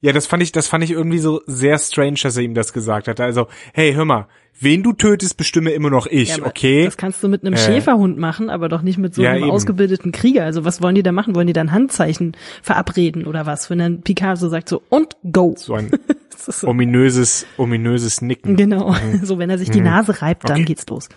Ja, 0.00 0.12
das 0.12 0.26
fand 0.26 0.42
ich, 0.42 0.52
das 0.52 0.66
fand 0.66 0.84
ich 0.84 0.90
irgendwie 0.90 1.18
so 1.18 1.40
sehr 1.46 1.78
strange, 1.78 2.18
dass 2.22 2.36
er 2.36 2.42
ihm 2.42 2.54
das 2.54 2.72
gesagt 2.72 3.08
hat. 3.08 3.20
Also, 3.20 3.46
hey, 3.72 3.94
hör 3.94 4.04
mal, 4.04 4.26
wen 4.60 4.82
du 4.82 4.92
tötest, 4.92 5.36
bestimme 5.38 5.70
immer 5.70 5.88
noch 5.88 6.06
ich, 6.06 6.36
Ja, 6.36 6.44
okay? 6.44 6.84
Das 6.84 6.98
kannst 6.98 7.22
du 7.22 7.28
mit 7.28 7.42
einem 7.42 7.54
Äh. 7.54 7.58
Schäferhund 7.58 8.18
machen, 8.18 8.50
aber 8.50 8.68
doch 8.68 8.82
nicht 8.82 8.98
mit 8.98 9.14
so 9.14 9.22
Ja, 9.22 9.30
einem 9.30 9.44
eben. 9.44 9.50
ausgebildeten 9.52 10.12
Krieger. 10.12 10.44
Also 10.44 10.64
was 10.66 10.82
wollen 10.82 10.94
die 10.94 11.02
da 11.02 11.10
machen? 11.12 11.34
Wollen 11.34 11.46
die 11.46 11.52
dann 11.54 11.72
Handzeichen 11.72 12.36
verabreden 12.62 13.26
oder 13.26 13.46
was? 13.46 13.70
Wenn 13.70 13.78
dann 13.78 14.02
Picard 14.02 14.36
so 14.38 14.48
sagt 14.50 14.68
so 14.68 14.82
und 14.90 15.16
go. 15.32 15.54
So 15.56 15.72
ein 15.74 15.90
so. 16.36 16.68
ominöses, 16.68 17.46
ominöses 17.56 18.20
Nicken. 18.20 18.56
Genau. 18.56 18.94
So, 19.22 19.38
wenn 19.38 19.48
er 19.48 19.56
sich 19.58 19.70
die 19.70 19.80
Nase 19.80 20.20
reibt, 20.20 20.44
dann 20.44 20.56
Okay. 20.56 20.64
geht's 20.64 20.86
los. 20.88 21.08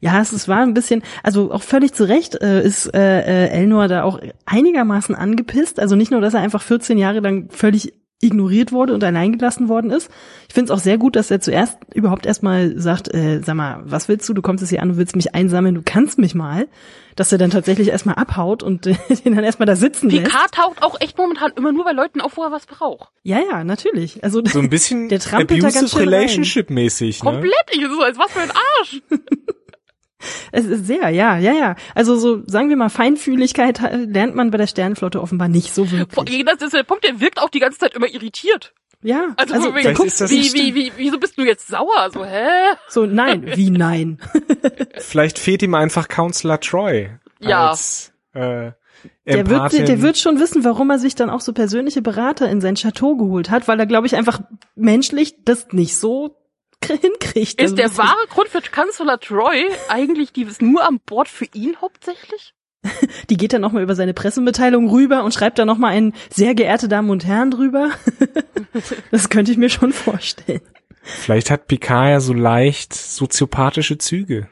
ja, 0.00 0.20
es, 0.20 0.32
es 0.32 0.48
war 0.48 0.60
ein 0.60 0.74
bisschen, 0.74 1.02
also 1.22 1.52
auch 1.52 1.62
völlig 1.62 1.92
zu 1.92 2.08
Recht 2.08 2.34
äh, 2.40 2.62
ist 2.62 2.86
äh, 2.94 3.20
äh, 3.20 3.48
Elnor 3.50 3.86
da 3.88 4.02
auch 4.02 4.18
einigermaßen 4.46 5.14
angepisst. 5.14 5.78
Also 5.78 5.94
nicht 5.96 6.10
nur, 6.10 6.20
dass 6.20 6.34
er 6.34 6.40
einfach 6.40 6.62
14 6.62 6.98
Jahre 6.98 7.20
lang 7.20 7.50
völlig 7.50 7.92
ignoriert 8.22 8.70
wurde 8.70 8.92
und 8.92 9.02
allein 9.02 9.32
gelassen 9.32 9.68
worden 9.70 9.90
ist. 9.90 10.10
Ich 10.46 10.52
finde 10.52 10.70
es 10.70 10.78
auch 10.78 10.82
sehr 10.82 10.98
gut, 10.98 11.16
dass 11.16 11.30
er 11.30 11.40
zuerst 11.40 11.78
überhaupt 11.94 12.26
erstmal 12.26 12.78
sagt, 12.78 13.12
äh, 13.14 13.40
sag 13.42 13.54
mal, 13.54 13.80
was 13.84 14.08
willst 14.08 14.28
du? 14.28 14.34
Du 14.34 14.42
kommst 14.42 14.60
jetzt 14.60 14.68
hier 14.68 14.82
an, 14.82 14.90
du 14.90 14.96
willst 14.98 15.16
mich 15.16 15.34
einsammeln, 15.34 15.74
du 15.74 15.82
kannst 15.82 16.18
mich 16.18 16.34
mal. 16.34 16.68
Dass 17.16 17.32
er 17.32 17.38
dann 17.38 17.50
tatsächlich 17.50 17.88
erstmal 17.88 18.14
abhaut 18.14 18.62
und 18.62 18.86
äh, 18.86 18.94
den 19.24 19.34
dann 19.34 19.44
erstmal 19.44 19.66
da 19.66 19.74
sitzen 19.74 20.10
lässt. 20.10 20.24
Picard 20.24 20.52
taucht 20.52 20.82
auch 20.82 21.00
echt 21.00 21.18
momentan 21.18 21.52
immer 21.56 21.72
nur 21.72 21.84
bei 21.84 21.92
Leuten 21.92 22.20
auf, 22.20 22.36
wo 22.36 22.44
er 22.44 22.52
was 22.52 22.66
braucht. 22.66 23.10
Ja, 23.24 23.38
ja, 23.50 23.64
natürlich. 23.64 24.22
Also 24.22 24.42
So 24.44 24.58
ein 24.60 24.70
bisschen 24.70 25.08
Der 25.10 25.18
trampelt 25.18 25.62
da 25.62 25.68
ganz 25.70 25.76
abusive 25.76 25.98
schön 25.98 26.08
rein. 26.08 26.14
relationship 26.14 26.70
mäßig, 26.70 27.22
ne? 27.22 27.30
Komplett, 27.30 27.52
ich 27.72 27.84
so 27.86 28.02
als 28.02 28.18
was 28.18 28.30
für 28.32 28.40
ein 28.40 28.50
Arsch. 28.50 29.02
Es 30.52 30.66
ist 30.66 30.86
sehr, 30.86 31.08
ja, 31.10 31.38
ja, 31.38 31.52
ja. 31.52 31.76
Also 31.94 32.16
so, 32.16 32.42
sagen 32.46 32.68
wir 32.68 32.76
mal, 32.76 32.88
Feinfühligkeit 32.88 33.80
äh, 33.82 33.96
lernt 33.96 34.34
man 34.34 34.50
bei 34.50 34.58
der 34.58 34.66
Sternenflotte 34.66 35.20
offenbar 35.20 35.48
nicht 35.48 35.74
so 35.74 35.90
wirklich. 35.90 36.44
Das 36.44 36.60
ist 36.62 36.74
der 36.74 36.82
Punkt, 36.82 37.04
der 37.04 37.20
wirkt 37.20 37.40
auch 37.40 37.50
die 37.50 37.60
ganze 37.60 37.78
Zeit 37.78 37.94
immer 37.94 38.08
irritiert. 38.08 38.72
Ja, 39.02 39.28
Also, 39.36 39.54
also 39.54 39.74
wegen, 39.74 39.94
das 39.94 40.30
wie, 40.30 40.52
wie, 40.52 40.74
wie, 40.74 40.92
wieso 40.96 41.18
bist 41.18 41.38
du 41.38 41.42
jetzt 41.42 41.68
sauer? 41.68 42.10
So, 42.12 42.24
hä? 42.24 42.48
so, 42.88 43.06
nein, 43.06 43.46
wie 43.56 43.70
nein? 43.70 44.18
Vielleicht 44.98 45.38
fehlt 45.38 45.62
ihm 45.62 45.74
einfach 45.74 46.08
Counselor 46.08 46.60
Troy. 46.60 47.08
Ja. 47.38 47.70
Als, 47.70 48.12
äh, 48.34 48.40
Der 48.40 48.72
wird, 49.26 49.48
Empathin. 49.48 49.86
der 49.86 50.02
wird 50.02 50.18
schon 50.18 50.38
wissen, 50.38 50.64
warum 50.64 50.90
er 50.90 50.98
sich 50.98 51.14
dann 51.14 51.30
auch 51.30 51.40
so 51.40 51.54
persönliche 51.54 52.02
Berater 52.02 52.50
in 52.50 52.60
sein 52.60 52.74
Chateau 52.74 53.16
geholt 53.16 53.48
hat, 53.48 53.68
weil 53.68 53.80
er, 53.80 53.86
glaube 53.86 54.06
ich, 54.06 54.16
einfach 54.16 54.40
menschlich 54.74 55.36
das 55.46 55.68
nicht 55.72 55.96
so 55.96 56.36
hinkriegt. 56.86 57.60
Ist 57.60 57.78
der 57.78 57.96
wahre 57.96 58.26
Grund 58.28 58.48
für 58.48 58.60
Kanzler 58.60 59.18
Troy 59.20 59.66
eigentlich 59.88 60.32
die 60.32 60.42
ist 60.42 60.62
nur 60.62 60.86
an 60.86 61.00
Bord 61.04 61.28
für 61.28 61.46
ihn 61.54 61.76
hauptsächlich? 61.80 62.54
Die 63.28 63.36
geht 63.36 63.52
dann 63.52 63.60
nochmal 63.60 63.82
über 63.82 63.94
seine 63.94 64.14
Pressemitteilung 64.14 64.88
rüber 64.88 65.22
und 65.24 65.34
schreibt 65.34 65.58
da 65.58 65.66
nochmal 65.66 65.92
ein 65.92 66.14
sehr 66.30 66.54
geehrte 66.54 66.88
Damen 66.88 67.10
und 67.10 67.26
Herren 67.26 67.50
drüber. 67.50 67.90
das 69.10 69.28
könnte 69.28 69.52
ich 69.52 69.58
mir 69.58 69.68
schon 69.68 69.92
vorstellen. 69.92 70.62
Vielleicht 71.02 71.50
hat 71.50 71.66
Picard 71.66 72.08
ja 72.08 72.20
so 72.20 72.32
leicht 72.32 72.94
soziopathische 72.94 73.98
Züge. 73.98 74.48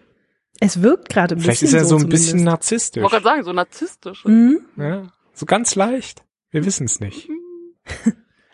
Es 0.60 0.82
wirkt 0.82 1.08
gerade 1.08 1.36
ein 1.36 1.40
Vielleicht 1.40 1.60
bisschen 1.60 1.78
ist 1.78 1.82
er 1.82 1.84
so 1.86 1.94
ein 1.96 2.00
zumindest. 2.00 2.24
bisschen 2.24 2.38
Ich 2.40 2.44
narzisstisch. 2.44 3.02
wollte 3.02 3.14
gerade 3.16 3.24
sagen, 3.24 3.44
so 3.44 3.52
narzisstisch. 3.52 4.24
Mhm. 4.24 4.60
Ja, 4.76 5.06
so 5.32 5.46
ganz 5.46 5.74
leicht. 5.74 6.24
Wir 6.50 6.64
wissen 6.64 6.84
es 6.86 7.00
nicht. 7.00 7.28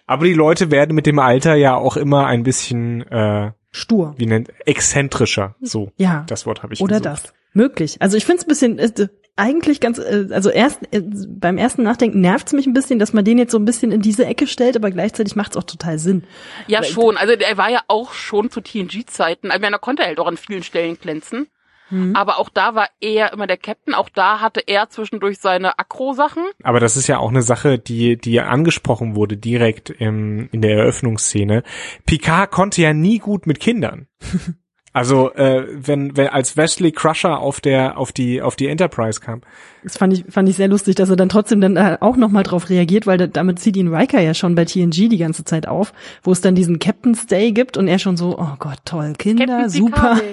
Aber 0.06 0.26
die 0.26 0.34
Leute 0.34 0.70
werden 0.70 0.94
mit 0.94 1.06
dem 1.06 1.18
Alter 1.18 1.54
ja 1.54 1.74
auch 1.76 1.96
immer 1.96 2.26
ein 2.26 2.42
bisschen, 2.42 3.02
äh, 3.10 3.52
Stur. 3.74 4.14
wie 4.18 4.26
nennt, 4.26 4.50
exzentrischer. 4.66 5.56
So, 5.60 5.90
Ja. 5.96 6.24
das 6.28 6.46
Wort 6.46 6.62
habe 6.62 6.74
ich 6.74 6.80
Oder 6.80 7.00
gesucht. 7.00 7.24
das. 7.24 7.34
Möglich. 7.52 7.96
Also 8.00 8.16
ich 8.16 8.24
finde 8.24 8.38
es 8.40 8.44
ein 8.44 8.48
bisschen, 8.48 8.78
äh, 8.78 9.08
eigentlich 9.36 9.80
ganz, 9.80 9.98
äh, 9.98 10.28
also 10.30 10.50
erst 10.50 10.80
äh, 10.92 11.02
beim 11.28 11.58
ersten 11.58 11.82
Nachdenken 11.82 12.20
nervt 12.20 12.46
es 12.48 12.52
mich 12.52 12.66
ein 12.66 12.72
bisschen, 12.72 12.98
dass 13.00 13.12
man 13.12 13.24
den 13.24 13.36
jetzt 13.38 13.50
so 13.52 13.58
ein 13.58 13.64
bisschen 13.64 13.90
in 13.90 14.00
diese 14.00 14.26
Ecke 14.26 14.46
stellt, 14.46 14.76
aber 14.76 14.90
gleichzeitig 14.92 15.34
macht 15.34 15.52
es 15.52 15.56
auch 15.56 15.64
total 15.64 15.98
Sinn. 15.98 16.22
Ja, 16.68 16.82
schon. 16.84 17.16
Also 17.16 17.32
er 17.34 17.56
war 17.56 17.68
ja 17.70 17.80
auch 17.88 18.12
schon 18.12 18.50
zu 18.50 18.60
TNG-Zeiten. 18.60 19.48
Ich 19.48 19.60
meine, 19.60 19.72
da 19.72 19.78
konnte 19.78 20.02
er 20.02 20.08
halt 20.08 20.20
auch 20.20 20.26
an 20.28 20.36
vielen 20.36 20.62
Stellen 20.62 20.98
glänzen. 20.98 21.48
Mhm. 21.94 22.16
Aber 22.16 22.38
auch 22.38 22.48
da 22.48 22.74
war 22.74 22.88
er 23.00 23.32
immer 23.32 23.46
der 23.46 23.56
Captain. 23.56 23.94
Auch 23.94 24.08
da 24.08 24.40
hatte 24.40 24.60
er 24.66 24.88
zwischendurch 24.90 25.38
seine 25.38 25.78
Akro-Sachen. 25.78 26.42
Aber 26.62 26.80
das 26.80 26.96
ist 26.96 27.06
ja 27.06 27.18
auch 27.18 27.30
eine 27.30 27.42
Sache, 27.42 27.78
die, 27.78 28.16
die 28.16 28.40
angesprochen 28.40 29.14
wurde 29.14 29.36
direkt 29.36 29.90
im, 29.90 30.48
in 30.50 30.60
der 30.60 30.76
Eröffnungsszene. 30.76 31.62
Picard 32.04 32.50
konnte 32.50 32.82
ja 32.82 32.92
nie 32.92 33.18
gut 33.18 33.46
mit 33.46 33.60
Kindern. 33.60 34.08
Also 34.94 35.32
äh, 35.34 35.66
wenn, 35.74 36.16
wenn 36.16 36.28
als 36.28 36.56
Wesley 36.56 36.92
Crusher 36.92 37.40
auf 37.40 37.60
der 37.60 37.98
auf 37.98 38.12
die 38.12 38.40
auf 38.40 38.54
die 38.54 38.68
Enterprise 38.68 39.20
kam, 39.20 39.40
Das 39.82 39.98
fand 39.98 40.12
ich, 40.12 40.24
fand 40.30 40.48
ich 40.48 40.54
sehr 40.54 40.68
lustig, 40.68 40.94
dass 40.94 41.10
er 41.10 41.16
dann 41.16 41.28
trotzdem 41.28 41.60
dann 41.60 41.76
äh, 41.76 41.98
auch 42.00 42.16
nochmal 42.16 42.44
drauf 42.44 42.70
reagiert, 42.70 43.04
weil 43.06 43.18
da, 43.18 43.26
damit 43.26 43.58
zieht 43.58 43.76
ihn 43.76 43.92
Riker 43.92 44.20
ja 44.20 44.34
schon 44.34 44.54
bei 44.54 44.64
TNG 44.64 45.08
die 45.08 45.18
ganze 45.18 45.44
Zeit 45.44 45.66
auf, 45.66 45.92
wo 46.22 46.30
es 46.30 46.40
dann 46.40 46.54
diesen 46.54 46.78
Captain's 46.78 47.26
Day 47.26 47.50
gibt 47.50 47.76
und 47.76 47.88
er 47.88 47.98
schon 47.98 48.16
so, 48.16 48.38
oh 48.38 48.54
Gott, 48.60 48.78
toll, 48.84 49.14
Kinder, 49.18 49.46
Captain 49.46 49.68
super. 49.68 50.20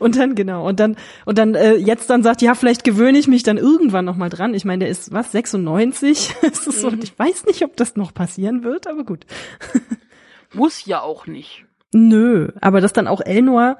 Und 0.00 0.16
dann, 0.16 0.34
genau, 0.34 0.66
und 0.66 0.80
dann, 0.80 0.96
und 1.26 1.36
dann 1.38 1.54
äh, 1.54 1.74
jetzt 1.74 2.08
dann 2.08 2.22
sagt, 2.22 2.40
ja, 2.42 2.54
vielleicht 2.54 2.84
gewöhne 2.84 3.18
ich 3.18 3.28
mich 3.28 3.42
dann 3.42 3.58
irgendwann 3.58 4.04
nochmal 4.06 4.30
dran. 4.30 4.54
Ich 4.54 4.64
meine, 4.64 4.80
der 4.84 4.88
ist, 4.88 5.12
was, 5.12 5.30
96? 5.32 6.34
Es 6.42 6.66
ist 6.66 6.80
so, 6.80 6.90
Mhm. 6.90 7.00
ich 7.02 7.16
weiß 7.18 7.44
nicht, 7.46 7.62
ob 7.62 7.76
das 7.76 7.94
noch 7.94 8.12
passieren 8.14 8.64
wird, 8.64 8.86
aber 8.86 9.04
gut. 9.04 9.26
Muss 10.54 10.84
ja 10.86 11.02
auch 11.02 11.26
nicht. 11.26 11.64
Nö, 11.92 12.48
aber 12.60 12.80
das 12.80 12.92
dann 12.92 13.06
auch 13.06 13.20
Elnor, 13.20 13.78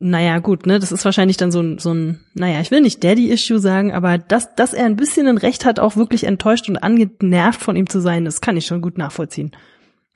naja, 0.00 0.38
gut, 0.38 0.66
ne, 0.66 0.78
das 0.78 0.92
ist 0.92 1.04
wahrscheinlich 1.04 1.36
dann 1.38 1.50
so 1.50 1.60
ein, 1.60 1.78
so 1.78 1.92
ein, 1.92 2.20
naja, 2.34 2.60
ich 2.60 2.70
will 2.70 2.80
nicht 2.80 3.02
Daddy-Issue 3.02 3.58
sagen, 3.58 3.92
aber 3.92 4.16
dass, 4.18 4.54
dass 4.54 4.72
er 4.72 4.86
ein 4.86 4.96
bisschen 4.96 5.26
ein 5.26 5.38
Recht 5.38 5.64
hat, 5.64 5.80
auch 5.80 5.96
wirklich 5.96 6.24
enttäuscht 6.24 6.68
und 6.68 6.76
angenervt 6.76 7.60
von 7.60 7.74
ihm 7.74 7.88
zu 7.88 8.00
sein, 8.00 8.24
das 8.24 8.40
kann 8.40 8.56
ich 8.56 8.66
schon 8.66 8.80
gut 8.80 8.96
nachvollziehen. 8.96 9.56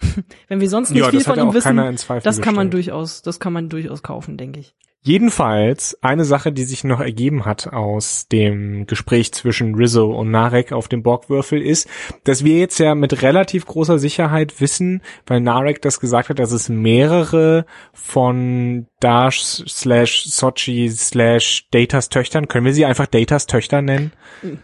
Wenn 0.49 0.61
wir 0.61 0.68
sonst 0.68 0.91
nicht 0.91 1.01
Ja, 1.01 1.11
viel 1.11 1.20
von 1.20 1.39
ihm 1.39 1.53
wissen, 1.55 1.76
das 2.22 2.41
kann 2.41 2.55
man 2.55 2.70
gestellt. 2.70 2.74
durchaus, 2.74 3.22
das 3.22 3.41
kann 3.41 3.53
man 3.53 3.68
durchaus 3.68 4.03
kaufen, 4.03 4.37
denke 4.37 4.61
ich. 4.61 4.74
Jedenfalls 5.05 5.99
eine 6.01 6.25
Sache, 6.25 6.53
die 6.53 6.63
sich 6.63 6.85
noch 6.85 7.01
ergeben 7.01 7.45
hat 7.45 7.67
aus 7.73 8.29
dem 8.29 8.87
Gespräch 8.87 9.33
zwischen 9.33 9.75
Rizzo 9.75 10.13
und 10.17 10.31
Narek 10.31 10.71
auf 10.71 10.87
dem 10.87 11.03
Borgwürfel 11.03 11.61
ist, 11.61 11.89
dass 12.23 12.45
wir 12.45 12.57
jetzt 12.59 12.79
ja 12.79 12.95
mit 12.95 13.21
relativ 13.21 13.67
großer 13.67 13.99
Sicherheit 13.99 14.61
wissen, 14.61 15.03
weil 15.27 15.41
Narek 15.41 15.83
das 15.83 15.99
gesagt 15.99 16.29
hat, 16.29 16.39
dass 16.39 16.53
es 16.53 16.69
mehrere 16.69 17.67
von 17.93 18.87
Dash 19.01 19.41
slash 19.67 20.25
Sochi 20.27 20.89
slash 20.89 21.67
Datas 21.73 22.09
Töchtern, 22.09 22.47
können 22.47 22.67
wir 22.67 22.73
sie 22.75 22.85
einfach 22.85 23.07
Datas 23.09 23.47
Töchter 23.47 23.83
nennen, 23.83 24.13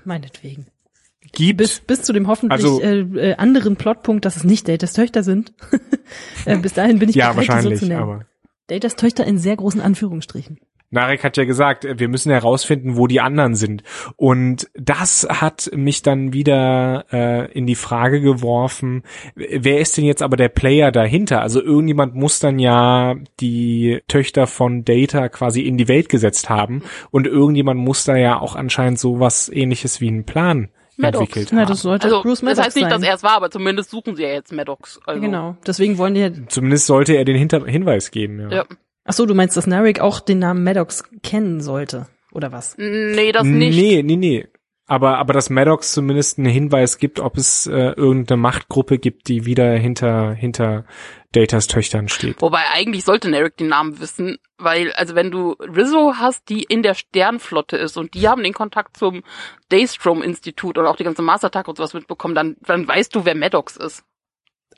Meinetwegen. 0.05 0.67
gibt. 1.33 1.57
Bis, 1.57 1.81
bis 1.81 2.03
zu 2.03 2.13
dem 2.13 2.29
hoffentlich 2.29 2.53
Also- 2.65 2.81
äh, 2.81 3.01
äh, 3.01 3.35
anderen 3.35 3.75
Plotpunkt, 3.75 4.25
dass 4.25 4.37
es 4.37 4.45
nicht 4.45 4.69
Datas 4.69 4.93
Töchter 4.93 5.25
sind. 5.25 5.53
äh, 6.45 6.57
bis 6.59 6.75
dahin 6.75 7.01
bin 7.01 7.09
ich 7.09 7.17
ja, 7.17 7.33
bereit, 7.33 7.43
die 7.43 7.47
so 7.47 7.53
wahrscheinlich, 7.55 7.79
zu 7.81 7.87
nennen. 7.89 8.01
aber 8.03 8.25
Datas 8.69 8.97
Töchter 8.97 9.27
in 9.27 9.39
sehr 9.39 9.57
großen 9.57 9.81
Anführungsstrichen. 9.81 10.59
Narek 10.91 11.23
hat 11.23 11.37
ja 11.37 11.45
gesagt, 11.45 11.87
wir 11.87 12.09
müssen 12.09 12.33
herausfinden, 12.33 12.97
wo 12.97 13.07
die 13.07 13.21
anderen 13.21 13.55
sind. 13.55 13.83
Und 14.17 14.71
das 14.75 15.27
hat 15.29 15.71
mich 15.75 16.03
dann 16.03 16.33
wieder 16.33 17.05
äh, 17.13 17.53
in 17.53 17.67
die 17.67 17.75
Frage 17.75 18.23
geworfen, 18.23 19.03
wer 19.35 19.81
ist 19.81 19.99
denn 19.99 20.05
jetzt 20.05 20.23
aber 20.23 20.37
der 20.37 20.49
Player 20.49 20.91
dahinter? 20.91 21.43
Also 21.43 21.63
irgendjemand 21.63 22.15
muss 22.15 22.41
dann 22.41 22.59
ja 22.59 23.17
die 23.41 24.01
Töchter 24.09 24.47
von 24.47 24.85
Data 24.85 25.29
quasi 25.29 25.63
in 25.63 25.77
die 25.77 25.89
Welt 25.89 26.09
gesetzt 26.09 26.49
haben. 26.49 26.83
Und 27.11 27.27
irgendjemand 27.27 27.81
muss 27.81 28.05
da 28.05 28.17
ja 28.17 28.41
auch 28.41 28.57
anscheinend 28.57 28.99
sowas 28.99 29.51
ähnliches 29.51 30.01
wie 30.01 30.09
einen 30.09 30.25
Plan 30.25 30.71
Maddox. 30.99 31.23
entwickelt 31.29 31.49
Na, 31.53 31.65
das 31.65 31.83
sollte 31.83 32.05
Also, 32.07 32.23
Bruce 32.23 32.41
das 32.41 32.43
Maddox 32.43 32.67
heißt 32.67 32.77
nicht, 32.77 32.85
sein. 32.91 33.01
dass 33.01 33.09
er 33.09 33.15
es 33.15 33.23
war, 33.23 33.33
aber 33.33 33.51
zumindest 33.51 33.91
suchen 33.91 34.17
sie 34.17 34.23
ja 34.25 34.29
jetzt 34.31 34.53
Maddox. 34.53 35.01
Also, 35.07 35.21
Genau. 35.21 35.57
Deswegen 35.67 35.97
wollen 35.99 36.15
die 36.15 36.21
ja. 36.21 36.31
Zumindest 36.49 36.87
sollte 36.87 37.15
er 37.15 37.25
den 37.25 37.37
Hinter 37.37 37.65
Hinweis 37.67 38.11
geben. 38.11 38.41
Ja. 38.41 38.51
Ja. 38.59 38.65
Ach 39.05 39.13
so, 39.15 39.25
du 39.25 39.35
meinst, 39.35 39.57
dass 39.57 39.67
Narek 39.67 40.01
auch 40.01 40.21
den 40.21 40.39
Namen 40.41 40.65
Maddox 40.65 41.05
kennen 41.23 41.61
sollte 41.61 42.07
oder 42.33 42.53
was? 42.53 42.77
Nee, 42.79 43.33
das 43.33 43.45
nicht. 43.45 43.77
Nee, 43.77 44.03
nee, 44.03 44.17
nee. 44.17 44.47
Aber, 44.91 45.19
aber 45.19 45.35
dass 45.35 45.51
Maddox 45.51 45.93
zumindest 45.93 46.39
einen 46.39 46.49
Hinweis 46.49 46.97
gibt, 46.97 47.21
ob 47.21 47.37
es 47.37 47.67
äh, 47.67 47.91
irgendeine 47.93 48.41
Machtgruppe 48.41 48.99
gibt, 48.99 49.29
die 49.29 49.45
wieder 49.45 49.75
hinter, 49.75 50.33
hinter 50.33 50.87
Datas 51.33 51.67
Töchtern 51.67 52.09
steht. 52.09 52.41
Wobei 52.41 52.63
eigentlich 52.73 53.05
sollte 53.05 53.29
Narek 53.29 53.59
den 53.59 53.69
Namen 53.69 54.01
wissen, 54.01 54.39
weil, 54.57 54.91
also 54.93 55.15
wenn 55.15 55.31
du 55.31 55.53
Rizzo 55.61 56.15
hast, 56.15 56.49
die 56.49 56.63
in 56.63 56.83
der 56.83 56.95
Sternflotte 56.95 57.77
ist 57.77 57.99
und 57.99 58.15
die 58.15 58.29
haben 58.29 58.43
den 58.43 58.55
Kontakt 58.55 58.97
zum 58.97 59.25
Daystrom-Institut 59.69 60.79
und 60.79 60.87
auch 60.87 60.97
die 60.97 61.05
ganze 61.05 61.21
Mars 61.21 61.45
Attack 61.45 61.69
und 61.69 61.77
sowas 61.77 61.93
mitbekommen, 61.93 62.35
dann, 62.35 62.57
dann 62.63 62.89
weißt 62.89 63.15
du, 63.15 63.27
wer 63.27 63.35
Maddox 63.35 63.77
ist. 63.77 64.05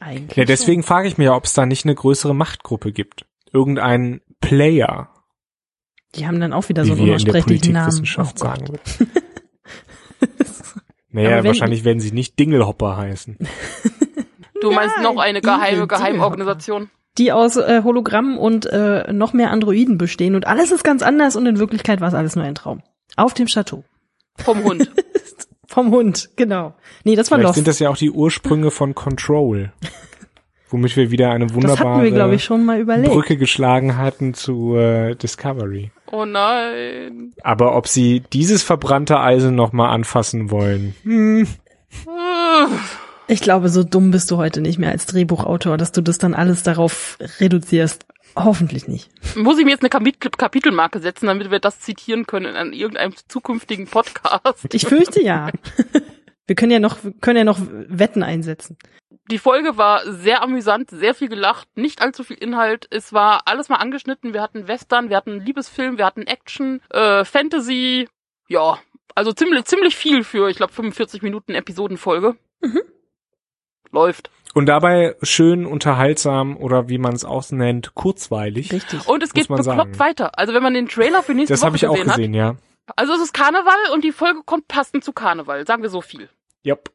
Eigentlich. 0.00 0.36
Ja, 0.36 0.44
deswegen 0.44 0.82
frage 0.82 1.06
ich 1.06 1.18
mich 1.18 1.26
ja, 1.26 1.36
ob 1.36 1.44
es 1.44 1.52
da 1.52 1.66
nicht 1.66 1.84
eine 1.84 1.94
größere 1.94 2.34
Machtgruppe 2.34 2.90
gibt. 2.90 3.26
Irgendein 3.52 4.22
Player. 4.40 5.14
Die 6.16 6.26
haben 6.26 6.40
dann 6.40 6.52
auch 6.52 6.68
wieder 6.68 6.84
so 6.84 6.94
einen 6.94 7.02
unaussprechlichen 7.02 7.74
Namen. 7.74 8.02
Oh 8.16 8.22
Gott. 8.22 8.38
sagen. 8.40 8.78
Naja, 11.12 11.44
wahrscheinlich 11.44 11.84
werden 11.84 12.00
sie 12.00 12.12
nicht 12.12 12.38
Dingelhopper 12.38 12.96
heißen. 12.96 13.36
Du 14.60 14.70
meinst 14.70 14.96
Nein, 14.96 15.04
noch 15.04 15.20
eine 15.20 15.40
geheime 15.40 15.86
Geheimorganisation? 15.86 16.90
Die 17.18 17.32
aus 17.32 17.56
äh, 17.56 17.82
Hologrammen 17.82 18.38
und 18.38 18.66
äh, 18.66 19.12
noch 19.12 19.32
mehr 19.32 19.50
Androiden 19.50 19.98
bestehen 19.98 20.34
und 20.34 20.46
alles 20.46 20.70
ist 20.70 20.84
ganz 20.84 21.02
anders 21.02 21.34
und 21.34 21.46
in 21.46 21.58
Wirklichkeit 21.58 22.00
war 22.00 22.08
es 22.08 22.14
alles 22.14 22.36
nur 22.36 22.44
ein 22.44 22.54
Traum. 22.54 22.82
Auf 23.16 23.34
dem 23.34 23.46
Chateau. 23.46 23.84
Vom 24.36 24.62
Hund. 24.62 24.90
Vom 25.66 25.90
Hund, 25.90 26.30
genau. 26.36 26.74
Nee, 27.04 27.16
das 27.16 27.30
war 27.30 27.38
Vielleicht 27.38 27.48
Lost. 27.48 27.54
sind 27.54 27.68
das 27.68 27.78
ja 27.78 27.90
auch 27.90 27.96
die 27.96 28.10
Ursprünge 28.10 28.70
von 28.70 28.94
Control. 28.94 29.72
Womit 30.70 30.96
wir 30.96 31.10
wieder 31.10 31.30
eine 31.30 31.50
wir, 31.50 31.54
wunderbare 31.56 32.10
glaube 32.10 32.36
ich, 32.36 32.44
schon 32.44 32.64
mal 32.64 32.78
überlegt. 32.78 33.12
Brücke 33.12 33.36
geschlagen 33.36 33.96
hatten 33.96 34.34
zu 34.34 34.76
äh, 34.76 35.14
Discovery. 35.16 35.90
Oh 36.12 36.24
nein. 36.24 37.32
Aber 37.42 37.76
ob 37.76 37.88
sie 37.88 38.22
dieses 38.32 38.62
verbrannte 38.62 39.20
Eisen 39.20 39.54
nochmal 39.54 39.90
anfassen 39.90 40.50
wollen, 40.50 40.94
hm, 41.02 41.46
Ich 43.26 43.40
glaube, 43.40 43.68
so 43.68 43.84
dumm 43.84 44.10
bist 44.10 44.30
du 44.30 44.36
heute 44.36 44.60
nicht 44.60 44.78
mehr 44.78 44.90
als 44.90 45.06
Drehbuchautor, 45.06 45.76
dass 45.76 45.92
du 45.92 46.02
das 46.02 46.18
dann 46.18 46.34
alles 46.34 46.62
darauf 46.62 47.16
reduzierst. 47.38 48.06
Hoffentlich 48.36 48.86
nicht. 48.86 49.10
Muss 49.36 49.58
ich 49.58 49.64
mir 49.64 49.72
jetzt 49.72 49.82
eine 49.82 49.88
Kapit 49.88 50.20
Kapitelmarke 50.20 51.00
setzen, 51.00 51.26
damit 51.26 51.50
wir 51.50 51.58
das 51.58 51.80
zitieren 51.80 52.26
können 52.26 52.54
an 52.56 52.72
irgendeinem 52.72 53.14
zukünftigen 53.28 53.86
Podcast? 53.86 54.72
Ich 54.72 54.86
fürchte 54.86 55.22
ja. 55.22 55.50
Wir 56.46 56.56
können 56.56 56.72
ja 56.72 56.80
noch, 56.80 57.04
wir 57.04 57.12
können 57.20 57.36
ja 57.36 57.44
noch 57.44 57.60
Wetten 57.86 58.24
einsetzen. 58.24 58.76
Die 59.30 59.38
Folge 59.38 59.76
war 59.76 60.02
sehr 60.10 60.42
amüsant, 60.42 60.90
sehr 60.90 61.14
viel 61.14 61.28
gelacht, 61.28 61.68
nicht 61.76 62.02
allzu 62.02 62.24
viel 62.24 62.36
Inhalt. 62.36 62.88
Es 62.90 63.12
war 63.12 63.42
alles 63.44 63.68
mal 63.68 63.76
angeschnitten. 63.76 64.34
Wir 64.34 64.42
hatten 64.42 64.66
Western, 64.66 65.08
wir 65.08 65.16
hatten 65.16 65.40
Liebesfilm, 65.40 65.98
wir 65.98 66.04
hatten 66.04 66.22
Action, 66.22 66.80
äh, 66.90 67.24
Fantasy. 67.24 68.08
Ja, 68.48 68.78
also 69.14 69.32
ziemlich, 69.32 69.64
ziemlich 69.66 69.94
viel 69.94 70.24
für, 70.24 70.48
ich 70.50 70.56
glaube, 70.56 70.72
45 70.72 71.22
Minuten 71.22 71.54
Episodenfolge. 71.54 72.36
Mhm. 72.60 72.80
Läuft. 73.92 74.30
und 74.54 74.66
dabei 74.66 75.16
schön 75.22 75.66
unterhaltsam 75.66 76.56
oder 76.56 76.88
wie 76.88 76.98
man 76.98 77.12
es 77.12 77.24
auch 77.24 77.50
nennt, 77.50 77.94
kurzweilig. 77.94 78.72
Richtig. 78.72 79.08
Und 79.08 79.22
es 79.22 79.32
geht 79.32 79.48
bekloppt 79.48 79.64
sagen. 79.64 79.98
weiter. 79.98 80.38
Also 80.38 80.54
wenn 80.54 80.62
man 80.62 80.74
den 80.74 80.88
Trailer 80.88 81.22
für 81.24 81.34
nächste 81.34 81.54
Das 81.54 81.60
Woche 81.60 81.66
habe 81.66 81.76
ich 81.76 81.86
auch 81.86 81.94
gesehen, 81.94 82.08
gesehen, 82.08 82.34
ja. 82.34 82.48
hat. 82.48 82.56
Also 82.96 83.14
es 83.14 83.20
ist 83.20 83.32
Karneval 83.32 83.92
und 83.92 84.04
die 84.04 84.12
Folge 84.12 84.42
kommt 84.44 84.68
passend 84.68 85.02
zu 85.02 85.12
Karneval. 85.12 85.66
Sagen 85.66 85.82
wir 85.82 85.90
so 85.90 86.00
viel. 86.00 86.28
Yep. 86.64 86.90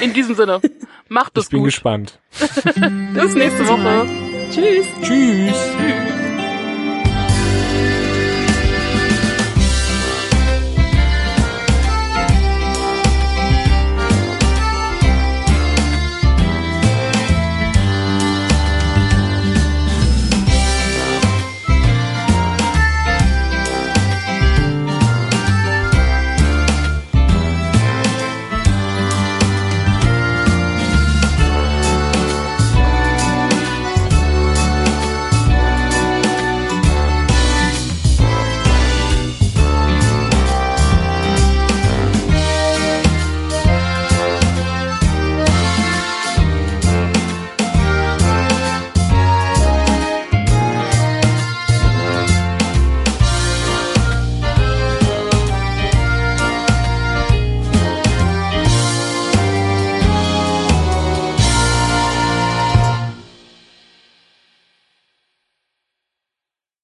In 0.00 0.12
diesem 0.12 0.34
Sinne. 0.34 0.60
Macht 1.08 1.36
es 1.38 1.44
Ich 1.44 1.50
bin 1.50 1.60
gut. 1.60 1.68
gespannt. 1.68 2.18
Bis 2.38 3.34
nächste 3.34 3.66
Woche. 3.68 4.06
Tschüss. 4.50 4.86
Tschüss. 5.02 5.56
Tschüss. 5.76 6.13